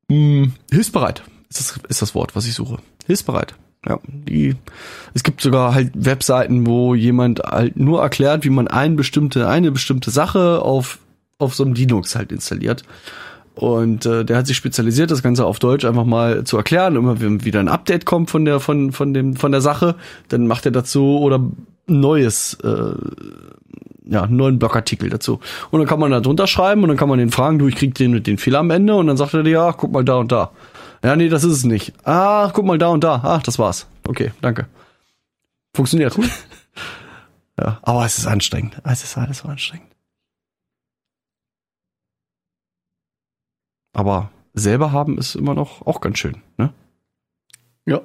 mh, 0.09 0.53
hilfsbereit. 0.71 1.25
Ist 1.51 1.61
das, 1.61 1.81
ist 1.89 2.03
das 2.03 2.15
Wort, 2.15 2.37
was 2.37 2.47
ich 2.47 2.55
suche. 2.55 2.79
Hilfsbereit. 3.07 3.55
Ja, 3.87 3.99
die, 4.07 4.55
es 5.13 5.25
gibt 5.25 5.41
sogar 5.41 5.75
halt 5.75 5.91
Webseiten, 5.95 6.67
wo 6.67 6.95
jemand 6.95 7.41
halt 7.41 7.77
nur 7.77 8.01
erklärt, 8.01 8.45
wie 8.45 8.51
man 8.51 8.69
ein 8.69 8.95
bestimmte, 8.95 9.49
eine 9.49 9.73
bestimmte 9.73 10.13
Sache 10.13 10.63
auf, 10.63 10.99
auf 11.39 11.57
so 11.57 11.65
einem 11.65 11.75
Linux 11.75 12.15
halt 12.15 12.31
installiert. 12.31 12.85
Und 13.55 14.07
äh, 14.07 14.25
der 14.25 14.39
hat 14.39 14.47
sich 14.47 14.57
spezialisiert, 14.57 15.11
das 15.11 15.23
Ganze 15.23 15.45
auf 15.45 15.59
Deutsch 15.59 15.85
einfach 15.85 16.05
mal 16.05 16.45
zu 16.45 16.57
erklären. 16.57 16.97
Immer 16.97 17.21
wenn 17.21 17.45
wieder 17.45 17.61
ein 17.61 17.69
Update 17.69 18.07
kommt 18.07 18.31
von 18.31 18.45
der, 18.45 18.61
von, 18.61 18.93
von 18.93 19.13
dem, 19.13 19.37
von 19.37 19.53
der 19.53 19.61
Sache, 19.61 19.97
dann 20.29 20.47
macht 20.47 20.65
er 20.65 20.73
dazu 20.73 21.19
oder 21.19 21.41
neues, 21.87 22.55
äh, 22.65 22.95
ja, 24.05 24.27
neuen 24.27 24.59
Blogartikel 24.59 25.11
dazu. 25.11 25.41
Und 25.71 25.81
dann 25.81 25.89
kann 25.89 26.01
man 26.01 26.11
da 26.11 26.21
drunter 26.21 26.47
schreiben 26.47 26.83
und 26.83 26.89
dann 26.89 26.97
kann 26.97 27.09
man 27.09 27.19
den 27.19 27.31
fragen, 27.31 27.59
du, 27.59 27.69
ich 27.69 27.77
krieg 27.77 27.95
den 27.95 28.13
mit 28.13 28.27
den 28.27 28.39
Fehler 28.39 28.61
am 28.61 28.71
Ende 28.71 28.95
und 28.95 29.07
dann 29.07 29.17
sagt 29.17 29.35
er 29.35 29.43
dir, 29.43 29.51
ja, 29.51 29.73
guck 29.73 29.93
mal 29.93 30.05
da 30.05 30.17
und 30.17 30.33
da. 30.33 30.51
Ja, 31.05 31.17
nee, 31.17 31.29
das 31.29 31.45
ist 31.45 31.53
es 31.53 31.65
nicht. 31.65 31.93
Ah, 32.05 32.51
guck 32.53 32.65
mal 32.65 32.79
da 32.79 32.89
und 32.89 33.05
da. 33.05 33.21
Ach, 33.25 33.43
das 33.43 33.59
war's. 33.59 33.87
Okay, 34.07 34.33
danke. 34.41 34.67
Funktioniert. 35.75 36.17
ja, 37.61 37.79
aber 37.83 38.07
es 38.07 38.19
ist 38.19 38.27
anstrengend. 38.27 38.77
Es 38.85 39.03
ist 39.03 39.19
alles 39.19 39.39
so 39.39 39.49
anstrengend. 39.49 39.92
Aber 43.93 44.31
selber 44.55 44.93
haben 44.93 45.19
ist 45.19 45.35
immer 45.35 45.55
noch 45.55 45.87
auch 45.87 46.01
ganz 46.01 46.19
schön, 46.19 46.37
ne? 46.57 46.73
Ja. 47.87 48.01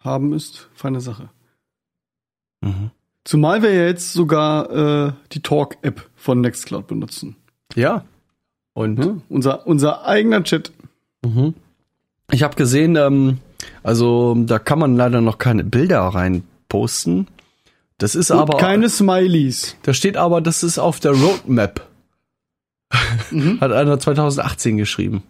Haben 0.00 0.32
ist 0.32 0.68
feine 0.74 1.00
Sache. 1.00 1.30
Mhm. 2.60 2.90
Zumal 3.24 3.62
wir 3.62 3.72
ja 3.72 3.86
jetzt 3.86 4.12
sogar 4.12 4.70
äh, 5.08 5.12
die 5.32 5.40
Talk-App 5.40 6.10
von 6.14 6.40
Nextcloud 6.40 6.86
benutzen. 6.86 7.36
Ja. 7.74 8.04
Und 8.74 8.98
Ne? 8.98 9.22
Unser, 9.28 9.66
unser 9.66 10.04
eigener 10.04 10.42
Chat. 10.42 10.72
Mhm. 11.24 11.54
Ich 12.30 12.42
habe 12.42 12.56
gesehen, 12.56 12.96
ähm, 12.96 13.38
also 13.82 14.34
da 14.36 14.58
kann 14.58 14.78
man 14.78 14.96
leider 14.96 15.20
noch 15.20 15.38
keine 15.38 15.64
Bilder 15.64 16.00
rein 16.00 16.44
posten. 16.68 17.28
Das 17.98 18.14
ist 18.14 18.30
Und 18.30 18.40
aber 18.40 18.58
keine 18.58 18.88
Smileys. 18.90 19.76
da 19.82 19.94
steht 19.94 20.16
aber, 20.16 20.40
das 20.40 20.62
ist 20.62 20.78
auf 20.78 21.00
der 21.00 21.12
Roadmap. 21.12 21.88
Mhm. 23.30 23.60
Hat 23.60 23.72
einer 23.72 23.98
2018 23.98 24.76
geschrieben. 24.76 25.22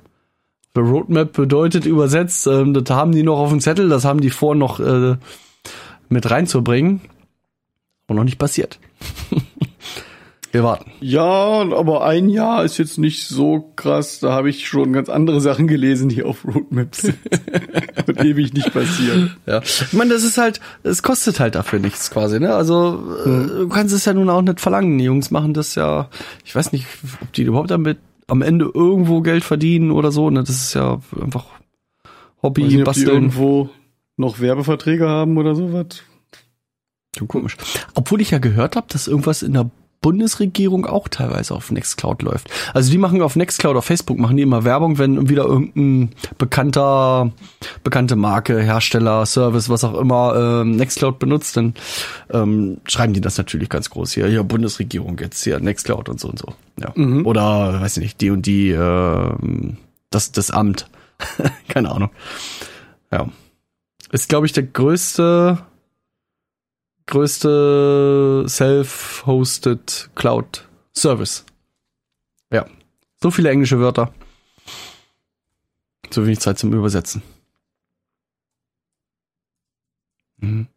The 0.75 0.81
Roadmap 0.81 1.33
bedeutet 1.33 1.87
übersetzt, 1.87 2.47
ähm, 2.47 2.75
das 2.75 2.91
haben 2.91 3.13
die 3.13 3.23
noch 3.23 3.39
auf 3.39 3.51
dem 3.51 3.61
Zettel, 3.61 3.89
das 3.89 4.05
haben 4.05 4.21
die 4.21 4.31
vor 4.31 4.55
noch 4.55 4.81
äh, 4.81 5.17
mit 6.09 6.31
reinzubringen. 6.31 7.01
Und 8.07 8.17
noch 8.17 8.25
nicht 8.25 8.39
passiert. 8.39 8.79
Wir 10.55 10.63
warten. 10.63 10.93
Ja, 11.01 11.25
aber 11.25 12.07
ein 12.07 12.29
Jahr 12.29 12.65
ist 12.65 12.79
jetzt 12.79 12.97
nicht 12.97 13.27
so 13.27 13.73
krass. 13.75 14.21
Da 14.21 14.31
habe 14.31 14.49
ich 14.49 14.69
schon 14.69 14.93
ganz 14.93 15.09
andere 15.09 15.41
Sachen 15.41 15.67
gelesen, 15.67 16.09
die 16.09 16.23
auf 16.23 16.45
Roadmaps 16.45 17.03
sind. 17.03 17.19
Und 18.07 18.25
ewig 18.25 18.55
nicht 18.55 18.73
passieren. 18.73 19.37
Ja. 19.47 19.63
Ich 19.63 19.93
meine, 19.95 20.15
das 20.15 20.23
ist 20.23 20.39
halt, 20.39 20.61
es 20.85 21.03
kostet 21.03 21.41
halt 21.41 21.57
dafür 21.57 21.81
nichts 21.81 22.09
quasi, 22.09 22.39
ne? 22.39 22.55
Also 22.55 23.03
äh, 23.27 23.49
du 23.49 23.69
kannst 23.69 23.93
es 23.93 24.05
ja 24.05 24.15
nun 24.15 24.31
auch 24.31 24.43
nicht 24.43 24.61
verlangen. 24.61 24.97
Die 24.97 25.07
Jungs 25.07 25.33
machen 25.33 25.55
das 25.55 25.75
ja, 25.75 26.09
ich 26.45 26.55
weiß 26.55 26.71
nicht, 26.71 26.87
ob 27.21 27.33
die 27.33 27.43
überhaupt 27.43 27.73
damit 27.73 27.99
am 28.29 28.41
Ende 28.41 28.71
irgendwo 28.73 29.23
Geld 29.23 29.43
verdienen 29.43 29.91
oder 29.91 30.13
so, 30.13 30.31
ne? 30.31 30.45
Das 30.45 30.55
ist 30.55 30.73
ja 30.75 31.01
einfach 31.21 31.47
Hobby, 32.45 32.63
nicht, 32.63 32.75
ob 32.75 32.79
die 32.79 32.85
basteln. 32.85 33.09
irgendwo 33.09 33.71
noch 34.17 34.39
Werbeverträge 34.39 35.09
haben 35.09 35.37
oder 35.37 35.57
sowas. 35.57 35.87
Schon 37.19 37.27
komisch. 37.27 37.57
Obwohl 37.95 38.21
ich 38.21 38.31
ja 38.31 38.39
gehört 38.39 38.77
habe, 38.77 38.87
dass 38.89 39.09
irgendwas 39.09 39.43
in 39.43 39.55
der 39.55 39.69
Bundesregierung 40.05 40.85
auch 40.85 41.09
teilweise 41.09 41.55
auf 41.55 41.71
Nextcloud 41.71 42.21
läuft. 42.21 42.51
Also 42.75 42.91
die 42.91 42.99
machen 42.99 43.23
auf 43.23 43.37
Nextcloud 43.37 43.75
auf 43.75 43.87
Facebook 43.87 44.19
machen 44.19 44.37
die 44.37 44.43
immer 44.43 44.63
Werbung, 44.63 44.99
wenn 44.99 45.31
wieder 45.31 45.47
irgendein 45.47 46.15
bekannter 46.37 47.33
bekannte 47.85 48.15
Marke, 48.15 48.61
Hersteller, 48.61 49.25
Service, 49.25 49.71
was 49.71 49.83
auch 49.83 49.99
immer 49.99 50.61
ähm, 50.61 50.77
Nextcloud 50.77 51.19
benutzt, 51.19 51.57
dann 51.57 51.73
ähm, 52.31 52.83
schreiben 52.87 53.15
die 53.15 53.23
das 53.23 53.39
natürlich 53.39 53.71
ganz 53.71 53.89
groß 53.89 54.13
hier, 54.13 54.27
hier 54.27 54.45
Bundesregierung 54.45 55.19
jetzt 55.21 55.43
hier 55.43 55.59
Nextcloud 55.59 56.11
und 56.11 56.21
so 56.21 56.29
und 56.29 56.39
so. 56.39 56.53
Ja. 56.79 56.95
Oder 57.25 57.81
weiß 57.81 57.97
ich 57.97 58.03
nicht, 58.03 58.21
die 58.21 58.29
und 58.29 58.45
die 58.45 58.73
ähm, 58.73 59.79
das 60.11 60.33
das 60.33 60.51
Amt. 60.51 60.87
Keine 61.69 61.91
Ahnung. 61.91 62.11
Ja. 63.11 63.31
Ist 64.13 64.29
glaube 64.29 64.45
ich 64.45 64.53
der 64.53 64.65
größte 64.65 65.61
größte 67.07 68.45
self-hosted 68.49 70.11
Cloud 70.15 70.69
Service. 70.97 71.45
Ja. 72.51 72.67
So 73.23 73.31
viele 73.31 73.51
englische 73.51 73.79
Wörter. 73.81 74.13
So 76.11 76.25
wenig 76.25 76.41
Zeit 76.41 76.59
zum 76.59 76.73
Übersetzen. 76.73 77.23
Mhm. 80.39 80.69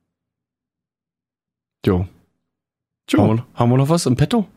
Jo. 1.86 2.07
Tja, 3.07 3.19
Haben, 3.19 3.38
wir, 3.38 3.47
haben 3.53 3.69
wir 3.69 3.78
noch 3.78 3.89
was 3.89 4.05
im 4.05 4.15
Petto? 4.15 4.47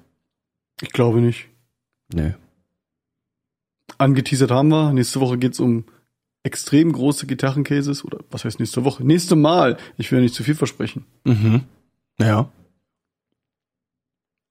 ich 0.82 0.90
glaube 0.90 1.20
nicht. 1.20 1.48
Nee. 2.12 2.34
Angeteasert 3.98 4.50
haben 4.50 4.68
wir. 4.68 4.92
Nächste 4.92 5.20
Woche 5.20 5.36
geht's 5.38 5.60
um 5.60 5.84
extrem 6.42 6.92
große 6.92 7.26
Gitarrencases. 7.26 8.04
Oder 8.04 8.18
was 8.30 8.44
heißt 8.44 8.58
nächste 8.60 8.84
Woche? 8.84 9.04
Nächste 9.04 9.36
Mal. 9.36 9.76
Ich 9.98 10.10
will 10.10 10.18
ja 10.18 10.22
nicht 10.22 10.34
zu 10.34 10.42
viel 10.42 10.54
versprechen. 10.54 11.04
Mhm. 11.24 11.62
Ja, 12.18 12.50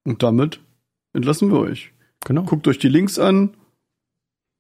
Und 0.03 0.23
damit 0.23 0.59
entlassen 1.13 1.51
wir 1.51 1.59
euch. 1.59 1.91
genau. 2.25 2.43
Guckt 2.43 2.67
euch 2.67 2.79
die 2.79 2.89
Links 2.89 3.19
an. 3.19 3.51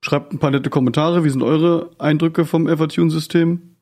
Schreibt 0.03 0.31
ein 0.31 0.39
paar 0.39 0.51
nette 0.51 0.69
Kommentare. 0.69 1.23
Wie 1.23 1.29
sind 1.29 1.41
eure 1.43 1.91
Eindrücke 1.97 2.45
vom 2.45 2.67
Evertune-System? 2.67 3.75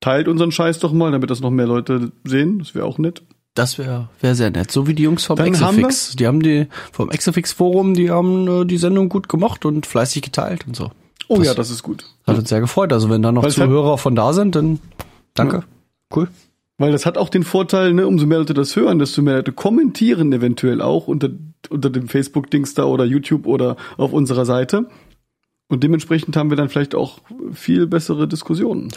Teilt 0.00 0.28
unseren 0.28 0.52
Scheiß 0.52 0.78
doch 0.80 0.92
mal, 0.92 1.12
damit 1.12 1.30
das 1.30 1.40
noch 1.40 1.50
mehr 1.50 1.66
Leute 1.66 2.12
sehen. 2.24 2.58
Das 2.58 2.74
wäre 2.74 2.84
auch 2.86 2.98
nett. 2.98 3.22
Das 3.54 3.78
wäre 3.78 4.10
wär 4.20 4.34
sehr 4.34 4.50
nett. 4.50 4.70
So 4.70 4.86
wie 4.86 4.94
die 4.94 5.04
Jungs 5.04 5.24
vom 5.24 5.36
Dann 5.36 5.46
haben 5.60 5.78
Exafix. 5.78 6.16
Die 6.16 6.26
haben 6.26 6.42
die 6.42 6.66
vom 6.92 7.10
Exafix 7.10 7.52
Forum, 7.52 7.94
die 7.94 8.10
haben 8.10 8.46
äh, 8.48 8.64
die 8.66 8.76
Sendung 8.76 9.08
gut 9.08 9.28
gemocht 9.28 9.64
und 9.64 9.86
fleißig 9.86 10.20
geteilt 10.22 10.66
und 10.66 10.76
so. 10.76 10.90
Oh 11.28 11.38
Das- 11.38 11.46
ja, 11.46 11.54
das 11.54 11.70
ist 11.70 11.82
gut. 11.82 12.04
Hat 12.26 12.38
uns 12.38 12.48
sehr 12.48 12.60
gefreut. 12.60 12.92
Also 12.92 13.10
wenn 13.10 13.22
da 13.22 13.32
noch 13.32 13.42
Weil 13.42 13.50
es 13.50 13.58
hat- 13.58 13.66
Zuhörer 13.66 13.98
von 13.98 14.14
da 14.14 14.32
sind, 14.32 14.54
dann 14.54 14.78
danke. 15.34 15.64
Cool. 16.14 16.28
Weil 16.78 16.92
das 16.92 17.06
hat 17.06 17.16
auch 17.18 17.30
den 17.30 17.42
Vorteil, 17.42 17.94
ne, 17.94 18.06
umso 18.06 18.26
mehr 18.26 18.38
Leute 18.38 18.52
das 18.54 18.76
hören, 18.76 18.98
desto 18.98 19.22
mehr 19.22 19.36
Leute 19.36 19.52
kommentieren 19.52 20.32
eventuell 20.32 20.82
auch 20.82 21.08
unter, 21.08 21.30
unter 21.70 21.88
dem 21.90 22.06
Facebook-Dings 22.08 22.74
da 22.74 22.84
oder 22.84 23.04
YouTube 23.04 23.46
oder 23.46 23.76
auf 23.96 24.12
unserer 24.12 24.44
Seite. 24.44 24.86
Und 25.68 25.82
dementsprechend 25.82 26.36
haben 26.36 26.50
wir 26.50 26.56
dann 26.56 26.68
vielleicht 26.68 26.94
auch 26.94 27.18
viel 27.52 27.86
bessere 27.86 28.28
Diskussionen. 28.28 28.88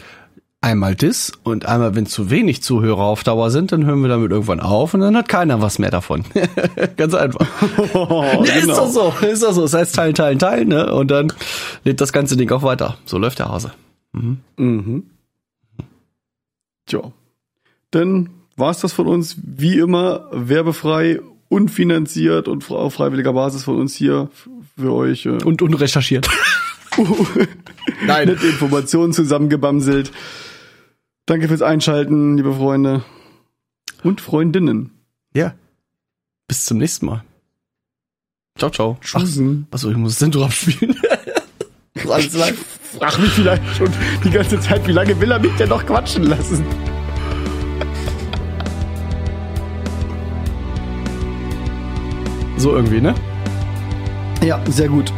Einmal 0.62 0.94
das 0.94 1.32
und 1.42 1.64
einmal, 1.64 1.94
wenn 1.94 2.04
zu 2.04 2.28
wenig 2.28 2.62
Zuhörer 2.62 3.00
auf 3.00 3.24
Dauer 3.24 3.50
sind, 3.50 3.72
dann 3.72 3.86
hören 3.86 4.02
wir 4.02 4.08
damit 4.08 4.30
irgendwann 4.30 4.60
auf 4.60 4.92
und 4.92 5.00
dann 5.00 5.16
hat 5.16 5.26
keiner 5.26 5.62
was 5.62 5.78
mehr 5.78 5.90
davon. 5.90 6.22
Ganz 6.98 7.14
einfach. 7.14 7.46
Oh, 7.94 8.22
Ja, 8.44 8.54
Ist 8.54 8.68
doch 8.68 8.88
so, 8.90 9.14
ist 9.26 9.42
doch 9.42 9.52
so. 9.52 9.62
Das 9.62 9.72
heißt 9.72 9.94
teilen, 9.94 10.14
teilen, 10.14 10.38
teilen, 10.38 10.68
ne? 10.68 10.92
Und 10.92 11.10
dann 11.10 11.32
lebt 11.84 12.02
das 12.02 12.12
ganze 12.12 12.36
Ding 12.36 12.50
auch 12.50 12.62
weiter. 12.62 12.98
So 13.06 13.16
läuft 13.16 13.38
der 13.38 13.48
Hase. 13.48 13.72
Mhm. 14.12 15.04
Tja. 16.84 17.10
Dann 17.90 18.28
war's 18.56 18.80
das 18.80 18.92
von 18.92 19.06
uns, 19.06 19.36
wie 19.42 19.78
immer, 19.78 20.26
werbefrei, 20.30 21.20
unfinanziert 21.48 22.48
und 22.48 22.70
auf 22.70 22.92
freiwilliger 22.94 23.32
Basis 23.32 23.64
von 23.64 23.76
uns 23.76 23.94
hier 23.94 24.28
für 24.76 24.92
euch. 24.92 25.24
Äh, 25.24 25.42
Und 25.42 25.62
unrecherchiert. 25.62 26.28
Nein. 28.06 28.28
Nette 28.28 28.46
Informationen 28.46 29.14
zusammengebamselt. 29.14 30.12
Danke 31.30 31.46
fürs 31.46 31.62
Einschalten, 31.62 32.36
liebe 32.36 32.52
Freunde. 32.52 33.04
Und 34.02 34.20
Freundinnen. 34.20 34.90
ja. 35.32 35.54
Bis 36.48 36.64
zum 36.64 36.78
nächsten 36.78 37.06
Mal. 37.06 37.22
Ciao, 38.58 38.68
ciao. 38.68 38.96
Ach, 38.98 39.04
Tschüssen. 39.04 39.68
achso, 39.70 39.92
ich 39.92 39.96
muss 39.96 40.14
das 40.18 40.22
Intro 40.22 40.44
abspielen. 40.44 40.96
Alles 42.08 42.32
live. 42.36 42.58
Frag 42.98 43.16
mich 43.20 43.30
vielleicht 43.30 43.62
schon 43.76 43.92
die 44.24 44.30
ganze 44.30 44.58
Zeit, 44.58 44.84
wie 44.88 44.90
lange 44.90 45.20
will 45.20 45.30
er 45.30 45.38
mich 45.38 45.54
denn 45.54 45.68
noch 45.68 45.86
quatschen 45.86 46.24
lassen? 46.24 46.64
So 52.56 52.74
irgendwie, 52.74 53.00
ne? 53.00 53.14
Ja, 54.42 54.60
sehr 54.68 54.88
gut. 54.88 55.12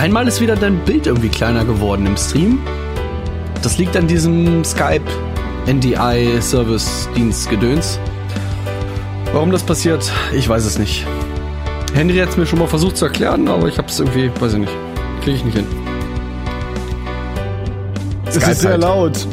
Einmal 0.00 0.26
ist 0.26 0.40
wieder 0.40 0.56
dein 0.56 0.78
Bild 0.86 1.06
irgendwie 1.06 1.28
kleiner 1.28 1.62
geworden 1.62 2.06
im 2.06 2.16
Stream. 2.16 2.58
Das 3.60 3.76
liegt 3.76 3.94
an 3.98 4.06
diesem 4.06 4.64
Skype 4.64 5.04
NDI 5.66 6.40
Service 6.40 7.06
Dienst 7.14 7.50
Gedöns. 7.50 7.98
Warum 9.34 9.50
das 9.50 9.62
passiert, 9.62 10.10
ich 10.32 10.48
weiß 10.48 10.64
es 10.64 10.78
nicht. 10.78 11.06
Henry 11.92 12.16
hat 12.16 12.30
es 12.30 12.38
mir 12.38 12.46
schon 12.46 12.60
mal 12.60 12.66
versucht 12.66 12.96
zu 12.96 13.04
erklären, 13.04 13.46
aber 13.46 13.68
ich 13.68 13.76
habe 13.76 13.88
es 13.88 14.00
irgendwie, 14.00 14.30
weiß 14.40 14.54
ich 14.54 14.60
nicht, 14.60 14.72
kriege 15.22 15.36
ich 15.36 15.44
nicht 15.44 15.58
hin. 15.58 15.66
Es 18.24 18.38
ist 18.38 18.60
sehr 18.62 18.70
halt. 18.70 18.80
laut. 18.80 19.26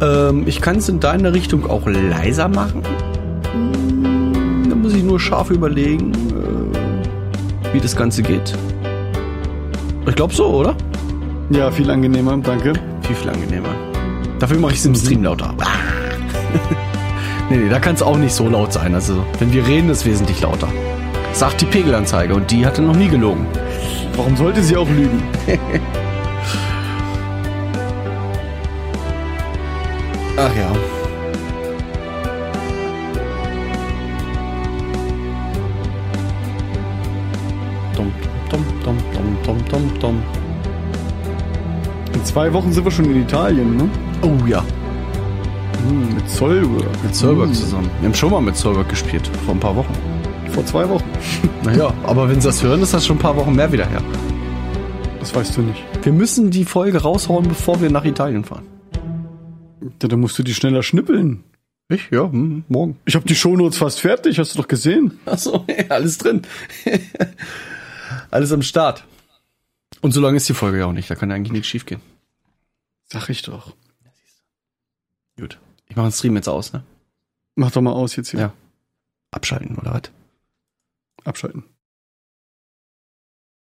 Ähm, 0.00 0.42
ich 0.46 0.60
kann 0.60 0.78
es 0.78 0.88
in 0.88 0.98
deine 0.98 1.32
Richtung 1.32 1.70
auch 1.70 1.86
leiser 1.86 2.48
machen. 2.48 2.82
Da 4.68 4.74
muss 4.74 4.92
ich 4.92 5.04
nur 5.04 5.20
scharf 5.20 5.50
überlegen, 5.50 6.10
äh, 6.12 7.72
wie 7.72 7.78
das 7.78 7.94
Ganze 7.94 8.24
geht. 8.24 8.54
Ich 10.08 10.16
glaube 10.16 10.32
so, 10.34 10.46
oder? 10.46 10.74
Ja, 11.50 11.70
viel 11.70 11.90
angenehmer, 11.90 12.36
danke. 12.38 12.72
Viel, 13.02 13.14
viel 13.16 13.30
angenehmer. 13.30 13.68
Dafür 14.38 14.58
mache 14.58 14.72
ich 14.72 14.78
es 14.78 14.86
im 14.86 14.94
Stream 14.94 15.22
lauter. 15.24 15.54
nee, 17.50 17.56
nee, 17.56 17.68
da 17.68 17.78
kann 17.78 17.94
es 17.94 18.02
auch 18.02 18.16
nicht 18.16 18.32
so 18.32 18.48
laut 18.48 18.72
sein. 18.72 18.94
Also, 18.94 19.24
wenn 19.38 19.52
wir 19.52 19.66
reden, 19.66 19.90
ist 19.90 20.06
wesentlich 20.06 20.40
lauter. 20.40 20.68
Sagt 21.32 21.60
die 21.60 21.66
Pegelanzeige 21.66 22.34
und 22.34 22.50
die 22.50 22.64
hatte 22.64 22.80
noch 22.82 22.96
nie 22.96 23.08
gelogen. 23.08 23.46
Warum 24.16 24.36
sollte 24.36 24.62
sie 24.62 24.76
auch 24.76 24.88
lügen? 24.88 25.22
Ach 30.36 30.56
ja. 30.56 30.97
Zwei 42.28 42.52
Wochen 42.52 42.72
sind 42.72 42.84
wir 42.84 42.90
schon 42.90 43.06
in 43.06 43.22
Italien, 43.22 43.76
ne? 43.76 43.88
Oh 44.22 44.46
ja, 44.46 44.64
Hm, 45.88 46.14
mit 46.14 46.28
Zollwork. 46.28 47.02
mit 47.02 47.14
Zollberg 47.14 47.54
zusammen. 47.54 47.88
Wir 48.00 48.08
haben 48.08 48.14
schon 48.14 48.30
mal 48.30 48.40
mit 48.40 48.56
Zollberg 48.56 48.88
gespielt, 48.88 49.26
vor 49.46 49.54
ein 49.54 49.60
paar 49.60 49.76
Wochen. 49.76 49.92
Vor 50.52 50.64
zwei 50.66 50.88
Wochen. 50.88 51.04
Naja, 51.64 51.92
aber 52.04 52.28
wenn 52.28 52.40
sie 52.40 52.48
das 52.48 52.62
hören, 52.62 52.82
ist 52.82 52.94
das 52.94 53.06
schon 53.06 53.16
ein 53.16 53.20
paar 53.20 53.36
Wochen 53.36 53.54
mehr 53.54 53.70
wieder 53.72 53.86
her. 53.86 54.02
Das 55.20 55.34
weißt 55.34 55.56
du 55.56 55.62
nicht. 55.62 55.82
Wir 56.02 56.12
müssen 56.12 56.50
die 56.50 56.64
Folge 56.64 56.98
raushauen, 57.02 57.46
bevor 57.48 57.80
wir 57.80 57.90
nach 57.90 58.04
Italien 58.04 58.44
fahren. 58.44 58.64
Ja, 60.02 60.08
dann 60.08 60.20
musst 60.20 60.38
du 60.38 60.42
die 60.42 60.54
schneller 60.54 60.82
schnippeln. 60.82 61.44
Ich? 61.90 62.08
Ja, 62.10 62.30
hm, 62.30 62.64
morgen. 62.68 62.96
Ich 63.06 63.14
habe 63.14 63.26
die 63.26 63.34
Shownotes 63.34 63.78
fast 63.78 64.00
fertig, 64.00 64.38
hast 64.38 64.54
du 64.54 64.58
doch 64.62 64.68
gesehen. 64.68 65.18
Achso, 65.26 65.64
alles 65.88 66.18
drin. 66.18 66.42
alles 68.30 68.52
am 68.52 68.62
Start. 68.62 69.04
Und 70.00 70.12
so 70.12 70.20
lange 70.20 70.36
ist 70.36 70.48
die 70.48 70.54
Folge 70.54 70.78
ja 70.78 70.86
auch 70.86 70.92
nicht, 70.92 71.10
da 71.10 71.14
kann 71.14 71.30
ja 71.30 71.36
eigentlich 71.36 71.52
nichts 71.52 71.68
schief 71.68 71.86
gehen. 71.86 72.00
Sag 73.10 73.28
ich 73.28 73.42
doch. 73.42 73.74
Gut. 75.38 75.58
Ich 75.86 75.96
mache 75.96 76.08
den 76.08 76.12
Stream 76.12 76.36
jetzt 76.36 76.48
aus, 76.48 76.72
ne? 76.72 76.84
Mach 77.54 77.70
doch 77.70 77.80
mal 77.80 77.92
aus 77.92 78.16
jetzt 78.16 78.30
hier. 78.30 78.40
Ja. 78.40 78.52
Abschalten, 79.30 79.76
oder 79.76 79.94
was? 79.94 80.10
Abschalten. 81.24 81.64